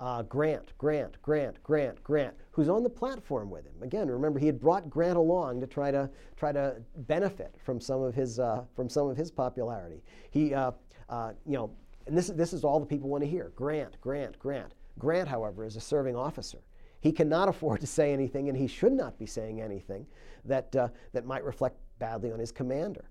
uh, 0.00 0.22
Grant, 0.22 0.72
Grant, 0.78 1.20
Grant, 1.22 1.62
Grant, 1.62 2.02
Grant, 2.04 2.34
who's 2.52 2.68
on 2.68 2.82
the 2.82 2.90
platform 2.90 3.50
with 3.50 3.64
him. 3.64 3.74
Again, 3.82 4.08
remember 4.08 4.38
he 4.38 4.46
had 4.46 4.60
brought 4.60 4.88
Grant 4.88 5.16
along 5.16 5.60
to 5.60 5.66
try 5.66 5.90
to 5.90 6.08
try 6.36 6.52
to 6.52 6.76
benefit 6.96 7.54
from 7.64 7.80
some 7.80 8.02
of 8.02 8.14
his 8.14 8.38
uh, 8.38 8.62
from 8.76 8.88
some 8.88 9.08
of 9.08 9.16
his 9.16 9.30
popularity. 9.30 10.02
He, 10.30 10.54
uh, 10.54 10.72
uh, 11.08 11.32
you 11.44 11.54
know, 11.54 11.70
and 12.06 12.16
this 12.16 12.28
this 12.28 12.52
is 12.52 12.64
all 12.64 12.78
the 12.78 12.86
people 12.86 13.08
want 13.08 13.24
to 13.24 13.30
hear. 13.30 13.52
Grant, 13.56 14.00
Grant, 14.00 14.38
Grant. 14.38 14.74
Grant, 14.98 15.28
however, 15.28 15.64
is 15.64 15.76
a 15.76 15.80
serving 15.80 16.16
officer. 16.16 16.58
He 17.00 17.12
cannot 17.12 17.48
afford 17.48 17.80
to 17.80 17.86
say 17.86 18.12
anything, 18.12 18.48
and 18.48 18.56
he 18.56 18.66
should 18.66 18.92
not 18.92 19.18
be 19.18 19.26
saying 19.26 19.60
anything 19.60 20.06
that 20.44 20.74
uh, 20.76 20.88
that 21.12 21.26
might 21.26 21.44
reflect 21.44 21.76
badly 21.98 22.30
on 22.30 22.38
his 22.38 22.52
commander. 22.52 23.10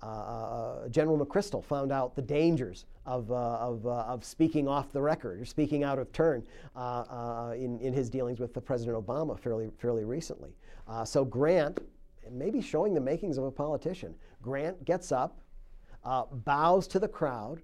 Uh, 0.00 0.06
uh, 0.06 0.10
uh, 0.10 0.88
General 0.88 1.18
McChrystal 1.18 1.64
found 1.64 1.90
out 1.90 2.14
the 2.14 2.22
dangers 2.22 2.86
of, 3.04 3.30
uh, 3.32 3.34
of, 3.34 3.84
uh, 3.86 4.02
of 4.02 4.24
speaking 4.24 4.68
off 4.68 4.92
the 4.92 5.02
record 5.02 5.40
or 5.40 5.44
speaking 5.44 5.82
out 5.82 5.98
of 5.98 6.12
turn 6.12 6.44
uh, 6.76 7.52
in, 7.56 7.80
in 7.80 7.92
his 7.92 8.08
dealings 8.08 8.38
with 8.38 8.54
the 8.54 8.60
President 8.60 8.96
Obama 8.96 9.38
fairly, 9.38 9.70
fairly 9.78 10.04
recently. 10.04 10.54
so 11.04 11.24
Grant, 11.24 11.80
maybe 12.30 12.60
showing 12.60 12.94
the 12.94 13.00
makings 13.00 13.38
of 13.38 13.44
a 13.44 13.50
politician, 13.50 14.14
Grant 14.40 14.84
gets 14.84 15.10
up, 15.10 15.40
bows 16.44 16.86
to 16.86 17.00
the 17.00 17.08
crowd, 17.08 17.60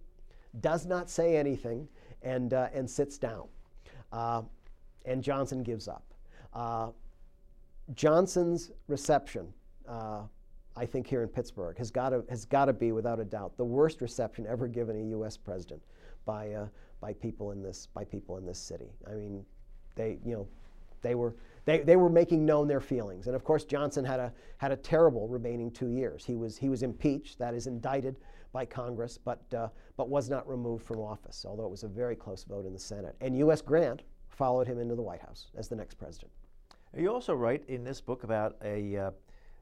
does 0.61 0.87
not 0.87 1.09
say 1.09 1.37
anything, 1.37 1.89
and, 2.22 2.53
and 2.53 2.91
sits 2.91 3.16
down. 3.16 3.47
and 5.05 5.22
Johnson 5.22 5.62
gives 5.62 5.89
up. 5.89 6.03
Johnson's 7.95 8.72
reception 8.89 9.53
uh, 9.89 10.22
I 10.77 10.87
think 10.87 11.07
here 11.07 11.22
in 11.22 11.29
Pittsburgh 11.29 11.79
has 11.79 11.91
got 11.91 12.11
to 12.11 12.25
has 12.29 12.45
got 12.45 12.64
to 12.66 12.72
be 12.72 12.93
without 12.93 13.20
a 13.20 13.25
doubt 13.25 13.57
the 13.57 13.64
worst 13.64 14.01
reception 14.01 14.47
ever 14.49 14.66
given 14.66 14.97
a 14.97 15.11
U.S. 15.11 15.37
president 15.37 15.83
by 16.25 16.53
uh, 16.53 16.66
by 17.01 17.12
people 17.12 17.53
in 17.53 17.62
this 17.62 17.87
by 17.95 18.05
people 18.05 18.39
in 18.39 18.47
this 18.47 18.59
city. 18.59 18.91
I 19.09 19.14
mean, 19.14 19.45
they 19.95 20.18
you 20.25 20.35
know 20.35 20.49
they 21.03 21.14
were 21.14 21.37
they, 21.64 21.81
they 21.81 21.97
were 21.97 22.11
making 22.11 22.45
known 22.45 22.66
their 22.66 22.81
feelings, 22.81 23.27
and 23.27 23.37
of 23.37 23.45
course 23.45 23.64
Johnson 23.64 24.05
had 24.05 24.20
a 24.20 24.33
had 24.59 24.72
a 24.72 24.77
terrible 24.77 25.29
remaining 25.29 25.70
two 25.70 25.89
years. 25.89 26.25
He 26.25 26.35
was 26.35 26.59
he 26.59 26.68
was 26.68 26.83
impeached, 26.83 27.39
that 27.39 27.55
is 27.55 27.66
indicted 27.66 28.16
by 28.53 28.64
Congress, 28.64 29.18
but 29.18 29.43
uh, 29.55 29.68
but 29.97 30.09
was 30.09 30.29
not 30.29 30.49
removed 30.49 30.85
from 30.85 30.99
office, 30.99 31.45
although 31.47 31.64
it 31.64 31.70
was 31.70 31.85
a 31.85 31.89
very 31.89 32.16
close 32.16 32.45
vote 32.45 32.66
in 32.66 32.72
the 32.72 32.79
Senate. 32.79 33.14
And 33.20 33.37
U.S. 33.39 33.62
Grant 33.62 34.03
followed 34.29 34.66
him 34.66 34.81
into 34.81 34.95
the 34.95 35.03
White 35.03 35.20
House 35.20 35.49
as 35.57 35.68
the 35.68 35.77
next 35.77 35.95
president. 35.95 36.33
You 36.97 37.12
also 37.12 37.35
write 37.35 37.64
in 37.68 37.85
this 37.85 38.01
book 38.01 38.25
about 38.25 38.57
a 38.64 38.97
uh, 38.97 39.11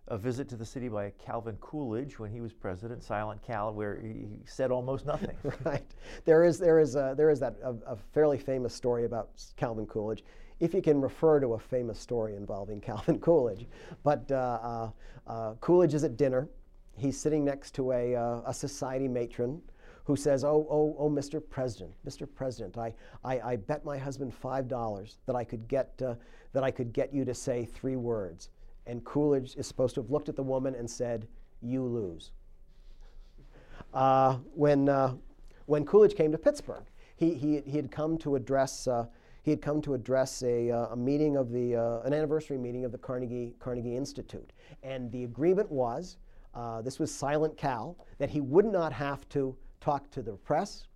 a 0.09 0.19
visit 0.19 0.49
to 0.49 0.57
the 0.57 0.65
city 0.65 0.89
by 0.89 1.11
Calvin 1.25 1.57
Coolidge 1.61 2.19
when 2.19 2.31
he 2.31 2.41
was 2.41 2.53
president, 2.53 3.05
Silent 3.05 3.41
Cal, 3.43 3.73
where 3.73 4.01
he 4.01 4.27
said 4.45 4.71
almost 4.71 5.07
nothing. 5.07 5.37
right. 5.65 5.95
There 6.25 6.45
is 6.45 6.59
there 6.59 6.81
is 6.81 6.97
a, 6.97 7.15
there 7.17 7.31
is 7.31 7.39
that 7.41 7.57
a, 7.63 7.75
a, 7.87 7.97
fairly 8.13 8.39
famous 8.39 8.75
story 8.75 9.05
about 9.05 9.31
Calvin 9.57 9.87
Coolidge, 9.87 10.25
if 10.59 10.75
you 10.75 10.83
can 10.83 11.01
refer 11.01 11.39
to 11.41 11.55
a 11.55 11.59
famous 11.59 11.99
story 11.99 12.35
involving 12.35 12.81
Calvin 12.89 13.21
Coolidge. 13.21 13.67
But 14.03 14.31
uh, 14.31 14.35
uh, 14.63 14.91
uh, 15.31 15.55
Coolidge 15.61 15.95
is 15.95 16.05
at 16.05 16.17
dinner. 16.17 16.49
He's 16.97 17.19
sitting 17.19 17.45
next 17.45 17.75
to 17.77 17.93
a, 17.93 18.17
uh, 18.17 18.43
a 18.45 18.53
society 18.53 19.09
matron 19.09 19.63
who 20.05 20.17
says, 20.17 20.43
"Oh, 20.43 20.67
oh, 20.69 20.97
oh, 20.99 21.09
Mr. 21.09 21.41
President, 21.49 21.93
Mr. 22.05 22.27
President, 22.33 22.77
I, 22.77 22.93
I, 23.25 23.41
I 23.41 23.57
bet 23.57 23.85
my 23.85 23.97
husband 23.97 24.35
five 24.35 24.67
dollars 24.67 25.19
that 25.27 25.37
I 25.37 25.45
could 25.45 25.69
get 25.69 25.95
uh, 26.05 26.17
that 26.53 26.65
I 26.65 26.73
could 26.73 26.93
get 26.93 27.15
you 27.15 27.25
to 27.25 27.35
say 27.35 27.65
three 27.65 27.97
words." 27.97 28.51
And 28.87 29.05
Coolidge 29.05 29.57
is 29.57 29.67
supposed 29.67 29.95
to 29.95 30.03
have 30.03 30.11
looked 30.11 30.29
at 30.29 30.37
the 30.37 30.43
woman 30.43 30.75
and 30.75 30.91
said, 30.91 31.27
You 31.61 31.85
lose. 31.85 32.33
Uh, 33.93 34.37
when, 34.55 34.89
uh, 34.89 35.15
when 35.67 35.85
Coolidge 35.85 36.15
came 36.17 36.33
to 36.33 36.39
Pittsburgh, 36.39 36.85
he, 37.17 37.35
he, 37.35 37.61
he 37.61 37.77
had 37.77 37.91
come 37.91 38.19
to 38.19 38.37
address, 38.37 38.89
uh, 38.89 39.07
he 39.43 39.51
had 39.51 39.61
come 39.61 39.83
to 39.83 39.95
address 39.95 40.43
a, 40.43 40.71
uh, 40.71 40.87
a 40.89 40.97
meeting 40.97 41.37
of 41.37 41.51
the, 41.51 41.77
uh, 41.77 42.01
an 42.01 42.13
anniversary 42.13 42.59
meeting 42.59 42.85
of 42.85 42.93
the 42.93 42.99
Carnegie, 42.99 43.55
Carnegie 43.59 43.97
Institute. 43.97 44.53
And 44.83 45.11
the 45.13 45.25
agreement 45.25 45.71
was, 45.71 46.17
uh, 46.55 46.83
this 46.83 46.99
was 46.99 47.15
Silent 47.15 47.57
Cal, 47.57 47.97
that 48.19 48.31
he 48.31 48.41
would 48.41 48.67
not 48.67 48.93
have 48.93 49.29
to 49.31 49.55
talk 49.81 50.11
to 50.11 50.23
the 50.23 50.33
press 50.33 50.87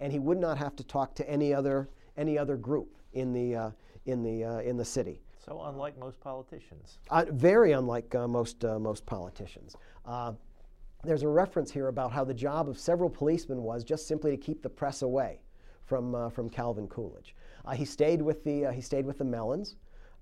and 0.00 0.12
he 0.12 0.18
would 0.18 0.38
not 0.38 0.58
have 0.58 0.74
to 0.76 0.84
talk 0.84 1.14
to 1.14 1.28
any 1.30 1.54
other, 1.54 1.88
any 2.16 2.36
other 2.36 2.56
group 2.56 2.96
in 3.12 3.32
the, 3.32 3.72
in 4.06 4.22
the, 4.22 4.60
in 4.66 4.76
the 4.76 4.84
city. 4.84 5.20
So 5.44 5.62
unlike 5.66 5.98
most 5.98 6.20
politicians. 6.20 6.98
Uh, 7.10 7.26
very 7.30 7.72
unlike 7.72 8.14
uh, 8.14 8.26
most, 8.26 8.64
uh, 8.64 8.78
most 8.78 9.04
politicians. 9.04 9.76
Uh, 10.06 10.32
there's 11.02 11.22
a 11.22 11.28
reference 11.28 11.70
here 11.70 11.88
about 11.88 12.12
how 12.12 12.24
the 12.24 12.32
job 12.32 12.68
of 12.68 12.78
several 12.78 13.10
policemen 13.10 13.62
was 13.62 13.84
just 13.84 14.08
simply 14.08 14.30
to 14.30 14.36
keep 14.38 14.62
the 14.62 14.70
press 14.70 15.02
away 15.02 15.40
from, 15.84 16.14
uh, 16.14 16.30
from 16.30 16.48
Calvin 16.48 16.88
Coolidge. 16.88 17.34
Uh, 17.66 17.72
he, 17.72 17.84
stayed 17.84 18.22
with 18.22 18.42
the, 18.44 18.72
he 18.72 18.80
stayed 18.80 19.04
with 19.04 19.18
the 19.18 19.24
Mellons. 19.24 19.76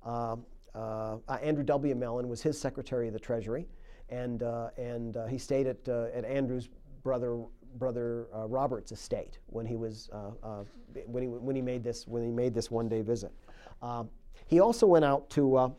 Andrew 0.05 1.65
W. 1.65 1.95
Mellon 1.95 2.29
was 2.29 2.43
his 2.43 2.61
Secretary 2.61 3.07
of 3.07 3.13
the 3.13 3.21
Treasury, 3.21 3.69
and, 4.09 4.43
and 4.77 5.17
he 5.31 5.39
stayed 5.39 5.69
at, 5.69 5.87
at 5.89 6.25
Andrew's 6.25 6.69
brother 7.05 7.39
brother 7.79 8.27
uh, 8.35 8.47
Robert's 8.47 8.93
estate 8.93 9.39
when 9.47 9.65
he 9.65 9.77
was 9.77 10.11
uh, 10.13 10.31
uh, 10.43 10.65
when 11.07 11.23
he 11.23 11.29
when 11.29 11.57
he 11.57 11.63
made 11.63 11.83
this 11.83 12.07
when 12.07 12.23
he 12.23 12.31
made 12.31 12.55
this 12.55 12.71
one 12.71 12.89
day 12.89 13.01
visit. 13.01 13.33
He 14.47 14.61
also 14.61 14.87
went 14.87 15.05
out 15.05 15.31
to 15.31 15.57
uh, 15.57 15.71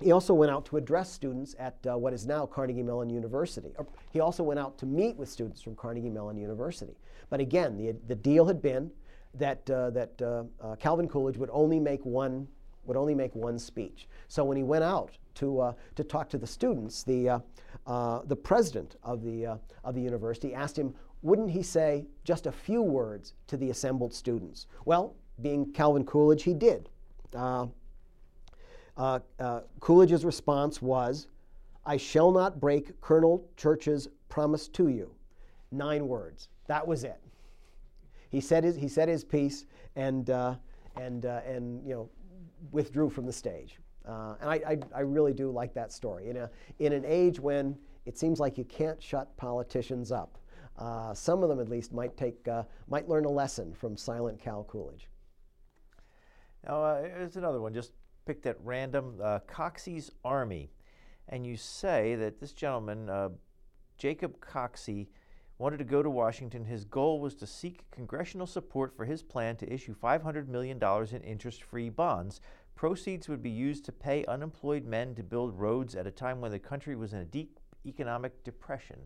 he 0.00 0.12
also 0.12 0.32
went 0.32 0.52
out 0.52 0.64
to 0.66 0.76
address 0.76 1.10
students 1.10 1.56
at 1.58 1.76
uh, 1.86 1.98
what 1.98 2.12
is 2.12 2.26
now 2.26 2.46
Carnegie 2.46 2.82
Mellon 2.82 3.10
University. 3.10 3.74
He 4.12 4.20
also 4.20 4.44
went 4.44 4.60
out 4.60 4.78
to 4.78 4.86
meet 4.86 5.16
with 5.16 5.28
students 5.28 5.60
from 5.60 5.74
Carnegie 5.74 6.08
Mellon 6.08 6.36
University. 6.36 6.96
But 7.30 7.40
again, 7.40 7.76
the, 7.76 7.96
the 8.06 8.14
deal 8.14 8.46
had 8.46 8.62
been 8.62 8.90
that, 9.34 9.68
uh, 9.68 9.90
that 9.90 10.22
uh, 10.22 10.44
uh 10.60 10.76
Calvin 10.76 11.08
Coolidge 11.08 11.36
would 11.36 11.50
only 11.52 11.80
make 11.80 12.04
one 12.04 12.46
would 12.86 12.96
only 12.96 13.14
make 13.14 13.34
one 13.34 13.58
speech. 13.58 14.08
So 14.28 14.44
when 14.44 14.56
he 14.56 14.62
went 14.62 14.82
out 14.82 15.10
to, 15.34 15.60
uh, 15.60 15.72
to 15.94 16.02
talk 16.02 16.30
to 16.30 16.38
the 16.38 16.46
students, 16.46 17.02
the, 17.02 17.42
uh, 17.86 18.20
the 18.24 18.36
president 18.36 18.96
of 19.02 19.22
the, 19.22 19.58
of 19.84 19.94
the 19.94 20.00
university 20.00 20.54
asked 20.54 20.78
him, 20.78 20.94
wouldn't 21.20 21.50
he 21.50 21.62
say 21.62 22.06
just 22.24 22.46
a 22.46 22.52
few 22.52 22.80
words 22.80 23.34
to 23.48 23.58
the 23.58 23.68
assembled 23.68 24.14
students? 24.14 24.68
Well, 24.86 25.14
being 25.42 25.70
Calvin 25.72 26.06
Coolidge, 26.06 26.44
he 26.44 26.54
did. 26.54 26.88
Uh, 28.98 29.20
uh, 29.38 29.60
Coolidge's 29.78 30.24
response 30.24 30.82
was, 30.82 31.28
I 31.86 31.96
shall 31.96 32.32
not 32.32 32.60
break 32.60 33.00
Colonel 33.00 33.48
Church's 33.56 34.08
promise 34.28 34.66
to 34.68 34.88
you. 34.88 35.14
Nine 35.70 36.08
words. 36.08 36.48
That 36.66 36.86
was 36.86 37.04
it. 37.04 37.20
He 38.30 38.40
said 38.40 38.64
his, 38.64 38.76
he 38.76 38.88
said 38.88 39.08
his 39.08 39.24
piece 39.24 39.66
and, 39.94 40.28
uh, 40.28 40.56
and, 40.96 41.24
uh, 41.24 41.40
and 41.46 41.86
you 41.86 41.94
know, 41.94 42.10
withdrew 42.72 43.08
from 43.08 43.24
the 43.24 43.32
stage. 43.32 43.78
Uh, 44.06 44.34
and 44.40 44.50
I, 44.50 44.54
I, 44.66 44.78
I, 44.96 45.00
really 45.00 45.32
do 45.32 45.50
like 45.50 45.74
that 45.74 45.92
story. 45.92 46.28
In, 46.28 46.36
a, 46.38 46.50
in 46.78 46.92
an 46.92 47.04
age 47.06 47.38
when 47.38 47.76
it 48.06 48.18
seems 48.18 48.40
like 48.40 48.58
you 48.58 48.64
can't 48.64 49.00
shut 49.02 49.34
politicians 49.36 50.10
up, 50.10 50.38
uh, 50.78 51.12
some 51.12 51.42
of 51.42 51.48
them 51.48 51.60
at 51.60 51.68
least 51.68 51.92
might, 51.92 52.16
take, 52.16 52.46
might 52.88 53.08
learn 53.08 53.26
a 53.26 53.30
lesson 53.30 53.74
from 53.74 53.96
silent 53.96 54.40
Cal 54.40 54.64
Coolidge. 54.64 55.08
Now, 56.66 57.02
here's 57.02 57.36
another 57.36 57.60
one, 57.60 57.74
just 57.74 57.92
picked 58.28 58.44
at 58.44 58.58
random 58.62 59.14
uh, 59.24 59.38
Coxey's 59.48 60.10
Army. 60.22 60.70
And 61.30 61.46
you 61.46 61.56
say 61.56 62.14
that 62.16 62.38
this 62.38 62.52
gentleman, 62.52 63.08
uh, 63.08 63.30
Jacob 63.96 64.38
Coxey, 64.38 65.08
wanted 65.56 65.78
to 65.78 65.84
go 65.84 66.02
to 66.02 66.10
Washington. 66.10 66.66
His 66.66 66.84
goal 66.84 67.20
was 67.20 67.34
to 67.36 67.46
seek 67.46 67.90
congressional 67.90 68.46
support 68.46 68.94
for 68.94 69.06
his 69.06 69.22
plan 69.22 69.56
to 69.56 69.72
issue 69.72 69.94
$500 69.94 70.46
million 70.46 70.78
in 71.10 71.22
interest 71.22 71.62
free 71.62 71.88
bonds. 71.88 72.42
Proceeds 72.74 73.30
would 73.30 73.42
be 73.42 73.48
used 73.48 73.86
to 73.86 73.92
pay 73.92 74.26
unemployed 74.26 74.84
men 74.84 75.14
to 75.14 75.22
build 75.22 75.58
roads 75.58 75.94
at 75.94 76.06
a 76.06 76.10
time 76.10 76.42
when 76.42 76.50
the 76.50 76.58
country 76.58 76.96
was 76.96 77.14
in 77.14 77.20
a 77.20 77.24
deep 77.24 77.58
economic 77.86 78.44
depression. 78.44 78.98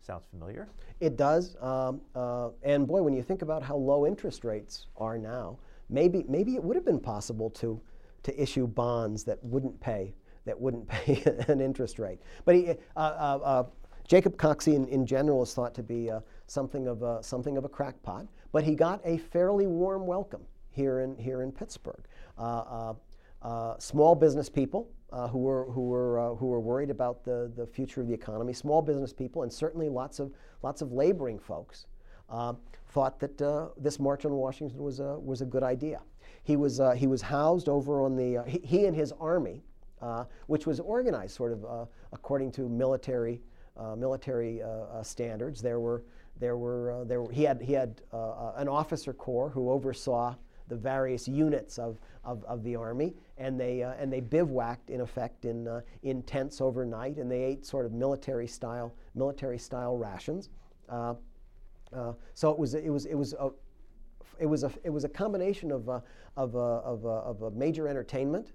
Sounds 0.00 0.26
familiar? 0.30 0.68
It 1.00 1.16
does. 1.16 1.56
Um, 1.60 2.02
uh, 2.14 2.50
and 2.62 2.86
boy, 2.86 3.02
when 3.02 3.14
you 3.14 3.22
think 3.22 3.42
about 3.42 3.64
how 3.64 3.74
low 3.74 4.06
interest 4.06 4.44
rates 4.44 4.86
are 4.96 5.18
now, 5.18 5.58
maybe, 5.90 6.24
maybe 6.28 6.54
it 6.54 6.62
would 6.62 6.76
have 6.76 6.84
been 6.84 7.00
possible 7.00 7.50
to, 7.50 7.80
to 8.24 8.42
issue 8.42 8.66
bonds 8.66 9.24
that 9.24 9.42
wouldn't 9.44 9.78
pay 9.80 10.14
that 10.44 10.60
wouldn't 10.60 10.88
pay 10.88 11.22
an 11.48 11.60
interest 11.60 11.98
rate. 11.98 12.20
But 12.44 12.54
he, 12.54 12.70
uh, 12.70 12.74
uh, 12.96 13.38
uh 13.42 13.64
Jacob 14.06 14.36
Coxey, 14.36 14.74
in, 14.74 14.86
in, 14.88 15.06
general, 15.06 15.42
is 15.42 15.54
thought 15.54 15.74
to 15.74 15.82
be 15.82 16.10
uh, 16.10 16.20
something 16.46 16.86
of 16.88 17.02
a, 17.02 17.22
something 17.22 17.56
of 17.56 17.64
a 17.64 17.70
crackpot, 17.70 18.26
but 18.52 18.62
he 18.62 18.74
got 18.74 19.00
a 19.02 19.16
fairly 19.16 19.66
warm 19.66 20.06
welcome 20.06 20.42
here 20.70 21.00
in 21.00 21.16
here 21.16 21.40
in 21.40 21.50
Pittsburgh. 21.50 22.04
Uh, 22.36 22.92
uh, 23.40 23.78
small 23.78 24.14
business 24.14 24.50
people 24.50 24.90
who 25.30 25.38
were 25.38 25.70
who 25.70 25.82
were 25.82 26.34
who 26.38 26.46
were 26.46 26.60
worried 26.60 26.90
about 26.90 27.24
the 27.24 27.50
the 27.56 27.66
future 27.66 28.02
of 28.02 28.08
the 28.08 28.12
economy, 28.12 28.52
small 28.52 28.82
business 28.82 29.12
people, 29.12 29.42
and 29.42 29.50
certainly 29.50 29.88
lots 29.88 30.18
of 30.18 30.30
lots 30.62 30.82
of 30.82 30.92
laboring 30.92 31.38
folks. 31.38 31.86
thought 32.88 33.18
that 33.20 33.72
this 33.78 33.98
march 33.98 34.26
on 34.26 34.32
Washington 34.32 34.82
was 34.82 35.00
a, 35.00 35.18
was 35.18 35.40
a 35.40 35.46
good 35.46 35.62
idea. 35.62 36.02
He 36.44 36.56
was, 36.56 36.80
he 36.96 37.06
was 37.06 37.22
housed 37.22 37.68
over 37.68 38.02
on 38.02 38.16
the, 38.16 38.44
he, 38.46 38.60
he 38.62 38.86
and 38.86 38.94
his 38.94 39.12
army, 39.18 39.62
uh, 40.00 40.24
which 40.46 40.66
was 40.66 40.78
organized 40.80 41.34
sort 41.34 41.52
of 41.52 41.64
uh, 41.64 41.86
according 42.12 42.52
to 42.52 42.68
military 42.68 43.40
uh, 43.76 43.96
military 43.96 44.62
standards. 45.02 45.60
There 45.60 45.80
were 45.80 46.04
there 46.38 46.56
were 46.56 47.04
there 47.06 47.22
were, 47.22 47.32
he 47.32 47.42
had 47.42 47.60
he 47.60 47.72
had 47.72 48.02
an 48.12 48.68
officer 48.68 49.12
corps 49.12 49.50
who 49.50 49.70
oversaw 49.70 50.34
the 50.68 50.76
various 50.76 51.28
units 51.28 51.78
of, 51.78 51.98
of, 52.24 52.42
of, 52.44 52.62
the 52.62 52.74
army, 52.74 53.14
and 53.36 53.60
they, 53.60 53.82
uh, 53.82 53.92
and 53.98 54.12
they 54.12 54.20
bivouacked 54.20 54.90
in 54.90 55.00
effect 55.00 55.44
in, 55.44 55.68
uh, 55.68 55.80
in 56.02 56.22
tents 56.22 56.60
overnight, 56.60 57.16
and 57.16 57.30
they 57.30 57.42
ate 57.42 57.66
sort 57.66 57.84
of 57.84 57.92
military 57.92 58.46
style, 58.46 58.94
military 59.14 59.58
style 59.58 59.96
rations. 59.96 60.48
Uh, 60.88 61.14
so 62.34 62.50
it 62.50 62.58
was, 62.58 62.74
it 62.74 62.88
was, 62.88 63.06
it 63.06 63.14
was, 63.14 63.34
a, 63.34 63.50
it 64.38 64.46
was, 64.46 64.64
a, 64.64 64.70
it 64.82 64.90
was 64.90 65.04
a 65.04 65.08
combination 65.08 65.70
of, 65.70 65.88
of, 65.88 66.02
of, 66.36 66.56
of, 67.06 67.42
a 67.42 67.50
major 67.50 67.88
entertainment 67.88 68.52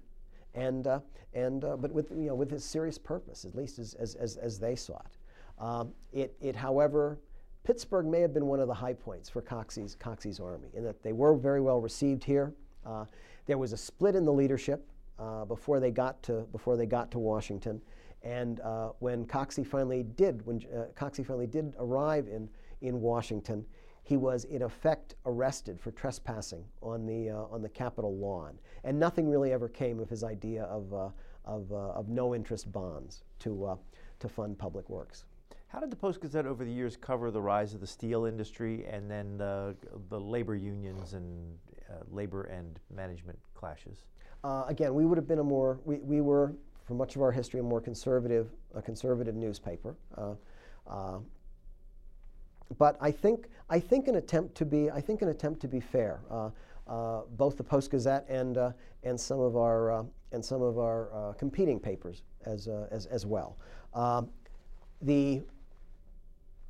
and, 0.54 0.86
uh, 0.86 1.00
and 1.34 1.64
uh, 1.64 1.76
but 1.76 1.92
with, 1.92 2.10
you 2.10 2.26
know, 2.26 2.34
with 2.34 2.50
his 2.50 2.64
serious 2.64 2.98
purpose, 2.98 3.44
at 3.44 3.54
least 3.54 3.78
as, 3.78 3.94
as, 3.94 4.14
as, 4.16 4.36
as 4.36 4.58
they 4.58 4.74
saw 4.74 4.98
it. 4.98 5.62
Um, 5.62 5.92
it. 6.12 6.34
It, 6.40 6.56
however, 6.56 7.18
Pittsburgh 7.64 8.06
may 8.06 8.20
have 8.20 8.32
been 8.32 8.46
one 8.46 8.60
of 8.60 8.66
the 8.66 8.74
high 8.74 8.94
points 8.94 9.28
for 9.28 9.42
Coxey's, 9.42 9.94
Coxey's 9.94 10.40
army 10.40 10.68
in 10.74 10.82
that 10.84 11.02
they 11.02 11.12
were 11.12 11.36
very 11.36 11.60
well 11.60 11.80
received 11.80 12.24
here. 12.24 12.54
Uh, 12.84 13.04
there 13.46 13.58
was 13.58 13.72
a 13.72 13.76
split 13.76 14.16
in 14.16 14.24
the 14.24 14.32
leadership 14.32 14.86
before, 15.48 15.80
they 15.80 15.90
got 15.90 16.22
to, 16.22 16.46
before 16.52 16.78
they 16.78 16.86
got 16.86 17.10
to 17.10 17.18
Washington. 17.18 17.80
And 18.22 18.60
when 19.00 19.26
Coxey 19.26 19.66
finally 19.66 20.02
did, 20.02 20.44
when 20.46 20.60
Coxey 20.96 21.22
finally 21.24 21.46
did 21.46 21.74
arrive 21.78 22.26
in, 22.26 22.48
in 22.80 23.00
Washington, 23.02 23.66
he 24.02 24.16
was 24.16 24.44
in 24.44 24.62
effect 24.62 25.14
arrested 25.26 25.80
for 25.80 25.90
trespassing 25.92 26.64
on 26.82 27.06
the, 27.06 27.30
uh, 27.30 27.44
on 27.50 27.62
the 27.62 27.68
Capitol 27.68 28.16
lawn. 28.16 28.58
And 28.84 28.98
nothing 28.98 29.28
really 29.28 29.52
ever 29.52 29.68
came 29.68 30.00
of 30.00 30.08
his 30.08 30.24
idea 30.24 30.64
of, 30.64 30.92
uh, 30.92 31.08
of, 31.44 31.70
uh, 31.72 31.90
of 31.92 32.08
no 32.08 32.34
interest 32.34 32.72
bonds 32.72 33.24
to, 33.40 33.64
uh, 33.64 33.76
to 34.18 34.28
fund 34.28 34.58
public 34.58 34.88
works. 34.88 35.24
How 35.68 35.78
did 35.78 35.90
the 35.90 35.96
Post 35.96 36.20
Gazette 36.20 36.46
over 36.46 36.64
the 36.64 36.72
years 36.72 36.96
cover 36.96 37.30
the 37.30 37.40
rise 37.40 37.74
of 37.74 37.80
the 37.80 37.86
steel 37.86 38.24
industry 38.24 38.84
and 38.86 39.08
then 39.08 39.38
the, 39.38 39.76
the 40.08 40.18
labor 40.18 40.56
unions 40.56 41.14
and 41.14 41.56
uh, 41.88 42.02
labor 42.10 42.44
and 42.44 42.80
management 42.92 43.38
clashes? 43.54 44.06
Uh, 44.42 44.64
again, 44.66 44.94
we 44.94 45.06
would 45.06 45.18
have 45.18 45.28
been 45.28 45.38
a 45.38 45.44
more, 45.44 45.78
we, 45.84 45.98
we 45.98 46.20
were, 46.20 46.54
for 46.84 46.94
much 46.94 47.14
of 47.14 47.22
our 47.22 47.30
history, 47.30 47.60
a 47.60 47.62
more 47.62 47.80
conservative, 47.80 48.50
a 48.74 48.82
conservative 48.82 49.36
newspaper 49.36 49.94
but 52.78 52.96
I 53.00 53.10
think 53.10 53.48
I 53.68 53.80
think 53.80 54.08
an 54.08 54.16
attempt 54.16 54.54
to 54.56 54.64
be 54.64 54.90
I 54.90 55.00
think 55.00 55.22
an 55.22 55.28
attempt 55.28 55.60
to 55.62 55.68
be 55.68 55.80
fair. 55.80 56.20
Uh, 56.30 56.50
uh, 56.90 57.22
both 57.36 57.56
the 57.56 57.62
Post 57.62 57.92
Gazette 57.92 58.26
and 58.28 58.58
uh, 58.58 58.72
and 59.04 59.18
some 59.18 59.38
of 59.38 59.56
our 59.56 59.92
uh, 59.92 60.02
and 60.32 60.44
some 60.44 60.60
of 60.60 60.78
our 60.78 61.12
uh, 61.14 61.32
competing 61.34 61.78
papers 61.78 62.22
as 62.46 62.66
uh, 62.66 62.88
as, 62.90 63.06
as 63.06 63.26
well. 63.26 63.56
Um, 63.94 64.28
the 65.02 65.42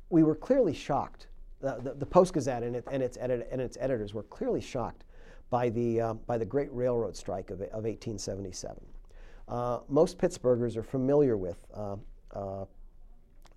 we 0.09 0.23
were 0.23 0.35
clearly 0.35 0.73
shocked. 0.73 1.27
The, 1.61 1.79
the, 1.83 1.93
the 1.93 2.05
Post 2.05 2.33
Gazette 2.33 2.63
and, 2.63 2.75
it, 2.75 2.83
and, 2.91 3.03
its 3.03 3.17
edit, 3.21 3.47
and 3.51 3.61
its 3.61 3.77
editors 3.79 4.15
were 4.15 4.23
clearly 4.23 4.61
shocked 4.61 5.03
by 5.49 5.69
the 5.69 6.17
by 6.27 6.37
the 6.37 6.45
Great 6.45 6.71
Railroad 6.71 7.15
Strike 7.15 7.49
of, 7.49 7.61
of 7.61 7.83
1877. 7.85 8.77
most 9.89 10.17
Pittsburghers 10.17 10.75
are 10.75 10.83
familiar 10.83 11.37
with 11.37 11.57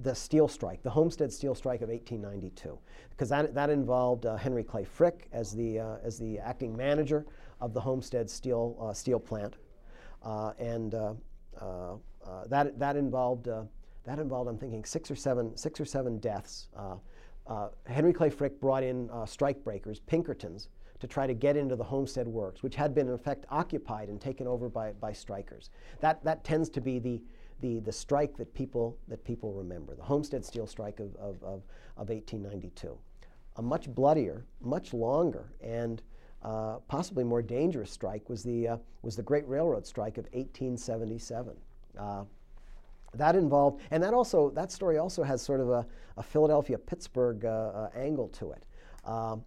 the 0.01 0.15
steel 0.15 0.49
strike, 0.49 0.83
the 0.83 0.91
Homestead 0.91 1.33
Steel 1.33 1.55
Strike 1.55 1.81
of 1.83 1.89
1892, 1.89 2.79
because 3.11 3.29
that, 3.29 3.55
that 3.55 3.71
involved 3.71 4.27
uh, 4.27 4.37
Henry 4.37 4.65
Clay 4.65 4.85
Frick 4.85 5.29
as 5.33 5.53
the, 5.53 5.79
uh, 5.79 5.97
as 6.03 6.19
the 6.19 6.39
acting 6.39 6.77
manager 6.77 7.25
of 7.61 7.73
the 7.73 7.81
Homestead 7.81 8.29
Steel, 8.29 8.77
uh, 8.81 8.93
steel 8.93 9.21
plant. 9.21 9.55
Uh, 10.23 10.53
and 10.59 10.95
uh, 10.95 11.13
uh, 11.61 11.97
that, 12.49 12.79
that, 12.79 12.97
involved, 12.97 13.47
that 13.47 14.19
involved, 14.19 14.49
I'm 14.49 14.59
thinking, 14.59 14.85
six 14.85 15.11
or 15.11 15.17
seven, 15.17 15.57
six 15.57 15.81
or 15.81 15.85
seven 15.85 16.19
deaths. 16.19 16.69
Henry 17.87 18.13
Clay 18.13 18.31
Frick 18.31 18.61
brought 18.61 18.83
in 18.83 19.11
strike 19.27 19.63
breakers, 19.63 20.01
Pinkertons, 20.01 20.69
to 21.01 21.07
try 21.07 21.27
to 21.27 21.35
get 21.35 21.57
into 21.57 21.77
the 21.77 21.85
Homestead 21.85 22.27
Works, 22.27 22.63
which 22.63 22.75
had 22.75 22.95
been 22.95 23.09
in 23.09 23.15
effect 23.15 23.45
occupied 23.51 24.09
and 24.09 24.21
taken 24.21 24.47
over 24.47 24.69
by, 24.69 24.93
by 24.93 25.13
strikers. 25.13 25.71
That, 26.01 26.25
that 26.25 26.45
tends 26.45 26.71
to 26.71 26.81
be 26.81 26.99
the, 26.99 27.21
the, 27.65 27.81
the 27.81 27.93
strike 27.93 28.37
that 28.37 28.53
people, 28.53 28.99
that 29.09 29.25
people 29.25 29.55
remember, 29.55 29.95
the 29.95 30.03
Homestead 30.03 30.45
Steel 30.45 30.67
Strike 30.67 31.01
of, 31.01 31.17
of, 31.17 31.43
of, 31.43 31.63
of 31.97 32.11
1892. 32.11 32.95
A 33.57 33.63
much 33.63 33.89
bloodier, 33.89 34.45
much 34.61 34.93
longer, 34.93 35.47
and 35.63 36.03
uh, 36.43 36.77
possibly 36.89 37.25
more 37.25 37.41
dangerous 37.41 37.91
strike 37.91 38.29
was 38.29 38.43
the, 38.43 38.69
uh, 38.69 38.77
was 39.01 39.17
the 39.17 39.23
Great 39.23 39.49
Railroad 39.49 39.87
Strike 39.87 40.19
of 40.19 40.25
1877. 40.33 41.57
Uh, 41.99 42.25
that 43.15 43.35
involved, 43.35 43.81
and 43.91 44.03
that 44.03 44.13
also, 44.13 44.51
that 44.51 44.71
story 44.71 44.99
also 44.99 45.23
has 45.23 45.41
sort 45.41 45.61
of 45.61 45.71
a, 45.71 45.87
a 46.19 46.23
Philadelphia-Pittsburgh 46.23 47.47
uh, 47.47 47.49
uh, 47.49 47.91
angle 47.97 48.29
to 48.29 48.53
it. 48.53 48.65
Um, 49.07 49.43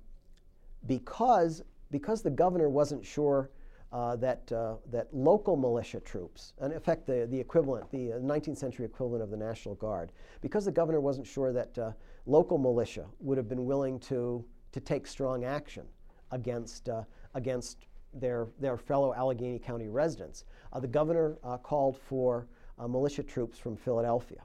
because, 0.88 1.62
because 1.92 2.24
the 2.24 2.32
governor 2.32 2.68
wasn't 2.70 3.06
sure 3.06 3.52
uh, 3.92 4.16
that, 4.18 4.52
uh, 4.52 4.76
that 4.92 5.08
local 5.14 5.56
militia 5.56 6.00
troops, 6.00 6.54
in 6.62 6.74
effect 6.74 7.06
the, 7.08 7.26
the 7.32 7.40
equivalent, 7.40 7.90
the 7.90 8.10
19th 8.22 8.50
uh, 8.50 8.56
century 8.56 8.86
equivalent 8.86 9.24
of 9.24 9.30
the 9.30 9.38
National 9.38 9.76
Guard, 9.76 10.12
because 10.42 10.66
the 10.66 10.72
governor 10.72 11.00
wasn't 11.00 11.26
sure 11.26 11.54
that 11.54 11.78
uh, 11.78 11.92
local 12.26 12.58
militia 12.58 13.06
would 13.20 13.38
have 13.38 13.48
been 13.48 13.66
willing 13.66 14.00
to, 14.00 14.44
to 14.74 14.80
take 14.82 15.08
strong 15.08 15.46
action 15.46 15.86
against, 16.32 16.90
uh, 16.90 17.04
against 17.34 17.88
their, 18.14 18.48
their 18.60 18.78
fellow 18.78 19.14
Allegheny 19.14 19.60
County 19.60 19.88
residents, 19.88 20.44
the 20.82 20.88
governor 20.88 21.38
called 21.64 21.98
for 21.98 22.48
militia 22.88 23.24
troops 23.24 23.58
from 23.58 23.76
Philadelphia. 23.76 24.42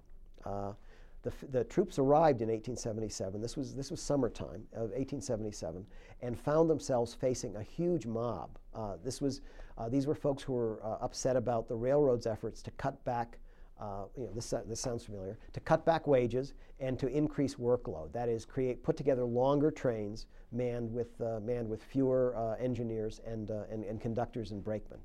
The, 1.23 1.33
the, 1.53 1.65
troops 1.65 2.01
arrived 2.01 2.43
in 2.43 2.49
1877. 2.49 3.41
This 3.41 3.57
was, 3.57 3.75
this 3.75 3.93
was 3.93 4.03
summertime 4.03 4.65
of 4.73 4.91
1877 4.91 5.87
and 6.21 6.39
found 6.39 6.69
themselves 6.69 7.15
facing 7.15 7.55
a 7.57 7.63
huge 7.63 8.07
mob. 8.07 8.59
Uh, 8.75 8.95
this 9.05 9.21
was, 9.21 9.41
uh, 9.79 9.89
these 9.89 10.09
were 10.09 10.17
folks 10.17 10.43
who 10.43 10.53
were 10.53 10.81
uh, 10.83 10.97
upset 11.01 11.37
about 11.37 11.69
the 11.69 11.77
railroad's 11.77 12.27
efforts 12.27 12.61
to 12.63 12.73
cut 12.73 13.03
back, 13.05 13.39
uh, 13.81 14.05
you 14.17 14.25
know, 14.25 14.33
this, 14.33 14.53
this 14.67 14.81
sounds 14.81 15.05
familiar, 15.05 15.39
to 15.53 15.61
cut 15.61 15.87
back 15.87 16.09
wages 16.09 16.55
and 16.81 16.99
to 16.99 17.07
increase 17.07 17.55
workload. 17.55 18.13
That 18.13 18.29
is, 18.29 18.45
create, 18.45 18.83
put 18.83 18.97
together 18.97 19.25
longer 19.25 19.71
trains 19.71 20.27
manned 20.51 20.93
with, 20.93 21.21
uh, 21.21 21.39
manned 21.41 21.69
with 21.69 21.85
fewer 21.85 22.35
uh, 22.37 22.57
engineers 22.61 23.21
and, 23.25 23.49
and, 23.49 23.85
and, 23.85 24.01
conductors 24.01 24.51
and 24.51 24.63
brakemen. 24.63 24.99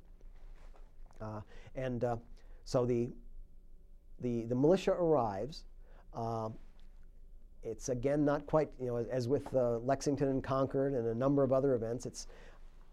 and 1.76 2.04
so 2.64 2.84
the, 2.84 3.08
the, 4.20 4.42
the 4.46 4.54
militia 4.54 4.90
arrives 4.90 5.64
um, 6.18 6.54
it's 7.62 7.88
again 7.88 8.24
not 8.24 8.44
quite, 8.46 8.70
you 8.80 8.86
know, 8.86 9.06
as, 9.10 9.28
with 9.28 9.54
uh, 9.54 9.78
Lexington 9.78 10.28
and 10.28 10.42
Concord 10.42 10.92
and 10.92 11.06
a 11.06 11.14
number 11.14 11.42
of 11.42 11.52
other 11.52 11.74
events, 11.74 12.06
it's, 12.06 12.26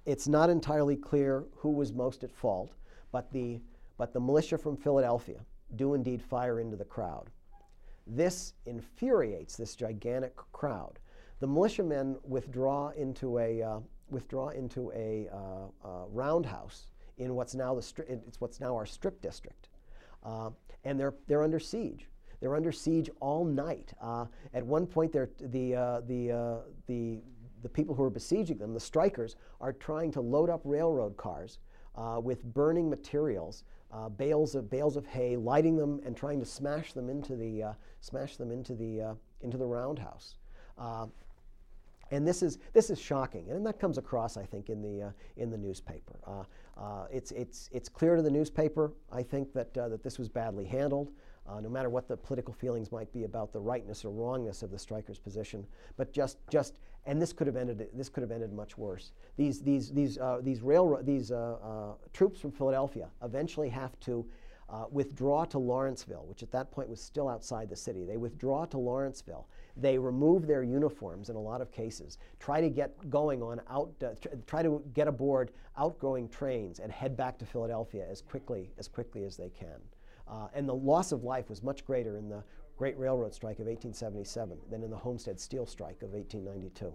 it's 0.06 0.28
not 0.28 0.50
entirely 0.50 0.96
clear 0.96 1.44
who 1.56 1.70
was 1.70 1.92
most 1.92 2.24
at 2.24 2.32
fault, 2.32 2.72
but 3.12 3.32
the, 3.32 3.60
but 3.98 4.14
the 4.14 4.20
militia 4.20 4.58
from 4.58 4.78
Philadelphia 4.78 5.40
do 5.76 5.96
indeed 5.96 6.22
fire 6.22 6.60
into 6.60 6.76
the 6.78 6.86
crowd. 6.86 7.30
This 8.06 8.54
infuriates 8.68 9.56
this 9.58 9.76
gigantic 9.76 10.36
crowd. 10.52 11.00
The 11.40 11.48
militiamen 11.48 12.18
withdraw 12.24 12.90
into 12.90 13.40
a, 13.40 13.62
uh, 13.62 13.80
withdraw 14.10 14.50
into 14.50 14.92
a 14.92 15.28
uh, 15.34 15.88
uh 15.88 16.06
roundhouse 16.12 16.88
in 17.18 17.34
what's 17.34 17.56
now 17.56 17.74
the 17.74 17.82
stri- 17.82 18.08
it's 18.10 18.40
what's 18.40 18.60
now 18.60 18.76
our 18.76 18.86
strip 18.86 19.20
district, 19.22 19.70
uh, 20.24 20.52
and 20.84 21.00
they're 21.00 21.16
they're 21.28 21.44
under 21.44 21.60
siege. 21.60 22.08
They're 22.40 22.56
under 22.56 22.72
siege 22.72 23.10
all 23.20 23.46
night. 23.46 23.94
Uh, 24.02 24.26
at 24.54 24.66
one 24.66 24.86
point, 24.86 25.12
the 25.12 25.22
uh, 25.76 26.02
the 26.02 26.32
uh, 26.32 26.58
the 26.88 27.22
the 27.62 27.70
people 27.70 27.96
who 27.96 28.04
are 28.04 28.10
besieging 28.10 28.58
them, 28.58 28.74
the 28.74 28.80
strikers, 28.80 29.36
are 29.60 29.74
trying 29.74 30.12
to 30.12 30.22
load 30.22 30.50
up 30.50 30.62
railroad 30.64 31.18
cars 31.18 31.60
uh, 31.96 32.20
with 32.22 32.44
burning 32.54 32.90
materials, 32.90 33.64
bales 34.18 34.56
of 34.56 34.70
bales 34.70 34.96
of 34.98 35.06
hay, 35.06 35.36
lighting 35.36 35.76
them 35.76 36.00
and 36.06 36.16
trying 36.16 36.40
to 36.40 36.46
smash 36.46 36.94
them 36.94 37.10
into 37.10 37.36
the 37.36 37.76
smash 38.02 38.38
them 38.38 38.52
into 38.52 38.76
the 38.76 39.18
into 39.42 39.58
the 39.58 39.66
roundhouse. 39.66 40.38
And 42.12 42.28
this 42.28 42.44
is, 42.44 42.60
this 42.74 42.90
is 42.90 43.00
shocking, 43.00 43.50
and 43.50 43.66
that 43.66 43.80
comes 43.80 43.98
across, 43.98 44.38
I 44.38 44.46
think, 44.46 44.70
in 44.70 44.82
the, 44.82 45.08
uh, 45.08 45.12
in 45.38 45.50
the 45.50 45.58
newspaper. 45.58 46.20
Uh, 46.26 46.44
uh, 46.80 47.08
it's, 47.12 47.32
it's, 47.32 47.68
it's 47.72 47.90
clear 47.90 48.16
to 48.16 48.22
the 48.22 48.30
newspaper, 48.30 48.94
I 49.12 49.24
think, 49.24 49.54
that, 49.54 49.74
that 49.74 50.04
this 50.04 50.20
was 50.20 50.30
badly 50.30 50.66
handled, 50.66 51.12
no 51.62 51.70
matter 51.70 51.89
what 51.89 52.08
the 52.08 52.18
political 52.18 52.54
feelings 52.54 52.91
might 52.91 53.12
be 53.14 53.24
about 53.24 53.54
the 53.54 53.60
rightness 53.60 54.04
or 54.04 54.10
wrongness 54.10 54.64
of 54.64 54.72
the 54.72 54.80
strikers' 54.80 55.20
position. 55.20 55.66
But 55.98 56.12
just, 56.12 56.38
just 56.50 56.80
and 57.06 57.22
this 57.22 57.34
could 57.34 57.48
have 57.48 57.56
ended, 57.56 57.88
this 57.93 58.10
could 58.10 58.22
have 58.22 58.32
ended 58.32 58.52
much 58.52 58.78
worse. 58.78 59.12
These, 59.38 59.62
these, 59.62 59.91
these, 59.91 60.18
these, 60.41 60.62
railroad, 60.62 61.06
these 61.06 61.32
troops 62.14 62.39
from 62.39 62.52
Philadelphia 62.52 63.10
eventually 63.22 63.70
have 63.70 64.00
to 64.02 64.26
uh, 64.70 64.86
withdraw 64.91 65.46
to 65.46 65.60
Lawrenceville, 65.60 66.26
which 66.28 66.41
at 66.41 66.52
that 66.52 66.72
point 66.72 66.89
was 66.89 67.00
still 67.00 67.30
outside 67.30 67.70
the 67.70 67.76
city. 67.76 68.04
They 68.04 68.18
withdraw 68.18 68.66
to 68.66 68.78
Lawrenceville. 68.78 69.48
They 69.78 69.98
remove 69.98 70.48
their 70.48 70.64
uniforms 70.64 71.30
in 71.30 71.36
a 71.36 71.41
lot 71.41 71.62
of 71.62 71.72
cases, 71.72 72.18
try 72.39 72.62
to 72.62 72.70
get 72.70 73.10
going 73.10 73.43
on 73.43 73.62
out, 73.70 73.91
uh, 74.04 74.12
try 74.48 74.64
to 74.64 74.82
get 74.93 75.08
aboard 75.08 75.52
outgoing 75.78 76.30
trains 76.30 76.80
and 76.80 76.91
head 76.91 77.16
back 77.16 77.38
to 77.39 77.46
Philadelphia 77.46 78.06
as 78.10 78.22
quickly 78.22 78.72
as 78.78 78.88
quickly 78.88 79.26
as 79.26 79.36
they 79.38 79.50
can. 79.50 79.80
Uh, 80.28 80.48
and 80.54 80.68
the 80.68 80.76
loss 80.76 81.12
of 81.12 81.24
life 81.24 81.50
was 81.50 81.62
much 81.64 81.86
greater 81.86 82.18
in 82.18 82.30
the 82.30 82.44
Great 82.78 82.98
Railroad 82.98 83.34
Strike 83.34 83.60
of 83.60 83.68
1877 83.68 84.58
than 84.70 84.84
in 84.84 84.90
the 84.90 84.98
Homestead 84.98 85.40
Steel 85.40 85.66
Strike 85.66 86.02
of 86.02 86.12
1892. 86.12 86.94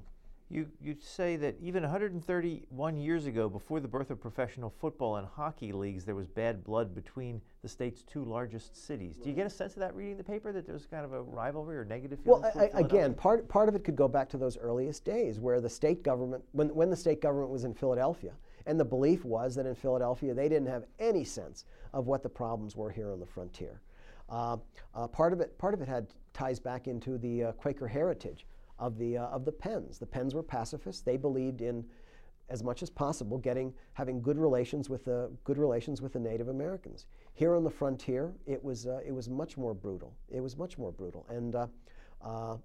You, 0.53 0.67
you 0.83 0.97
say 0.99 1.37
that 1.37 1.55
even 1.63 1.85
131 1.85 2.97
years 2.97 3.27
ago, 3.27 3.49
before 3.49 3.79
the 3.79 3.87
birth 3.87 4.11
of 4.11 4.21
professional 4.21 4.75
football 4.81 5.17
and 5.17 5.27
hockey 5.29 5.71
leagues, 5.71 6.05
there 6.05 6.17
was 6.17 6.27
bad 6.27 6.65
blood 6.65 6.93
between 6.93 7.41
the 7.63 7.69
state's 7.69 8.03
two 8.03 8.25
largest 8.25 8.77
cities. 8.77 9.17
Do 9.17 9.29
you 9.31 9.37
get 9.37 9.47
a 9.47 9.51
sense 9.51 9.75
of 9.75 9.79
that 9.79 9.95
reading 9.95 10.17
the 10.17 10.25
paper, 10.25 10.51
that 10.51 10.67
there 10.67 10.73
was 10.73 10.87
kind 10.87 11.05
of 11.05 11.13
a 11.13 11.23
rivalry 11.23 11.77
or 11.77 11.85
negative 11.85 12.19
feeling? 12.25 12.43
Well, 12.43 12.71
I, 12.75 12.81
again, 12.81 13.15
part, 13.15 13.49
part 13.49 13.69
of 13.69 13.77
it 13.77 13.85
could 13.85 13.95
go 13.95 14.09
back 14.09 14.29
to 14.31 14.39
those 14.39 14.59
earliest 14.59 15.05
days 15.05 15.39
where 15.39 15.61
the 15.61 15.71
state 15.71 16.03
government, 16.03 16.43
when, 16.51 16.75
when 16.75 16.91
the 16.91 16.97
state 16.97 17.23
government 17.23 17.51
was 17.51 17.63
in 17.63 17.73
Philadelphia, 17.73 18.33
and 18.67 18.79
the 18.79 18.85
belief 18.85 19.25
was 19.25 19.55
that 19.55 19.67
in 19.67 19.75
Philadelphia 19.75 20.35
they 20.35 20.49
didn't 20.49 20.69
have 20.69 20.85
any 20.99 21.25
sense 21.25 21.65
of 21.93 22.07
what 22.07 22.23
the 22.23 22.29
problems 22.29 22.77
were 22.77 22.91
here 22.91 23.13
on 23.13 23.21
the 23.21 23.27
frontier. 23.27 23.81
Uh, 24.29 24.57
uh, 24.95 25.07
part 25.09 25.33
of 25.33 25.41
it, 25.41 25.59
part 25.59 25.75
of 25.75 25.81
it 25.81 25.89
had 25.89 26.07
ties 26.33 26.61
back 26.61 26.87
into 26.87 27.19
the 27.19 27.45
uh, 27.45 27.53
Quaker 27.53 27.89
heritage 27.89 28.47
of 28.79 28.97
the, 28.97 29.19
uh, 29.19 29.27
of 29.27 29.45
the 29.45 29.53
Penns. 29.53 29.99
The 29.99 30.07
Penns 30.07 30.35
were 30.35 30.43
pacifists. 30.43 31.03
They 31.03 31.17
believed 31.17 31.61
in, 31.61 31.85
as 32.49 32.63
much 32.63 32.83
as 32.83 32.91
possible, 32.91 33.39
getting, 33.39 33.75
having 33.93 34.23
good 34.23 34.39
relations 34.39 34.89
with 34.89 35.05
the, 35.05 35.31
good 35.45 35.59
relations 35.59 36.01
with 36.01 36.13
the 36.13 36.21
Native 36.21 36.49
Americans. 36.49 37.07
Here 37.35 37.55
on 37.55 37.65
the 37.65 37.71
frontier, 37.71 38.33
it 38.47 38.63
was, 38.63 38.87
uh, 38.87 39.01
it 39.05 39.13
was 39.13 39.29
much 39.29 39.57
more 39.57 39.75
brutal. 39.75 40.15
It 40.29 40.41
was 40.41 40.57
much 40.57 40.79
more 40.79 40.93
brutal. 40.93 41.27
And 41.29 41.57
uh, 41.57 42.57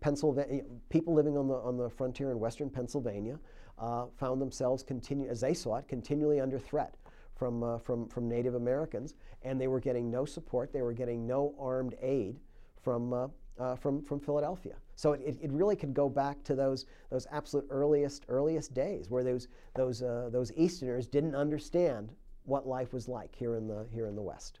Pennsylvania, 0.00 0.62
people 0.88 1.14
living 1.14 1.36
on 1.36 1.48
the, 1.48 1.54
on 1.54 1.76
the 1.76 1.88
frontier 1.88 2.30
in 2.30 2.38
western 2.38 2.70
Pennsylvania 2.70 3.38
uh, 3.78 4.06
found 4.16 4.40
themselves, 4.40 4.82
continue, 4.82 5.28
as 5.28 5.40
they 5.40 5.54
saw 5.54 5.76
it, 5.76 5.88
continually 5.88 6.40
under 6.40 6.58
threat 6.58 6.94
from, 7.34 7.62
uh, 7.62 7.78
from, 7.78 8.08
from 8.08 8.28
Native 8.28 8.54
Americans, 8.54 9.14
and 9.42 9.60
they 9.60 9.66
were 9.66 9.80
getting 9.80 10.10
no 10.10 10.24
support, 10.24 10.72
they 10.72 10.82
were 10.82 10.92
getting 10.92 11.26
no 11.26 11.54
armed 11.58 11.94
aid 12.00 12.38
from, 12.82 13.12
uh, 13.12 13.26
uh, 13.58 13.76
from, 13.76 14.02
from 14.02 14.20
Philadelphia. 14.20 14.74
So 14.96 15.12
it, 15.12 15.38
it 15.42 15.50
really 15.50 15.76
could 15.76 15.94
go 15.94 16.08
back 16.08 16.44
to 16.44 16.54
those, 16.54 16.86
those 17.10 17.26
absolute 17.32 17.66
earliest, 17.70 18.24
earliest 18.28 18.74
days 18.74 19.10
where 19.10 19.24
those, 19.24 19.48
those, 19.74 20.02
uh, 20.02 20.28
those 20.30 20.52
Easterners 20.56 21.06
didn't 21.08 21.34
understand 21.34 22.12
what 22.44 22.66
life 22.66 22.92
was 22.92 23.08
like 23.08 23.34
here 23.34 23.56
in 23.56 23.66
the, 23.66 23.86
here 23.92 24.06
in 24.06 24.14
the 24.14 24.22
West. 24.22 24.60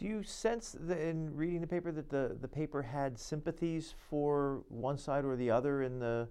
Do 0.00 0.06
you 0.06 0.22
sense 0.22 0.74
in 0.74 1.30
reading 1.36 1.60
the 1.60 1.66
paper 1.66 1.92
that 1.92 2.08
the, 2.08 2.36
the 2.40 2.48
paper 2.48 2.80
had 2.80 3.18
sympathies 3.18 3.94
for 4.08 4.62
one 4.68 4.96
side 4.96 5.26
or 5.26 5.36
the 5.36 5.50
other 5.50 5.82
in 5.82 5.98
the, 5.98 6.26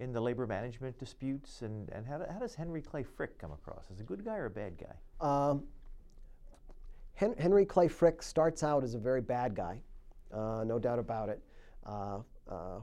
in 0.00 0.12
the 0.12 0.20
labor 0.20 0.44
management 0.44 0.98
disputes? 0.98 1.62
And, 1.62 1.88
and 1.90 2.04
how, 2.04 2.20
how 2.30 2.40
does 2.40 2.56
Henry 2.56 2.82
Clay 2.82 3.04
Frick 3.04 3.38
come 3.38 3.52
across? 3.52 3.84
As 3.92 4.00
a 4.00 4.02
good 4.02 4.24
guy 4.24 4.36
or 4.36 4.46
a 4.46 4.50
bad 4.50 4.72
guy? 4.76 5.26
Um, 5.26 5.62
Hen- 7.14 7.36
Henry 7.38 7.64
Clay 7.64 7.86
Frick 7.86 8.24
starts 8.24 8.64
out 8.64 8.82
as 8.82 8.94
a 8.94 8.98
very 8.98 9.20
bad 9.20 9.54
guy 9.54 9.78
uh, 10.32 10.64
no 10.66 10.78
doubt 10.78 10.98
about 10.98 11.28
it. 11.28 11.40
Uh, 11.86 12.18
uh, 12.48 12.80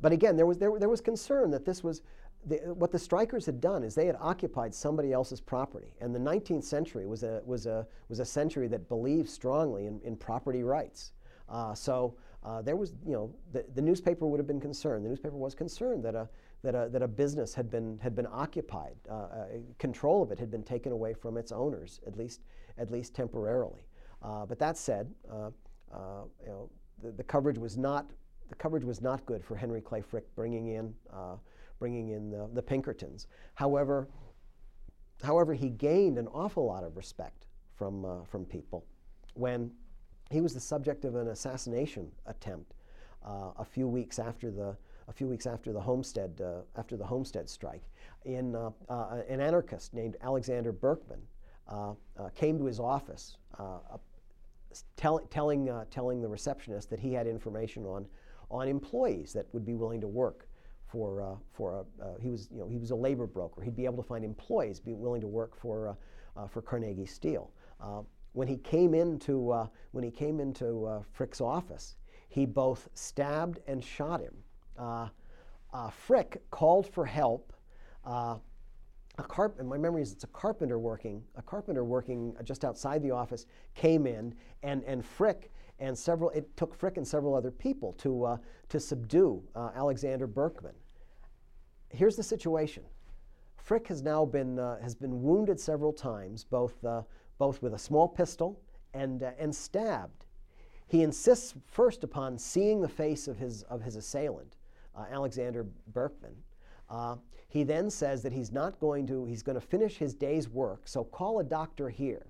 but 0.00 0.12
again, 0.12 0.36
there 0.36 0.46
was, 0.46 0.58
there, 0.58 0.78
there 0.78 0.88
was 0.88 1.00
concern 1.00 1.50
that 1.50 1.64
this 1.64 1.82
was, 1.82 2.02
the, 2.46 2.56
what 2.74 2.92
the 2.92 2.98
strikers 2.98 3.44
had 3.44 3.60
done 3.60 3.82
is 3.82 3.94
they 3.94 4.06
had 4.06 4.16
occupied 4.20 4.74
somebody 4.74 5.12
else's 5.12 5.40
property. 5.40 5.94
And 6.00 6.14
the 6.14 6.18
19th 6.18 6.64
century 6.64 7.06
was 7.06 7.22
a, 7.22 7.42
was 7.44 7.66
a, 7.66 7.86
was 8.08 8.20
a 8.20 8.24
century 8.24 8.68
that 8.68 8.88
believed 8.88 9.28
strongly 9.28 9.86
in, 9.86 10.00
in 10.04 10.16
property 10.16 10.62
rights. 10.62 11.12
Uh, 11.48 11.74
so 11.74 12.16
uh, 12.44 12.62
there 12.62 12.76
was, 12.76 12.94
you 13.04 13.12
know, 13.12 13.34
the, 13.52 13.64
the 13.74 13.82
newspaper 13.82 14.26
would 14.26 14.38
have 14.38 14.46
been 14.46 14.60
concerned. 14.60 15.04
The 15.04 15.08
newspaper 15.08 15.36
was 15.36 15.54
concerned 15.54 16.04
that 16.04 16.14
a, 16.14 16.28
that 16.62 16.74
a, 16.74 16.88
that 16.90 17.02
a 17.02 17.08
business 17.08 17.54
had 17.54 17.70
been, 17.70 17.98
had 18.00 18.14
been 18.14 18.26
occupied. 18.30 18.96
Uh, 19.10 19.44
control 19.78 20.22
of 20.22 20.30
it 20.30 20.38
had 20.38 20.50
been 20.50 20.62
taken 20.62 20.92
away 20.92 21.14
from 21.14 21.36
its 21.36 21.52
owners, 21.52 22.00
at 22.06 22.16
least, 22.16 22.42
at 22.78 22.90
least 22.90 23.14
temporarily. 23.14 23.86
but 24.22 24.58
that 24.58 24.78
said, 24.78 25.12
you 25.32 25.52
know, 26.46 26.70
the, 27.02 27.12
the 27.12 27.24
coverage 27.24 27.58
was 27.58 27.76
not 27.76 28.06
the 28.48 28.54
coverage 28.54 28.84
was 28.84 29.00
not 29.00 29.24
good 29.26 29.44
for 29.44 29.56
Henry 29.56 29.80
Clay 29.80 30.00
Frick 30.00 30.24
bringing 30.36 30.68
in 30.68 30.94
uh, 31.12 31.34
bringing 31.78 32.10
in 32.10 32.30
the, 32.30 32.48
the, 32.52 32.62
Pinkertons. 32.62 33.26
However, 33.54 34.08
however, 35.22 35.54
he 35.54 35.68
gained 35.68 36.18
an 36.18 36.26
awful 36.28 36.66
lot 36.66 36.84
of 36.84 36.96
respect 36.96 37.46
from 37.74 38.04
uh, 38.04 38.24
from 38.24 38.44
people 38.44 38.84
when 39.34 39.70
he 40.30 40.40
was 40.40 40.54
the 40.54 40.60
subject 40.60 41.04
of 41.04 41.14
an 41.14 41.28
assassination 41.28 42.10
attempt 42.26 42.74
uh, 43.24 43.50
a 43.58 43.64
few 43.64 43.86
weeks 43.86 44.18
after 44.18 44.50
the 44.50 44.76
a 45.08 45.12
few 45.12 45.28
weeks 45.28 45.46
after 45.46 45.72
the 45.72 45.80
Homestead 45.80 46.40
uh, 46.42 46.62
after 46.78 46.96
the 46.96 47.04
Homestead 47.04 47.48
strike. 47.48 47.82
In 48.24 48.56
uh, 48.56 48.70
uh, 48.88 49.22
an 49.28 49.40
anarchist 49.40 49.94
named 49.94 50.16
Alexander 50.22 50.72
Berkman 50.72 51.20
came 52.34 52.58
to 52.58 52.64
his 52.64 52.80
office 52.80 53.36
tell, 54.96 55.18
telling, 55.30 55.68
uh, 55.68 55.84
telling 55.90 56.20
the 56.20 56.28
receptionist 56.28 56.90
that 56.90 57.00
he 57.00 57.12
had 57.12 57.26
information 57.26 57.84
on, 57.84 58.06
on 58.50 58.68
employees 58.68 59.32
that 59.32 59.46
would 59.52 59.64
be 59.64 59.74
willing 59.74 60.00
to 60.00 60.08
work 60.08 60.45
for, 60.86 61.22
uh, 61.22 61.36
for 61.52 61.74
a, 61.74 62.04
uh, 62.04 62.14
he, 62.20 62.30
was, 62.30 62.48
you 62.52 62.60
know, 62.60 62.68
he 62.68 62.78
was 62.78 62.90
a 62.90 62.96
labor 62.96 63.26
broker. 63.26 63.62
He'd 63.62 63.76
be 63.76 63.84
able 63.84 64.02
to 64.02 64.08
find 64.08 64.24
employees 64.24 64.80
be 64.80 64.94
willing 64.94 65.20
to 65.20 65.26
work 65.26 65.56
for, 65.56 65.88
uh, 65.88 66.40
uh, 66.40 66.46
for 66.46 66.62
Carnegie 66.62 67.06
Steel. 67.06 67.50
Uh, 67.80 68.02
when 68.32 68.46
he 68.46 68.56
came 68.58 68.94
into, 68.94 69.66
when 69.92 70.04
he 70.04 70.10
came 70.10 70.40
into 70.40 71.02
Frick's 71.12 71.40
office, 71.40 71.96
he 72.28 72.44
both 72.44 72.86
stabbed 72.92 73.60
and 73.66 73.82
shot 73.82 74.20
him. 74.20 74.34
Frick 75.90 76.42
called 76.50 76.86
for 76.86 77.06
help 77.06 77.54
a 79.18 79.22
carp 79.22 79.58
my 79.62 79.78
memory 79.78 80.02
is 80.02 80.12
it's 80.12 80.24
a 80.24 80.28
carpenter 80.28 80.78
working 80.78 81.22
a 81.36 81.42
carpenter 81.42 81.84
working 81.84 82.34
just 82.44 82.64
outside 82.64 83.02
the 83.02 83.10
office 83.10 83.46
came 83.74 84.06
in 84.06 84.34
and 84.62 84.84
and 84.84 85.04
Frick 85.04 85.50
and 85.78 85.96
several 85.96 86.30
it 86.30 86.56
took 86.56 86.74
Frick 86.74 86.96
and 86.96 87.06
several 87.06 87.34
other 87.34 87.50
people 87.50 87.92
to 87.94 88.24
uh, 88.24 88.36
to 88.68 88.80
subdue 88.80 89.42
uh, 89.54 89.70
Alexander 89.74 90.26
Berkman. 90.26 90.74
Here's 91.90 92.16
the 92.16 92.22
situation. 92.22 92.82
Frick 93.56 93.88
has 93.88 94.02
now 94.02 94.24
been 94.24 94.58
uh, 94.58 94.80
has 94.80 94.94
been 94.94 95.22
wounded 95.22 95.60
several 95.60 95.92
times, 95.92 96.44
both 96.44 96.82
uh, 96.84 97.02
both 97.38 97.62
with 97.62 97.74
a 97.74 97.78
small 97.78 98.08
pistol 98.08 98.60
and 98.94 99.22
uh, 99.22 99.32
and 99.38 99.54
stabbed. 99.54 100.24
He 100.88 101.02
insists 101.02 101.54
first 101.66 102.04
upon 102.04 102.38
seeing 102.38 102.80
the 102.80 102.88
face 102.88 103.28
of 103.28 103.36
his 103.36 103.62
of 103.64 103.82
his 103.82 103.96
assailant, 103.96 104.56
uh, 104.96 105.04
Alexander 105.10 105.66
Berkman. 105.92 106.36
He 107.48 107.62
then 107.62 107.90
says 107.90 108.22
that 108.22 108.32
he's 108.32 108.52
not 108.52 108.78
going 108.80 109.06
to, 109.06 109.24
he's 109.24 109.42
going 109.42 109.58
to 109.58 109.66
finish 109.66 109.96
his 109.96 110.14
day's 110.14 110.48
work, 110.48 110.86
so 110.86 111.04
call 111.04 111.38
a 111.38 111.44
doctor 111.44 111.88
here 111.88 112.26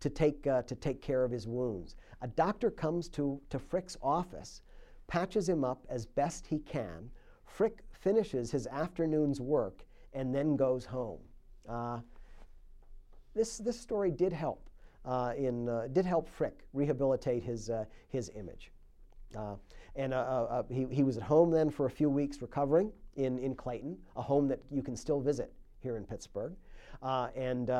to 0.00 0.10
take, 0.10 0.46
uh, 0.46 0.62
to 0.62 0.74
take 0.74 1.00
care 1.02 1.24
of 1.24 1.30
his 1.30 1.46
wounds. 1.46 1.96
A 2.22 2.28
doctor 2.28 2.70
comes 2.70 3.08
to, 3.10 3.40
to 3.50 3.58
Frick's 3.58 3.96
office, 4.02 4.62
patches 5.06 5.48
him 5.48 5.64
up 5.64 5.84
as 5.88 6.06
best 6.06 6.46
he 6.46 6.58
can. 6.58 7.10
Frick 7.44 7.82
finishes 7.92 8.50
his 8.50 8.66
afternoon's 8.66 9.40
work 9.40 9.84
and 10.12 10.34
then 10.34 10.56
goes 10.56 10.84
home. 10.84 11.20
Uh, 11.68 12.00
this, 13.34 13.58
this 13.58 13.78
story 13.78 14.10
did 14.10 14.32
help. 14.32 14.62
Uh, 15.04 15.32
in, 15.36 15.68
uh, 15.68 15.86
did 15.92 16.04
help 16.04 16.28
Frick 16.28 16.66
rehabilitate 16.72 17.44
his, 17.44 17.70
uh, 17.70 17.84
his 18.08 18.28
image. 18.34 18.72
Uh, 19.36 19.54
and 19.94 20.12
he, 20.68 20.84
he 20.90 21.04
was 21.04 21.16
at 21.16 21.22
home 21.22 21.50
then 21.50 21.70
for 21.70 21.86
a 21.86 21.90
few 21.90 22.10
weeks 22.10 22.42
recovering 22.42 22.90
in, 23.14 23.38
in 23.38 23.54
Clayton, 23.54 23.96
a 24.16 24.22
home 24.22 24.48
that 24.48 24.60
you 24.68 24.82
can 24.82 24.96
still 24.96 25.20
visit 25.20 25.52
here 25.80 25.96
in 25.96 26.04
Pittsburgh. 26.04 26.54
And, 27.02 27.70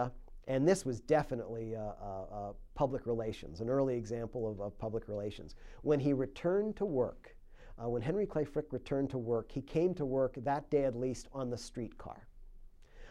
and 0.47 0.66
this 0.66 0.84
was 0.84 1.01
definitely 1.01 1.74
uh, 1.74 1.80
uh, 1.80 2.53
public 2.74 3.07
relations, 3.07 3.61
an 3.61 3.68
early 3.68 3.97
example 3.97 4.49
of, 4.49 4.61
of, 4.61 4.78
public 4.78 5.09
relations. 5.09 5.57
When 5.82 5.99
he 5.99 6.12
returned 6.12 6.76
to 6.76 6.84
work, 6.84 7.34
when 7.78 8.01
Henry 8.01 8.26
Clay 8.26 8.44
Frick 8.44 8.72
returned 8.72 9.11
to 9.11 9.18
work, 9.18 9.53
he 9.53 9.61
came 9.61 9.92
to 9.94 10.05
work 10.05 10.34
that 10.36 10.70
day 10.70 10.84
at 10.84 10.97
least 10.97 11.28
on 11.32 11.51
the 11.51 11.59
streetcar. 11.59 12.26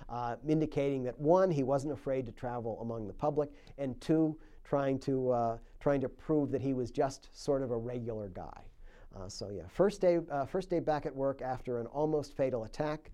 Uh, 0.08 0.36
indicating 0.48 1.04
that 1.04 1.20
one, 1.20 1.50
he 1.50 1.64
wasn't 1.64 1.92
afraid 1.92 2.26
to 2.28 2.32
travel 2.32 2.80
among 2.82 3.08
the 3.08 3.14
public, 3.14 3.50
and 3.78 4.00
two, 4.02 4.38
trying 4.64 5.00
to, 5.00 5.32
uh, 5.32 5.58
trying 5.80 6.02
to 6.02 6.10
prove 6.10 6.52
that 6.52 6.62
he 6.62 6.74
was 6.74 6.92
just 6.92 7.30
sort 7.32 7.64
of 7.64 7.72
a 7.72 7.78
regular 7.78 8.30
guy. 8.30 8.62
Uh, 9.16 9.28
so 9.28 9.50
yeah, 9.50 9.64
first 9.68 10.02
day, 10.02 10.20
uh, 10.30 10.46
first 10.46 10.70
day 10.70 10.80
back 10.80 11.06
at 11.06 11.16
work 11.16 11.42
after 11.42 11.80
an 11.80 11.88
almost 11.88 12.36
fatal 12.36 12.66
attack, 12.66 13.12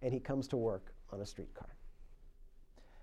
and 0.00 0.12
he 0.12 0.18
comes 0.18 0.48
to 0.48 0.56
work 0.56 0.94
on 1.12 1.20
a 1.20 1.26
streetcar. 1.26 1.68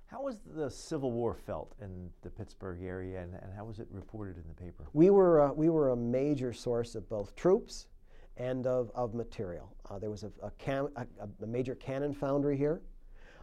How 0.10 0.24
was 0.24 0.40
the 0.56 0.72
Civil 0.72 1.12
War 1.12 1.36
felt 1.36 1.76
in 1.80 2.10
the 2.24 2.32
Pittsburgh 2.32 2.82
area, 2.82 3.22
and, 3.22 3.36
and 3.36 3.54
how 3.56 3.66
was 3.66 3.80
it 3.80 3.88
reported 3.92 4.38
in 4.38 4.44
the 4.48 4.56
paper? 4.56 4.88
We 4.94 5.12
were, 5.12 5.42
uh, 5.42 5.54
we 5.54 5.70
were 5.70 5.90
a 5.90 5.96
major 5.96 6.52
source 6.52 6.96
of 6.96 7.08
both 7.08 7.36
troops 7.36 7.86
and 8.36 8.66
of, 8.66 8.90
of 8.96 9.14
material. 9.14 9.72
Uh, 9.88 10.00
there 10.00 10.10
was 10.10 10.24
a, 10.24 10.32
a, 10.42 10.50
cam- 10.58 10.90
a, 10.96 11.06
a 11.44 11.46
major 11.46 11.76
cannon 11.76 12.14
foundry 12.16 12.58
here. 12.58 12.82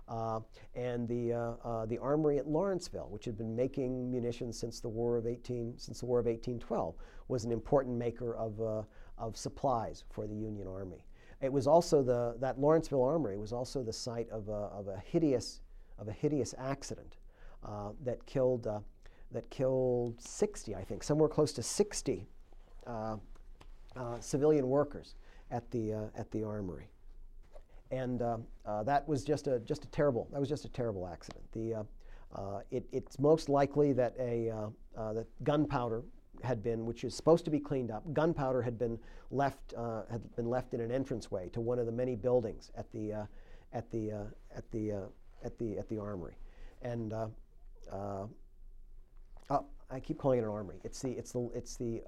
Uh, 0.08 0.40
and 0.74 1.08
the, 1.08 1.32
uh, 1.32 1.52
uh, 1.64 1.86
the 1.86 1.98
armory 1.98 2.38
at 2.38 2.48
Lawrenceville, 2.48 3.08
which 3.10 3.24
had 3.24 3.36
been 3.36 3.54
making 3.54 4.10
munitions 4.10 4.58
since 4.58 4.80
the 4.80 4.88
War 4.88 5.16
of 5.16 5.26
18, 5.26 5.78
since 5.78 6.00
the 6.00 6.06
War 6.06 6.18
of 6.18 6.26
1812, 6.26 6.96
was 7.28 7.44
an 7.44 7.52
important 7.52 7.96
maker 7.96 8.36
of, 8.36 8.60
uh, 8.60 8.82
of 9.18 9.36
supplies 9.36 10.04
for 10.10 10.26
the 10.26 10.34
Union 10.34 10.66
Army. 10.66 11.04
It 11.40 11.52
was 11.52 11.66
also 11.66 12.02
the, 12.02 12.36
that 12.40 12.58
Lawrenceville 12.58 13.02
Armory 13.02 13.36
was 13.36 13.52
also 13.52 13.82
the 13.82 13.92
site 13.92 14.28
of 14.30 14.48
a, 14.48 14.52
of 14.52 14.88
a 14.88 15.00
hideous, 15.04 15.60
of 15.98 16.08
a 16.08 16.12
hideous 16.12 16.54
accident 16.58 17.16
uh, 17.64 17.90
that 18.04 18.24
killed, 18.26 18.66
uh, 18.66 18.80
that 19.32 19.48
killed 19.50 20.20
60, 20.20 20.74
I 20.74 20.84
think, 20.84 21.02
somewhere 21.02 21.28
close 21.28 21.52
to 21.54 21.62
60 21.62 22.26
civilian 24.20 24.68
workers 24.68 25.16
at 25.50 25.68
the, 25.70 26.10
at 26.16 26.30
the 26.30 26.44
armory 26.44 26.90
and 27.90 28.22
uh, 28.22 28.38
uh, 28.64 28.82
that 28.82 29.06
was 29.06 29.24
just 29.24 29.46
a 29.46 29.60
just 29.60 29.84
a 29.84 29.88
terrible 29.88 30.28
that 30.32 30.40
was 30.40 30.48
just 30.48 30.64
a 30.64 30.68
terrible 30.68 31.06
accident. 31.06 31.44
The 31.52 31.74
uh, 31.74 31.82
uh 32.34 32.60
it, 32.70 32.84
it's 32.92 33.18
most 33.18 33.48
likely 33.48 33.92
that 33.92 34.14
a 34.18 34.50
uh, 34.50 34.68
uh, 34.96 35.12
that 35.14 35.26
gunpowder 35.44 36.02
had 36.42 36.62
been, 36.62 36.84
which 36.84 37.04
is 37.04 37.14
supposed 37.14 37.44
to 37.46 37.50
be 37.50 37.58
cleaned 37.58 37.90
up. 37.90 38.02
Gunpowder 38.12 38.62
had 38.62 38.78
been 38.78 38.98
left 39.30 39.74
had 40.10 40.36
been 40.36 40.46
left 40.46 40.74
in 40.74 40.80
an 40.80 40.90
entranceway 40.90 41.48
to 41.50 41.60
one 41.60 41.78
of 41.78 41.86
the 41.86 41.92
many 41.92 42.16
buildings 42.16 42.70
at 42.76 42.90
the 42.92 43.26
at 43.72 43.90
the 43.90 44.10
at 44.54 44.70
the 44.72 45.08
at 45.44 45.58
the 45.58 45.78
at 45.78 45.88
the 45.88 45.98
armory, 45.98 46.36
and. 46.82 47.14
Oh, 49.48 49.64
I 49.90 50.00
keep 50.00 50.18
calling 50.18 50.40
it 50.40 50.42
an 50.42 50.48
armory. 50.48 50.80
It's 50.82 51.00
the 51.00 51.12
it's 51.12 51.30
the 51.30 51.48
it's 51.54 51.76
the 51.76 52.02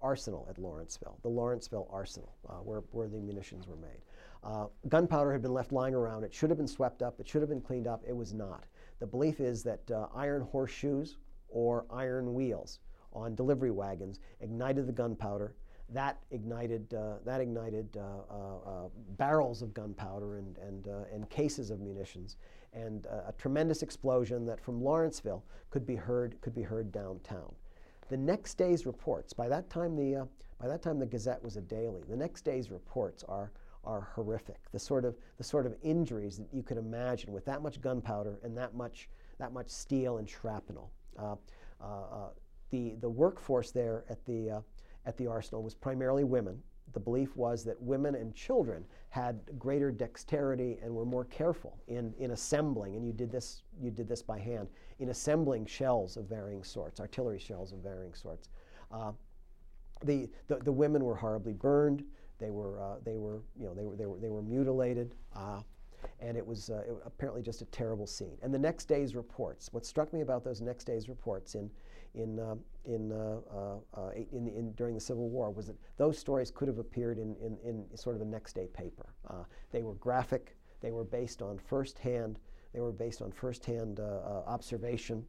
arsenal 0.00 0.46
at 0.48 0.56
Lawrenceville, 0.56 1.18
the 1.22 1.28
Lawrenceville 1.28 1.88
Arsenal, 1.90 2.32
where 2.62 2.82
where 2.92 3.08
the 3.08 3.18
munitions 3.18 3.66
were 3.66 3.76
made. 3.76 4.02
Uh, 4.44 4.66
gunpowder 4.88 5.32
had 5.32 5.42
been 5.42 5.52
left 5.52 5.72
lying 5.72 5.94
around. 5.94 6.22
It 6.22 6.32
should 6.32 6.50
have 6.50 6.56
been 6.56 6.68
swept 6.68 7.02
up. 7.02 7.18
It 7.18 7.28
should 7.28 7.42
have 7.42 7.48
been 7.48 7.60
cleaned 7.60 7.88
up. 7.88 8.04
It 8.06 8.16
was 8.16 8.32
not. 8.32 8.64
The 9.00 9.06
belief 9.06 9.40
is 9.40 9.64
that 9.64 9.90
uh, 9.90 10.06
iron 10.14 10.42
horseshoes 10.42 11.16
or 11.48 11.84
iron 11.90 12.32
wheels 12.32 12.78
on 13.12 13.34
delivery 13.34 13.72
wagons 13.72 14.20
ignited 14.40 14.86
the 14.86 14.92
gunpowder. 14.92 15.54
That 15.88 16.18
ignited, 16.30 16.94
uh, 16.94 17.14
that 17.24 17.40
ignited 17.40 17.96
uh, 17.96 18.00
uh, 18.00 18.56
uh, 18.68 18.88
barrels 19.16 19.62
of 19.62 19.72
gunpowder 19.72 20.38
and, 20.38 20.56
and, 20.58 20.86
and 21.12 21.30
cases 21.30 21.70
of 21.70 21.80
munitions, 21.80 22.36
and 22.76 23.06
a 23.06 23.32
tremendous 23.38 23.82
explosion 23.82 24.44
that 24.46 24.60
from 24.60 24.82
Lawrenceville 24.82 25.42
could 25.70 25.86
be 25.86 25.96
heard, 25.96 26.40
could 26.42 26.54
be 26.54 26.62
heard 26.62 26.92
downtown. 26.92 27.52
The 28.08 28.16
next 28.16 28.54
day's 28.54 28.86
reports, 28.86 29.32
by 29.32 29.48
that 29.48 29.68
time 29.70 29.96
the, 29.96 30.28
by 30.60 30.68
that 30.68 30.82
time 30.82 30.98
the 30.98 31.06
Gazette 31.06 31.42
was 31.42 31.56
a 31.56 31.62
daily, 31.62 32.02
the 32.08 32.16
next 32.16 32.42
day's 32.42 32.70
reports 32.70 33.24
are 33.28 33.50
are 33.86 34.08
horrific. 34.14 34.58
The 34.72 34.78
sort 34.78 35.04
of 35.04 35.16
the 35.38 35.44
sort 35.44 35.64
of 35.64 35.74
injuries 35.82 36.36
that 36.38 36.48
you 36.52 36.62
could 36.62 36.76
imagine 36.76 37.32
with 37.32 37.44
that 37.46 37.62
much 37.62 37.80
gunpowder 37.80 38.40
and 38.42 38.56
that 38.58 38.74
much 38.74 39.08
that 39.38 39.52
much 39.52 39.68
steel 39.68 40.18
and 40.18 40.28
shrapnel. 40.28 40.90
Uh, 41.18 41.36
uh, 41.80 41.84
uh, 41.84 42.28
the 42.70 42.96
the 43.00 43.08
workforce 43.08 43.70
there 43.70 44.04
at 44.10 44.24
the 44.26 44.50
uh, 44.50 44.60
at 45.06 45.16
the 45.16 45.26
arsenal 45.26 45.62
was 45.62 45.74
primarily 45.74 46.24
women. 46.24 46.60
The 46.96 47.00
belief 47.00 47.36
was 47.36 47.62
that 47.64 47.78
women 47.82 48.14
and 48.14 48.34
children 48.34 48.82
had 49.10 49.38
greater 49.58 49.92
dexterity 49.92 50.78
and 50.82 50.94
were 50.94 51.04
more 51.04 51.26
careful 51.26 51.76
in, 51.88 52.14
in 52.18 52.30
assembling, 52.30 52.96
and 52.96 53.04
you 53.04 53.12
did 53.12 53.30
this 53.30 53.64
you 53.78 53.90
did 53.90 54.08
this 54.08 54.22
by 54.22 54.38
hand 54.38 54.66
in 54.98 55.10
assembling 55.10 55.66
shells 55.66 56.16
of 56.16 56.24
varying 56.24 56.64
sorts, 56.64 56.98
artillery 56.98 57.38
shells 57.38 57.74
of 57.74 57.80
varying 57.80 58.14
sorts. 58.14 58.48
Uh, 58.90 59.12
the, 60.04 60.30
the, 60.48 60.56
the 60.56 60.72
women 60.72 61.04
were 61.04 61.14
horribly 61.14 61.52
burned. 61.52 62.02
They 62.38 62.50
were, 62.50 62.82
uh, 62.82 62.94
they 63.04 63.18
were, 63.18 63.42
you 63.60 63.66
know, 63.66 63.74
they 63.74 63.84
were, 63.84 63.96
they 63.96 64.06
were, 64.06 64.18
they 64.18 64.30
were 64.30 64.40
mutilated. 64.40 65.14
Uh, 65.34 65.60
and 66.20 66.34
it 66.38 66.46
was, 66.46 66.70
uh, 66.70 66.82
it, 66.88 66.96
apparently 67.04 67.42
just 67.42 67.60
a 67.60 67.66
terrible 67.66 68.06
scene. 68.06 68.38
And 68.40 68.54
the 68.54 68.58
next 68.58 68.86
day's 68.86 69.14
reports, 69.14 69.68
what 69.70 69.84
struck 69.84 70.14
me 70.14 70.22
about 70.22 70.44
those 70.44 70.62
next 70.62 70.84
day's 70.84 71.10
reports 71.10 71.56
in, 71.56 71.70
in, 72.16 72.40
uh, 72.40 72.54
in, 72.84 73.12
uh, 73.12 73.76
uh, 73.96 74.10
in, 74.32 74.48
in, 74.48 74.72
during 74.72 74.94
the 74.94 75.00
Civil 75.00 75.28
War 75.28 75.50
was 75.50 75.66
that 75.66 75.76
those 75.96 76.18
stories 76.18 76.50
could 76.50 76.68
have 76.68 76.78
appeared 76.78 77.18
in, 77.18 77.36
in, 77.36 77.56
in 77.64 77.96
sort 77.96 78.16
of 78.16 78.22
a 78.22 78.24
next 78.24 78.54
day 78.54 78.66
paper. 78.72 79.14
they 79.70 79.82
were 79.82 79.94
graphic, 79.94 80.56
they 80.80 80.90
were 80.90 81.04
based 81.04 81.42
on 81.42 81.58
firsthand, 81.58 82.38
they 82.72 82.80
were 82.80 82.92
based 82.92 83.22
on 83.22 83.30
firsthand 83.30 84.00
observation. 84.46 85.24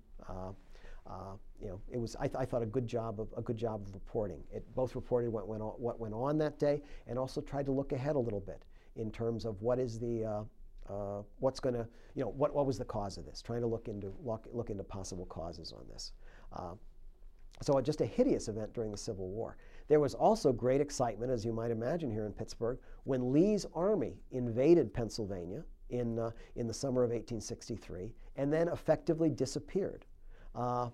Uh, 1.10 1.36
you 1.62 1.68
know, 1.70 1.80
it 1.90 1.98
was 1.98 2.18
I, 2.20 2.28
th- 2.28 2.36
I, 2.38 2.44
thought 2.44 2.62
a 2.62 2.66
good 2.66 2.86
job 2.86 3.22
of 3.22 3.30
a 3.38 3.42
good 3.42 3.56
job 3.58 3.82
of 3.82 3.94
reporting. 3.94 4.44
It 4.54 4.64
both 4.76 4.94
reported 4.94 5.32
what 5.32 5.48
went 5.48 5.62
on, 5.62 5.70
what 5.78 6.00
went 6.02 6.14
on 6.14 6.38
that 6.40 6.60
day, 6.60 6.82
and 7.08 7.18
also 7.18 7.40
tried 7.40 7.66
to 7.68 7.72
look 7.72 7.94
ahead 7.94 8.18
a 8.18 8.20
little 8.20 8.42
bit 8.42 8.64
in 8.98 9.10
terms 9.10 9.46
of 9.46 9.62
what 9.62 9.80
is 9.80 9.98
the 9.98 10.26
uh, 10.26 10.44
uh, 10.90 11.22
what's 11.40 11.60
going 11.60 11.76
to 11.76 11.88
you 12.16 12.24
know 12.24 12.30
what 12.30 12.54
what 12.54 12.66
was 12.66 12.78
the 12.78 12.86
cause 12.86 13.18
of 13.18 13.26
this. 13.26 13.42
Trying 13.42 13.62
to 13.62 13.68
look 13.68 13.88
into 13.88 14.14
look, 14.24 14.48
look 14.52 14.70
into 14.70 14.84
possible 14.84 15.26
causes 15.26 15.72
on 15.72 15.86
this. 15.92 16.12
Uh, 16.54 16.74
so 17.62 17.80
just 17.82 18.02
a 18.02 18.06
hideous 18.06 18.48
event 18.48 18.74
during 18.74 18.92
the 18.92 18.98
Civil 18.98 19.30
War. 19.30 19.58
There 19.88 20.00
was 20.00 20.14
also 20.14 20.52
great 20.52 20.82
excitement, 20.82 21.32
as 21.32 21.46
you 21.46 21.54
might 21.54 21.72
imagine, 21.72 22.12
here 22.12 22.26
in 22.26 22.34
Pittsburgh 22.34 22.78
when 23.06 23.32
Lee's 23.32 23.66
army 23.74 24.18
invaded 24.32 24.94
Pennsylvania 24.94 25.64
in 25.90 26.20
uh, 26.20 26.32
in 26.56 26.68
the 26.68 26.74
summer 26.74 27.04
of 27.04 27.12
1863 27.12 28.12
and 28.36 28.52
then 28.52 28.68
effectively 28.68 29.30
disappeared. 29.30 30.06
Uh, 30.54 30.90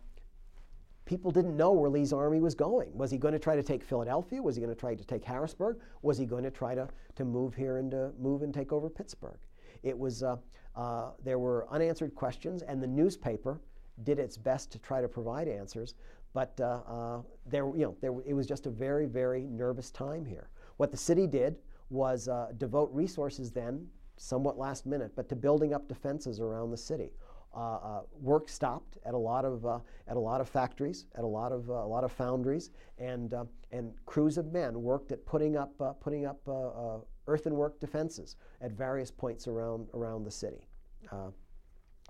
people 1.06 1.32
didn't 1.32 1.58
know 1.58 1.72
where 1.72 1.90
Lee's 1.90 2.14
army 2.14 2.40
was 2.40 2.56
going. 2.56 2.96
Was 2.98 3.12
he 3.12 3.18
going 3.18 3.34
to 3.34 3.40
try 3.40 3.56
to 3.56 3.64
take 3.64 3.84
Philadelphia? 3.84 4.42
Was 4.42 4.56
he 4.56 4.62
going 4.62 4.74
to 4.74 4.80
try 4.80 4.96
to 4.96 5.04
take 5.04 5.24
Harrisburg? 5.24 5.80
Was 6.02 6.18
he 6.18 6.26
going 6.26 6.44
to 6.44 6.52
try 6.52 6.76
to, 6.76 6.88
to 7.16 7.26
move 7.26 7.54
here 7.56 7.78
and 7.78 7.92
to 7.92 8.12
move 8.20 8.42
and 8.44 8.54
take 8.54 8.72
over 8.72 8.90
Pittsburgh? 8.90 9.40
It 9.84 9.98
was, 9.98 10.24
uh, 10.24 10.38
uh, 10.76 11.12
there 11.24 11.40
were 11.40 11.68
unanswered 11.70 12.16
questions, 12.16 12.62
and 12.62 12.82
the 12.82 12.88
newspaper 12.88 13.60
did 14.04 14.20
its 14.20 14.38
best 14.38 14.72
to 14.72 14.80
try 14.80 15.02
to 15.02 15.08
provide 15.08 15.48
answers, 15.48 15.96
but 16.34 16.60
uh, 16.60 16.82
uh 16.88 17.22
there, 17.46 17.66
you 17.68 17.84
know, 17.84 17.96
there, 18.02 18.14
it 18.26 18.34
was 18.34 18.48
just 18.48 18.66
a 18.66 18.70
very, 18.70 19.06
very 19.06 19.44
nervous 19.44 19.92
time 19.92 20.26
here. 20.26 20.50
What 20.78 20.92
the 20.92 20.98
city 20.98 21.28
did 21.28 21.58
was 21.90 22.28
uh, 22.28 22.48
devote 22.58 22.90
resources 22.92 23.52
then, 23.52 23.88
somewhat 24.18 24.58
last 24.58 24.86
minute, 24.86 25.12
but 25.16 25.30
to 25.30 25.36
building 25.36 25.74
up 25.74 25.88
defenses 25.88 26.40
around 26.40 26.72
the 26.72 26.78
city. 26.78 27.12
Uh, 27.56 27.60
uh, 27.76 28.02
work 28.20 28.50
stopped 28.50 28.98
at 29.06 29.14
a 29.14 29.18
lot 29.18 29.46
of 29.46 29.64
uh, 29.64 29.78
at 30.08 30.18
a 30.18 30.20
lot 30.20 30.42
of 30.42 30.50
factories, 30.50 31.06
at 31.16 31.24
a 31.24 31.28
lot 31.28 31.52
of 31.52 31.70
a 31.70 31.86
lot 31.86 32.04
of 32.04 32.12
foundries, 32.12 32.72
and 32.98 33.36
and 33.72 33.94
crews 34.08 34.40
of 34.40 34.52
men 34.52 34.82
worked 34.82 35.12
at 35.12 35.24
putting 35.28 35.56
up 35.56 35.72
putting 36.02 36.26
up 36.26 36.44
earthenwork 37.28 37.80
defenses 37.80 38.38
at 38.62 38.72
various 38.72 39.12
points 39.12 39.48
around 39.48 39.88
around 39.94 40.24
the 40.24 40.32
city, 40.32 40.68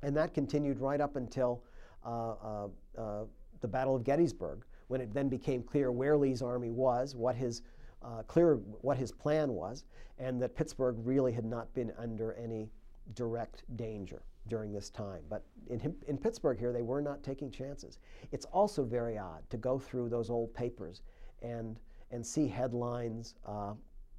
and 0.01 0.15
that 0.15 0.33
continued 0.33 0.79
right 0.79 1.01
up 1.01 1.17
until 1.17 1.61
the 2.05 3.67
Battle 3.67 3.95
of 3.95 4.03
Gettysburg, 4.03 4.65
when 4.87 5.01
it 5.01 5.13
then 5.13 5.29
became 5.29 5.63
clear 5.63 5.91
where 5.91 6.17
Lee's 6.17 6.41
army 6.41 6.71
was, 6.71 7.15
what 7.15 7.35
his 7.35 7.61
uh, 8.03 8.21
clear 8.23 8.55
what 8.81 8.97
his 8.97 9.11
plan 9.11 9.53
was, 9.53 9.85
and 10.19 10.41
that 10.41 10.55
Pittsburgh 10.55 10.97
really 10.99 11.31
had 11.31 11.45
not 11.45 11.73
been 11.73 11.91
under 11.97 12.33
any 12.33 12.69
direct 13.15 13.63
danger 13.77 14.21
during 14.47 14.73
this 14.73 14.89
time. 14.89 15.21
But 15.29 15.43
in, 15.69 15.95
in 16.07 16.17
Pittsburgh 16.17 16.59
here, 16.59 16.73
they 16.73 16.81
were 16.81 17.01
not 17.01 17.23
taking 17.23 17.49
chances. 17.49 17.99
It's 18.31 18.45
also 18.45 18.83
very 18.83 19.17
odd 19.17 19.49
to 19.49 19.57
go 19.57 19.79
through 19.79 20.09
those 20.09 20.29
old 20.29 20.53
papers 20.53 21.01
and, 21.41 21.79
and 22.11 22.25
see 22.25 22.47
headlines 22.47 23.35
uh, 23.45 23.73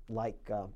like, 0.08 0.38
uh, 0.50 0.66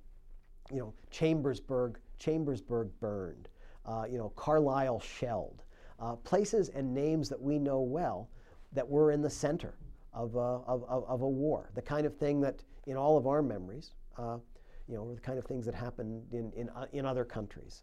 you 0.71 0.79
know, 0.79 0.93
Chambersburg, 1.11 1.99
Chambersburg 2.19 2.91
burned, 3.01 3.49
uh, 3.87 4.05
you 4.11 4.19
know, 4.19 4.31
Carlisle 4.37 5.01
shelled, 5.01 5.63
uh, 5.99 6.15
places 6.17 6.69
and 6.71 6.95
names 6.95 7.29
that 7.29 7.41
we 7.41 7.59
know 7.59 7.81
well 7.81 8.29
that 8.73 8.89
were 8.89 9.11
in 9.13 9.23
the 9.23 9.31
center 9.31 9.75
of, 10.13 10.37
uh, 10.37 10.61
of, 10.67 10.85
of, 10.89 11.05
of, 11.05 11.23
a 11.23 11.29
war, 11.29 11.71
the 11.75 11.83
kind 11.83 12.07
of 12.07 12.17
thing 12.17 12.41
that 12.41 12.63
in 12.87 12.97
all 12.97 13.17
of 13.17 13.27
our 13.27 13.43
memories, 13.43 13.93
uh, 14.17 14.39
you 14.89 14.95
know, 14.95 15.03
were 15.03 15.15
the 15.15 15.21
kind 15.21 15.39
of 15.39 15.45
things 15.45 15.65
that 15.67 15.75
happened 15.75 16.23
in, 16.33 16.53
in, 16.53 16.71
in 16.93 17.05
other 17.05 17.25
countries. 17.25 17.83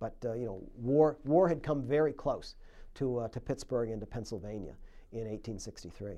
but 0.00 0.16
uh, 0.24 0.32
you 0.32 0.46
know, 0.46 0.62
war, 0.76 1.18
war 1.24 1.48
had 1.48 1.62
come 1.62 1.82
very 1.82 2.12
close 2.12 2.56
to, 2.94 3.18
uh, 3.18 3.28
to 3.28 3.40
Pittsburgh 3.40 3.90
and 3.90 4.00
to 4.00 4.06
Pennsylvania 4.06 4.74
in 5.12 5.20
1863. 5.20 6.16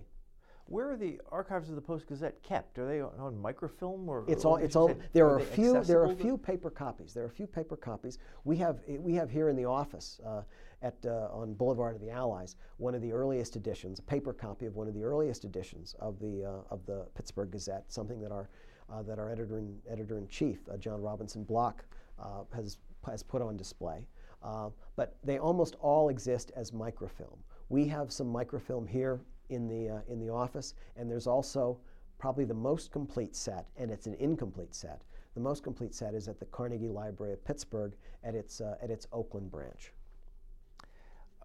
Where 0.66 0.90
are 0.90 0.96
the 0.96 1.20
archives 1.30 1.68
of 1.68 1.74
the 1.74 1.82
Post 1.82 2.06
Gazette 2.06 2.42
kept? 2.42 2.78
Are 2.78 2.86
they 2.86 3.00
on, 3.00 3.12
on 3.18 3.40
microfilm 3.40 4.08
or? 4.08 4.24
It's 4.26 4.46
all. 4.46 4.56
It's 4.56 4.76
all. 4.76 4.94
There 5.12 5.26
are 5.26 5.38
a 5.38 5.44
few. 5.44 5.82
There 5.84 6.00
are 6.00 6.10
a 6.10 6.16
few 6.16 6.38
paper 6.38 6.70
copies. 6.70 7.12
There 7.12 7.22
are 7.22 7.26
a 7.26 7.30
few 7.30 7.46
paper 7.46 7.76
copies. 7.76 8.18
We 8.44 8.56
have. 8.56 8.80
We 8.86 9.12
have 9.14 9.30
here 9.30 9.50
in 9.50 9.56
the 9.56 9.66
office 9.66 10.20
uh, 10.26 10.42
at 10.84 10.94
uh, 11.06 11.28
on 11.32 11.54
Boulevard 11.54 11.96
of 11.96 12.00
the 12.00 12.10
Allies 12.10 12.56
one 12.76 12.94
of 12.94 13.00
the 13.00 13.10
earliest 13.10 13.56
editions, 13.56 13.98
a 13.98 14.02
paper 14.02 14.32
copy 14.32 14.66
of 14.66 14.76
one 14.76 14.86
of 14.86 14.94
the 14.94 15.02
earliest 15.02 15.44
editions 15.44 15.96
of 15.98 16.20
the 16.20 16.44
uh, 16.44 16.72
of 16.74 16.84
the 16.86 17.06
Pittsburgh 17.14 17.50
Gazette. 17.50 17.84
Something 17.88 18.20
that 18.20 18.30
our 18.30 18.48
uh, 18.92 19.02
that 19.02 19.18
our 19.18 19.32
editor 19.32 19.58
in, 19.58 19.76
editor 19.90 20.18
in 20.18 20.28
chief, 20.28 20.58
uh, 20.70 20.76
John 20.76 21.00
Robinson 21.00 21.42
Block, 21.42 21.84
uh, 22.22 22.42
has 22.54 22.78
has 23.06 23.22
put 23.22 23.42
on 23.42 23.56
display. 23.56 24.06
Uh, 24.42 24.68
but 24.94 25.16
they 25.24 25.38
almost 25.38 25.74
all 25.80 26.10
exist 26.10 26.52
as 26.54 26.70
microfilm. 26.72 27.38
We 27.70 27.86
have 27.88 28.12
some 28.12 28.30
microfilm 28.30 28.86
here 28.86 29.20
in 29.48 29.66
the 29.66 30.02
in 30.06 30.20
the 30.20 30.28
office, 30.28 30.74
and 30.96 31.10
there's 31.10 31.26
also 31.26 31.78
probably 32.18 32.44
the 32.44 32.54
most 32.54 32.92
complete 32.92 33.34
set, 33.34 33.66
and 33.78 33.90
it's 33.90 34.06
an 34.06 34.14
incomplete 34.14 34.74
set. 34.74 35.00
The 35.34 35.40
most 35.40 35.64
complete 35.64 35.94
set 35.94 36.14
is 36.14 36.28
at 36.28 36.38
the 36.38 36.46
Carnegie 36.46 36.88
Library 36.88 37.32
of 37.32 37.44
Pittsburgh 37.44 37.96
at 38.22 38.34
its 38.34 38.60
uh, 38.60 38.76
at 38.82 38.90
its 38.90 39.06
Oakland 39.12 39.50
branch. 39.50 39.93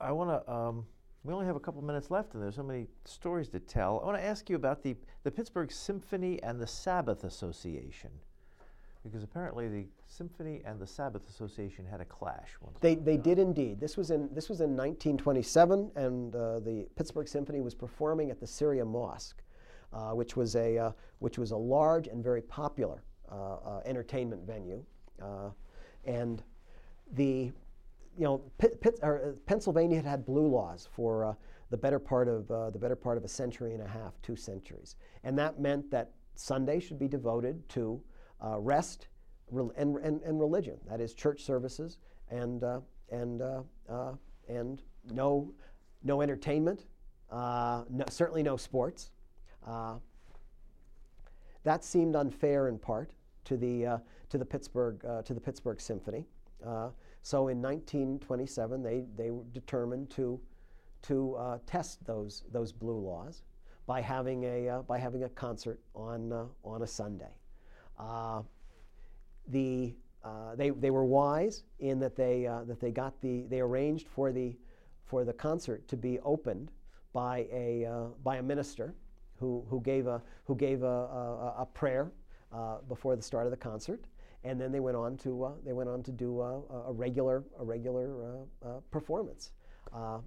I 0.02 0.12
want 0.12 0.30
to. 0.30 0.52
Um, 0.52 0.86
we 1.24 1.34
only 1.34 1.46
have 1.46 1.58
a 1.58 1.60
couple 1.60 1.82
minutes 1.82 2.10
left, 2.10 2.34
and 2.34 2.42
there's 2.42 2.56
so 2.56 2.64
many 2.64 2.88
stories 3.04 3.50
to 3.50 3.60
tell. 3.60 4.00
I 4.02 4.06
want 4.06 4.18
to 4.18 4.24
ask 4.24 4.50
you 4.50 4.56
about 4.56 4.82
the 4.82 4.96
the 5.24 5.32
Pittsburgh 5.32 5.72
Symphony 5.72 6.42
and 6.44 6.60
the 6.60 6.68
Sabbath 6.68 7.26
Association, 7.26 8.10
because 9.04 9.24
apparently 9.24 9.68
the 9.68 9.86
Symphony 10.08 10.62
and 10.66 10.80
the 10.80 10.88
Sabbath 10.88 11.28
Association 11.30 11.86
had 11.86 12.00
a 12.00 12.06
clash 12.06 12.52
once. 12.62 12.78
They, 12.80 12.96
they 12.96 13.18
did 13.18 13.38
indeed. 13.38 13.80
This 13.80 13.98
was 13.98 14.12
in 14.12 14.30
this 14.34 14.48
was 14.48 14.62
in 14.62 14.76
1927, 14.78 15.92
and 15.96 16.36
uh, 16.36 16.60
the 16.60 16.88
Pittsburgh 16.96 17.28
Symphony 17.28 17.60
was 17.60 17.76
performing 17.76 18.32
at 18.32 18.40
the 18.40 18.48
Syria 18.48 18.86
Mosque, 18.86 19.42
uh, 19.92 20.12
which 20.12 20.38
was 20.38 20.56
a 20.56 20.78
uh, 20.78 20.92
which 21.20 21.38
was 21.38 21.52
a 21.52 21.58
large 21.58 22.08
and 22.08 22.24
very 22.24 22.42
popular 22.42 23.04
uh, 23.32 23.36
uh, 23.36 23.82
entertainment 23.86 24.48
venue, 24.48 24.84
uh, 25.22 25.50
and 26.06 26.44
the 27.12 27.52
you 28.18 28.24
know 28.24 28.42
Pitt, 28.58 28.82
Pitt, 28.82 29.00
uh, 29.04 29.32
Pennsylvania 29.46 29.98
had 29.98 30.06
had 30.06 30.26
blue 30.26 30.48
laws 30.48 30.88
for 30.92 31.26
uh, 31.26 31.34
the 31.70 31.78
better 31.78 32.00
part 32.00 32.28
of 32.28 32.50
uh, 32.52 32.70
the 32.70 32.80
better 32.80 32.96
part 32.96 33.18
of 33.18 33.24
a 33.24 33.28
century 33.28 33.74
and 33.74 33.84
a 33.84 33.88
half, 33.88 34.22
two 34.22 34.36
centuries, 34.36 34.96
and 35.24 35.38
that 35.38 35.60
meant 35.60 35.90
that 35.92 36.12
Sunday 36.36 36.80
should 36.80 37.00
be 37.00 37.08
devoted 37.08 37.68
to 37.70 38.02
uh, 38.44 38.60
rest 38.60 39.08
and, 39.52 39.98
and, 39.98 40.22
and 40.22 40.40
religion. 40.40 40.78
That 40.88 41.02
is 41.02 41.14
church 41.14 41.44
services 41.44 41.98
and 42.30 42.64
uh, 42.64 42.82
and 43.12 43.42
uh, 43.42 44.14
and 44.48 44.82
no 45.12 45.54
no 46.04 46.22
entertainment, 46.22 46.86
no, 47.32 48.06
certainly 48.10 48.44
no 48.44 48.58
sports. 48.58 49.12
That 51.64 51.84
seemed 51.84 52.16
unfair 52.16 52.70
in 52.70 52.80
part 52.80 53.12
to 53.46 53.58
the 53.58 54.02
to 54.30 54.38
the 54.38 54.46
Pittsburgh 54.46 55.02
to 55.26 55.34
the 55.34 55.42
Pittsburgh 55.42 55.82
Symphony. 55.82 56.26
Uh, 56.66 56.90
so 57.22 57.48
in 57.50 57.62
1927, 57.62 58.82
they 58.82 59.04
they 59.16 59.32
were 59.32 59.44
determined 59.54 60.10
to 60.12 60.40
to 61.04 61.36
uh, 61.36 61.58
test 61.66 62.06
those 62.06 62.44
those 62.52 62.72
blue 62.72 63.00
laws 63.00 63.44
by 63.86 64.02
having 64.02 64.44
a 64.44 64.70
uh, 64.70 64.82
by 64.84 64.98
having 64.98 65.24
a 65.24 65.30
concert 65.30 65.80
on 65.96 66.32
uh, 66.32 66.46
on 66.64 66.84
a 66.84 66.88
Sunday. 66.88 67.34
Uh, 67.98 68.42
the 69.48 69.96
uh, 70.24 70.56
they, 70.56 70.70
they 70.70 70.92
were 70.92 71.06
wise 71.06 71.64
in 71.80 72.00
that 72.00 72.16
they 72.16 72.46
uh, 72.46 72.64
that 72.66 72.80
they 72.80 72.92
got 72.92 73.20
the 73.22 73.46
they 73.50 73.60
arranged 73.60 74.08
for 74.08 74.32
the 74.32 74.56
for 75.06 75.24
the 75.24 75.34
concert 75.34 75.88
to 75.88 75.98
be 75.98 76.20
opened 76.20 76.72
by 77.14 77.48
a 77.52 77.88
by 78.24 78.38
a 78.38 78.44
minister 78.44 78.94
who, 79.40 79.66
who 79.70 79.82
gave 79.82 80.06
a 80.06 80.22
who 80.46 80.56
gave 80.56 80.84
a, 80.84 80.86
a, 80.86 81.56
a 81.60 81.68
prayer 81.74 82.12
before 82.88 83.16
the 83.16 83.22
start 83.22 83.46
of 83.46 83.52
the 83.52 83.58
concert, 83.58 84.06
and 84.44 84.60
then 84.60 84.72
they 84.72 84.80
went 84.80 84.96
on 84.96 85.18
to 85.18 85.44
uh, 85.44 85.52
they 85.66 85.74
went 85.74 85.90
on 85.90 86.04
to 86.04 86.12
do 86.12 86.42
a, 86.42 86.62
a 86.88 86.94
regular 86.94 87.44
a 87.60 87.64
regular 87.64 88.46
uh, 88.64 88.68
uh, 88.68 88.80
performance. 88.92 89.52
Uh, 89.94 90.20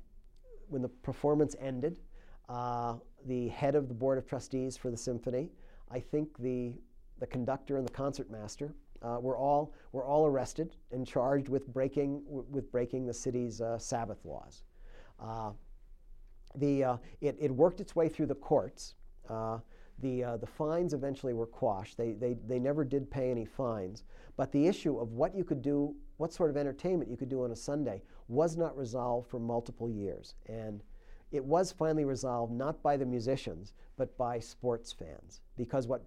when 0.68 0.82
the 0.82 0.88
performance 0.88 1.54
ended, 1.60 2.00
uh, 2.48 2.94
the 3.26 3.48
head 3.48 3.74
of 3.74 3.88
the 3.88 3.94
board 3.94 4.18
of 4.18 4.26
trustees 4.26 4.76
for 4.76 4.90
the 4.90 4.96
symphony, 4.96 5.50
I 5.90 6.00
think 6.00 6.28
the 6.38 6.74
the 7.18 7.26
conductor 7.26 7.76
and 7.76 7.86
the 7.86 7.92
concertmaster 7.92 8.74
uh, 9.02 9.18
were 9.20 9.36
all 9.36 9.74
were 9.92 10.04
all 10.04 10.26
arrested 10.26 10.76
and 10.90 11.06
charged 11.06 11.48
with 11.48 11.72
breaking 11.72 12.22
with 12.26 12.70
breaking 12.70 13.06
the 13.06 13.14
city's 13.14 13.60
uh, 13.60 13.78
Sabbath 13.78 14.24
laws. 14.24 14.62
Uh, 15.20 15.52
the 16.56 16.84
uh, 16.84 16.96
it, 17.20 17.36
it 17.40 17.50
worked 17.50 17.80
its 17.80 17.94
way 17.94 18.08
through 18.08 18.26
the 18.26 18.34
courts. 18.34 18.94
The 20.02 20.24
uh, 20.24 20.36
the 20.36 20.46
fines 20.46 20.94
eventually 20.94 21.32
were 21.32 21.46
quashed. 21.46 21.96
They, 21.96 22.12
they 22.12 22.34
they 22.46 22.58
never 22.58 22.84
did 22.84 23.10
pay 23.10 23.30
any 23.30 23.44
fines. 23.44 24.04
But 24.36 24.52
the 24.52 24.66
issue 24.66 24.98
of 24.98 25.12
what 25.12 25.34
you 25.34 25.44
could 25.44 25.62
do, 25.62 25.94
what 26.16 26.32
sort 26.32 26.50
of 26.50 26.56
entertainment 26.56 27.10
you 27.10 27.16
could 27.16 27.28
do 27.28 27.44
on 27.44 27.52
a 27.52 27.56
Sunday, 27.56 28.02
was 28.28 28.56
not 28.56 28.76
resolved 28.76 29.28
for 29.28 29.38
multiple 29.38 29.88
years. 29.88 30.34
And 30.46 30.82
it 31.30 31.44
was 31.44 31.72
finally 31.72 32.04
resolved 32.04 32.52
not 32.52 32.82
by 32.82 32.96
the 32.96 33.06
musicians, 33.06 33.74
but 33.96 34.16
by 34.18 34.38
sports 34.38 34.92
fans. 34.92 35.40
Because 35.56 35.86
what 35.86 36.04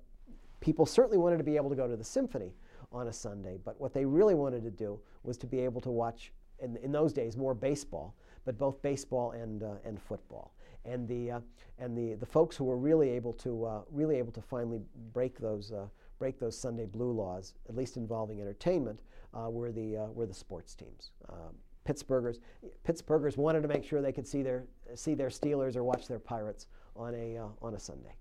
people 0.59 0.85
certainly 0.85 1.17
wanted 1.17 1.37
to 1.37 1.43
be 1.43 1.55
able 1.55 1.69
to 1.69 1.75
go 1.75 1.87
to 1.87 1.95
the 1.95 2.03
symphony 2.03 2.53
on 2.91 3.07
a 3.07 3.13
Sunday, 3.13 3.57
but 3.63 3.79
what 3.79 3.93
they 3.93 4.05
really 4.05 4.35
wanted 4.35 4.63
to 4.63 4.71
do 4.71 4.99
was 5.23 5.37
to 5.37 5.47
be 5.47 5.59
able 5.59 5.81
to 5.81 5.91
watch, 5.91 6.31
in, 6.59 6.77
in 6.77 6.91
those 6.91 7.13
days, 7.13 7.37
more 7.37 7.53
baseball, 7.53 8.15
but 8.45 8.57
both 8.57 8.81
baseball 8.81 9.31
and, 9.31 9.63
uh, 9.63 9.75
and 9.85 10.01
football. 10.01 10.53
And, 10.85 11.07
the, 11.07 11.31
uh, 11.31 11.39
and 11.79 11.97
the, 11.97 12.13
the 12.15 12.25
folks 12.25 12.55
who 12.55 12.63
were 12.63 12.77
really 12.77 13.09
able 13.09 13.33
to, 13.33 13.65
uh, 13.65 13.81
really 13.91 14.17
able 14.17 14.31
to 14.33 14.41
finally 14.41 14.79
break 15.13 15.39
those, 15.39 15.71
uh, 15.71 15.87
break 16.19 16.39
those 16.39 16.57
Sunday 16.57 16.85
blue 16.85 17.11
laws, 17.11 17.53
at 17.67 17.75
least 17.75 17.97
involving 17.97 18.39
entertainment, 18.41 18.99
uh, 19.33 19.49
were, 19.49 19.71
the, 19.71 19.97
uh, 19.97 20.05
were 20.07 20.25
the 20.25 20.33
sports 20.33 20.75
teams. 20.75 21.11
Um, 21.29 21.55
Pittsburghers, 21.87 22.39
Pittsburghers 22.87 23.37
wanted 23.37 23.61
to 23.61 23.67
make 23.67 23.83
sure 23.83 24.01
they 24.01 24.11
could 24.11 24.27
see 24.27 24.41
their, 24.41 24.65
see 24.95 25.13
their 25.13 25.29
Steelers 25.29 25.75
or 25.75 25.83
watch 25.83 26.07
their 26.07 26.19
Pirates 26.19 26.67
on 26.95 27.13
a, 27.13 27.37
uh, 27.37 27.47
on 27.61 27.75
a 27.75 27.79
Sunday. 27.79 28.15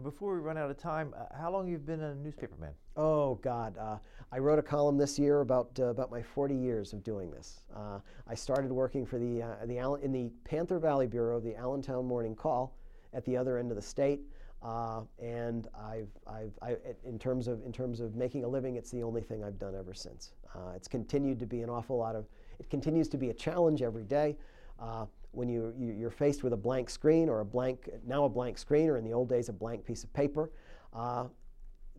And 0.00 0.04
before 0.10 0.32
we 0.32 0.40
run 0.40 0.56
out 0.56 0.70
of 0.70 0.78
time, 0.78 1.12
uh, 1.14 1.24
how 1.38 1.52
long 1.52 1.68
you've 1.68 1.84
been 1.84 2.00
a 2.00 2.14
newspaperman? 2.14 2.72
Oh 2.96 3.34
God, 3.42 3.76
uh, 3.76 3.98
I 4.32 4.38
wrote 4.38 4.58
a 4.58 4.62
column 4.62 4.96
this 4.96 5.18
year 5.18 5.42
about 5.42 5.78
uh, 5.78 5.88
about 5.88 6.10
my 6.10 6.22
40 6.22 6.54
years 6.54 6.94
of 6.94 7.04
doing 7.04 7.30
this. 7.30 7.64
Uh, 7.76 7.98
I 8.26 8.34
started 8.34 8.72
working 8.72 9.04
for 9.04 9.18
the 9.18 9.42
uh, 9.42 9.66
the 9.66 9.76
in 10.02 10.10
the 10.10 10.30
Panther 10.44 10.78
Valley 10.78 11.06
Bureau, 11.06 11.36
of 11.36 11.44
the 11.44 11.54
Allentown 11.54 12.06
Morning 12.06 12.34
Call, 12.34 12.74
at 13.12 13.26
the 13.26 13.36
other 13.36 13.58
end 13.58 13.70
of 13.70 13.76
the 13.76 13.82
state. 13.82 14.22
Uh, 14.62 15.02
and 15.18 15.68
I've, 15.78 16.08
I've, 16.26 16.52
I, 16.62 16.76
in 17.04 17.18
terms 17.18 17.46
of 17.46 17.62
in 17.66 17.70
terms 17.70 18.00
of 18.00 18.14
making 18.14 18.44
a 18.44 18.48
living, 18.48 18.76
it's 18.76 18.90
the 18.90 19.02
only 19.02 19.20
thing 19.20 19.44
I've 19.44 19.58
done 19.58 19.74
ever 19.74 19.92
since. 19.92 20.32
It's 20.74 20.88
continued 20.88 21.38
to 21.40 21.46
be 21.46 21.60
an 21.60 21.68
awful 21.68 21.98
lot 21.98 22.16
of. 22.16 22.24
It 22.58 22.70
continues 22.70 23.08
to 23.08 23.18
be 23.18 23.28
a 23.28 23.34
challenge 23.34 23.82
every 23.82 24.04
day. 24.04 24.38
Uh, 24.80 25.06
when 25.32 25.48
you, 25.48 25.72
you, 25.78 25.92
you're 25.92 26.10
faced 26.10 26.42
with 26.42 26.52
a 26.52 26.56
blank 26.56 26.90
screen 26.90 27.28
or 27.28 27.40
a 27.40 27.44
blank, 27.44 27.88
now 28.06 28.24
a 28.24 28.28
blank 28.28 28.58
screen, 28.58 28.88
or 28.88 28.96
in 28.96 29.04
the 29.04 29.12
old 29.12 29.28
days, 29.28 29.48
a 29.48 29.52
blank 29.52 29.84
piece 29.84 30.02
of 30.02 30.12
paper, 30.12 30.50
uh, 30.92 31.24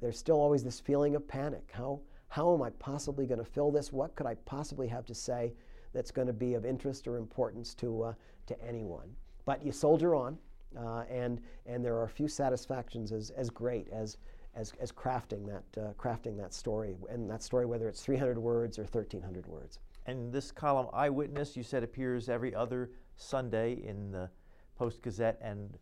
there's 0.01 0.17
still 0.17 0.38
always 0.38 0.63
this 0.63 0.79
feeling 0.79 1.15
of 1.15 1.27
panic. 1.27 1.69
How, 1.71 2.01
how 2.27 2.53
am 2.53 2.61
I 2.61 2.71
possibly 2.71 3.25
going 3.25 3.39
to 3.39 3.45
fill 3.45 3.71
this? 3.71 3.93
What 3.93 4.15
could 4.15 4.25
I 4.25 4.36
possibly 4.45 4.88
have 4.88 5.05
to 5.05 5.15
say 5.15 5.53
that's 5.93 6.11
going 6.11 6.27
to 6.27 6.34
be 6.34 6.55
of 6.55 6.65
interest 6.65 7.07
or 7.07 7.17
importance 7.17 7.73
to, 7.75 8.03
uh, 8.03 8.13
to 8.47 8.61
anyone? 8.65 9.09
But 9.45 9.63
you 9.65 9.71
soldier 9.71 10.15
on, 10.15 10.38
uh, 10.77 11.03
and, 11.09 11.41
and 11.65 11.86
there 11.86 11.97
are 11.97 12.07
few 12.07 12.27
satisfactions 12.27 13.11
as, 13.11 13.29
as 13.32 13.49
great 13.49 13.88
as, 13.91 14.17
as, 14.55 14.73
as 14.79 14.91
crafting, 14.91 15.45
that, 15.47 15.82
uh, 15.82 15.93
crafting 15.93 16.38
that 16.38 16.53
story, 16.53 16.95
and 17.09 17.29
that 17.29 17.43
story, 17.43 17.65
whether 17.65 17.88
it's 17.88 18.01
300 18.01 18.38
words 18.38 18.79
or 18.79 18.84
1,300 18.84 19.45
words. 19.47 19.79
And 20.06 20.34
this 20.34 20.52
column, 20.52 20.88
Eyewitness, 20.93 21.56
you 21.56 21.64
said 21.64 21.84
appears 21.84 22.30
every 22.30 22.56
other 22.56 22.91
Sunday 23.16 23.74
in 23.84 24.12
the 24.12 24.30
Post 24.76 25.02
Gazette, 25.02 25.39
and 25.41 25.78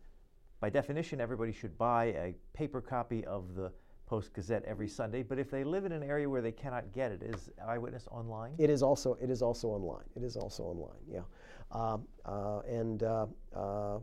by 0.60 0.68
definition, 0.68 1.20
everybody 1.20 1.52
should 1.52 1.76
buy 1.78 2.06
a 2.06 2.34
paper 2.52 2.82
copy 2.82 3.24
of 3.24 3.54
the 3.54 3.72
Post 4.06 4.34
Gazette 4.34 4.64
every 4.66 4.88
Sunday. 4.88 5.22
But 5.22 5.38
if 5.38 5.50
they 5.50 5.64
live 5.64 5.84
in 5.84 5.92
an 5.92 6.02
area 6.02 6.28
where 6.28 6.42
they 6.42 6.52
cannot 6.52 6.92
get 6.92 7.12
it, 7.12 7.22
is 7.22 7.48
Eyewitness 7.66 8.08
online? 8.10 8.52
It 8.58 8.68
is 8.68 8.82
also 8.82 9.16
it 9.22 9.30
is 9.30 9.40
also 9.40 9.68
online. 9.68 10.04
It 10.16 10.22
is 10.22 10.36
also 10.36 10.64
online. 10.64 10.98
Yeah, 11.08 11.20
um, 11.70 12.06
uh, 12.26 12.60
and 12.68 13.02
uh, 13.02 13.26
uh, 13.54 14.00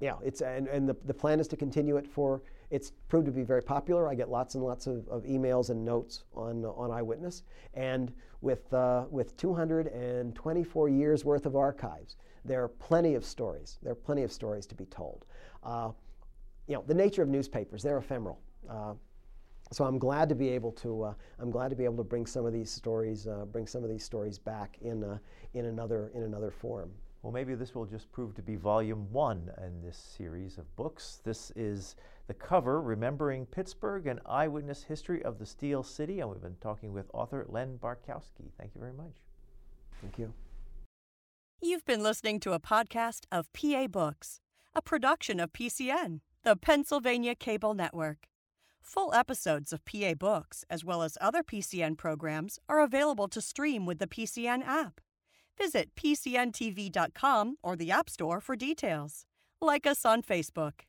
yeah, 0.00 0.16
it's 0.24 0.42
and, 0.42 0.68
and 0.68 0.88
the, 0.88 0.96
the 1.06 1.14
plan 1.14 1.40
is 1.40 1.48
to 1.48 1.56
continue 1.56 1.96
it 1.96 2.06
for. 2.06 2.42
It's 2.70 2.92
proved 3.08 3.26
to 3.26 3.32
be 3.32 3.42
very 3.42 3.62
popular. 3.62 4.08
I 4.08 4.14
get 4.14 4.28
lots 4.28 4.54
and 4.54 4.64
lots 4.64 4.86
of, 4.86 5.08
of 5.08 5.24
emails 5.24 5.70
and 5.70 5.84
notes 5.84 6.24
on 6.34 6.64
on 6.64 6.90
Eyewitness, 6.90 7.42
and 7.74 8.12
with 8.40 8.72
uh, 8.72 9.04
with 9.10 9.36
224 9.36 10.88
years 10.88 11.24
worth 11.24 11.46
of 11.46 11.56
archives, 11.56 12.16
there 12.44 12.62
are 12.62 12.68
plenty 12.68 13.14
of 13.14 13.24
stories. 13.24 13.78
There 13.82 13.92
are 13.92 13.96
plenty 13.96 14.22
of 14.22 14.32
stories 14.32 14.66
to 14.66 14.74
be 14.74 14.86
told. 14.86 15.24
Uh, 15.62 15.90
you 16.66 16.74
know, 16.74 16.84
the 16.86 16.94
nature 16.94 17.22
of 17.22 17.28
newspapers, 17.28 17.82
they're 17.82 17.98
ephemeral. 17.98 18.38
Uh, 18.68 18.94
so 19.72 19.84
I'm 19.84 19.98
glad 19.98 20.28
to 20.28 20.34
be 20.34 20.48
able 20.50 20.72
to 20.72 21.02
uh, 21.04 21.14
I'm 21.38 21.50
glad 21.50 21.70
to 21.70 21.76
be 21.76 21.84
able 21.84 21.96
to 21.98 22.04
bring 22.04 22.26
some 22.26 22.46
of 22.46 22.52
these 22.52 22.70
stories 22.70 23.26
uh, 23.26 23.44
bring 23.44 23.66
some 23.66 23.82
of 23.82 23.90
these 23.90 24.04
stories 24.04 24.38
back 24.38 24.78
in 24.80 25.04
uh, 25.04 25.18
in 25.54 25.66
another 25.66 26.10
in 26.14 26.22
another 26.22 26.50
form. 26.50 26.90
Well, 27.22 27.32
maybe 27.32 27.54
this 27.54 27.74
will 27.74 27.84
just 27.84 28.10
prove 28.12 28.34
to 28.36 28.42
be 28.42 28.54
volume 28.54 29.08
one 29.10 29.50
in 29.58 29.82
this 29.82 29.96
series 29.96 30.56
of 30.56 30.74
books. 30.76 31.20
This 31.24 31.50
is 31.56 31.96
the 32.28 32.34
cover, 32.34 32.80
Remembering 32.80 33.46
Pittsburgh, 33.46 34.06
an 34.06 34.20
eyewitness 34.26 34.84
history 34.84 35.24
of 35.24 35.38
the 35.38 35.46
Steel 35.46 35.82
City, 35.82 36.20
and 36.20 36.30
we've 36.30 36.42
been 36.42 36.56
talking 36.60 36.92
with 36.92 37.10
author 37.14 37.44
Len 37.48 37.78
Barcousky. 37.82 38.52
Thank 38.58 38.74
you 38.74 38.80
very 38.80 38.92
much. 38.92 39.16
Thank 40.02 40.18
you. 40.18 40.34
You've 41.60 41.86
been 41.86 42.02
listening 42.02 42.38
to 42.40 42.52
a 42.52 42.60
podcast 42.60 43.22
of 43.32 43.52
PA 43.54 43.86
Books, 43.88 44.40
a 44.74 44.82
production 44.82 45.40
of 45.40 45.54
PCN, 45.54 46.20
the 46.44 46.54
Pennsylvania 46.54 47.34
Cable 47.34 47.72
Network. 47.72 48.28
Full 48.82 49.12
episodes 49.14 49.72
of 49.72 49.84
PA 49.86 50.12
Books, 50.14 50.64
as 50.68 50.84
well 50.84 51.02
as 51.02 51.18
other 51.20 51.42
PCN 51.42 51.96
programs, 51.96 52.58
are 52.68 52.80
available 52.80 53.28
to 53.28 53.40
stream 53.40 53.86
with 53.86 53.98
the 53.98 54.06
PCN 54.06 54.62
app. 54.66 55.00
Visit 55.56 55.94
PCNTV.com 55.96 57.56
or 57.62 57.74
the 57.74 57.90
App 57.90 58.10
Store 58.10 58.40
for 58.40 58.54
details. 58.54 59.24
Like 59.60 59.86
us 59.86 60.04
on 60.04 60.22
Facebook. 60.22 60.82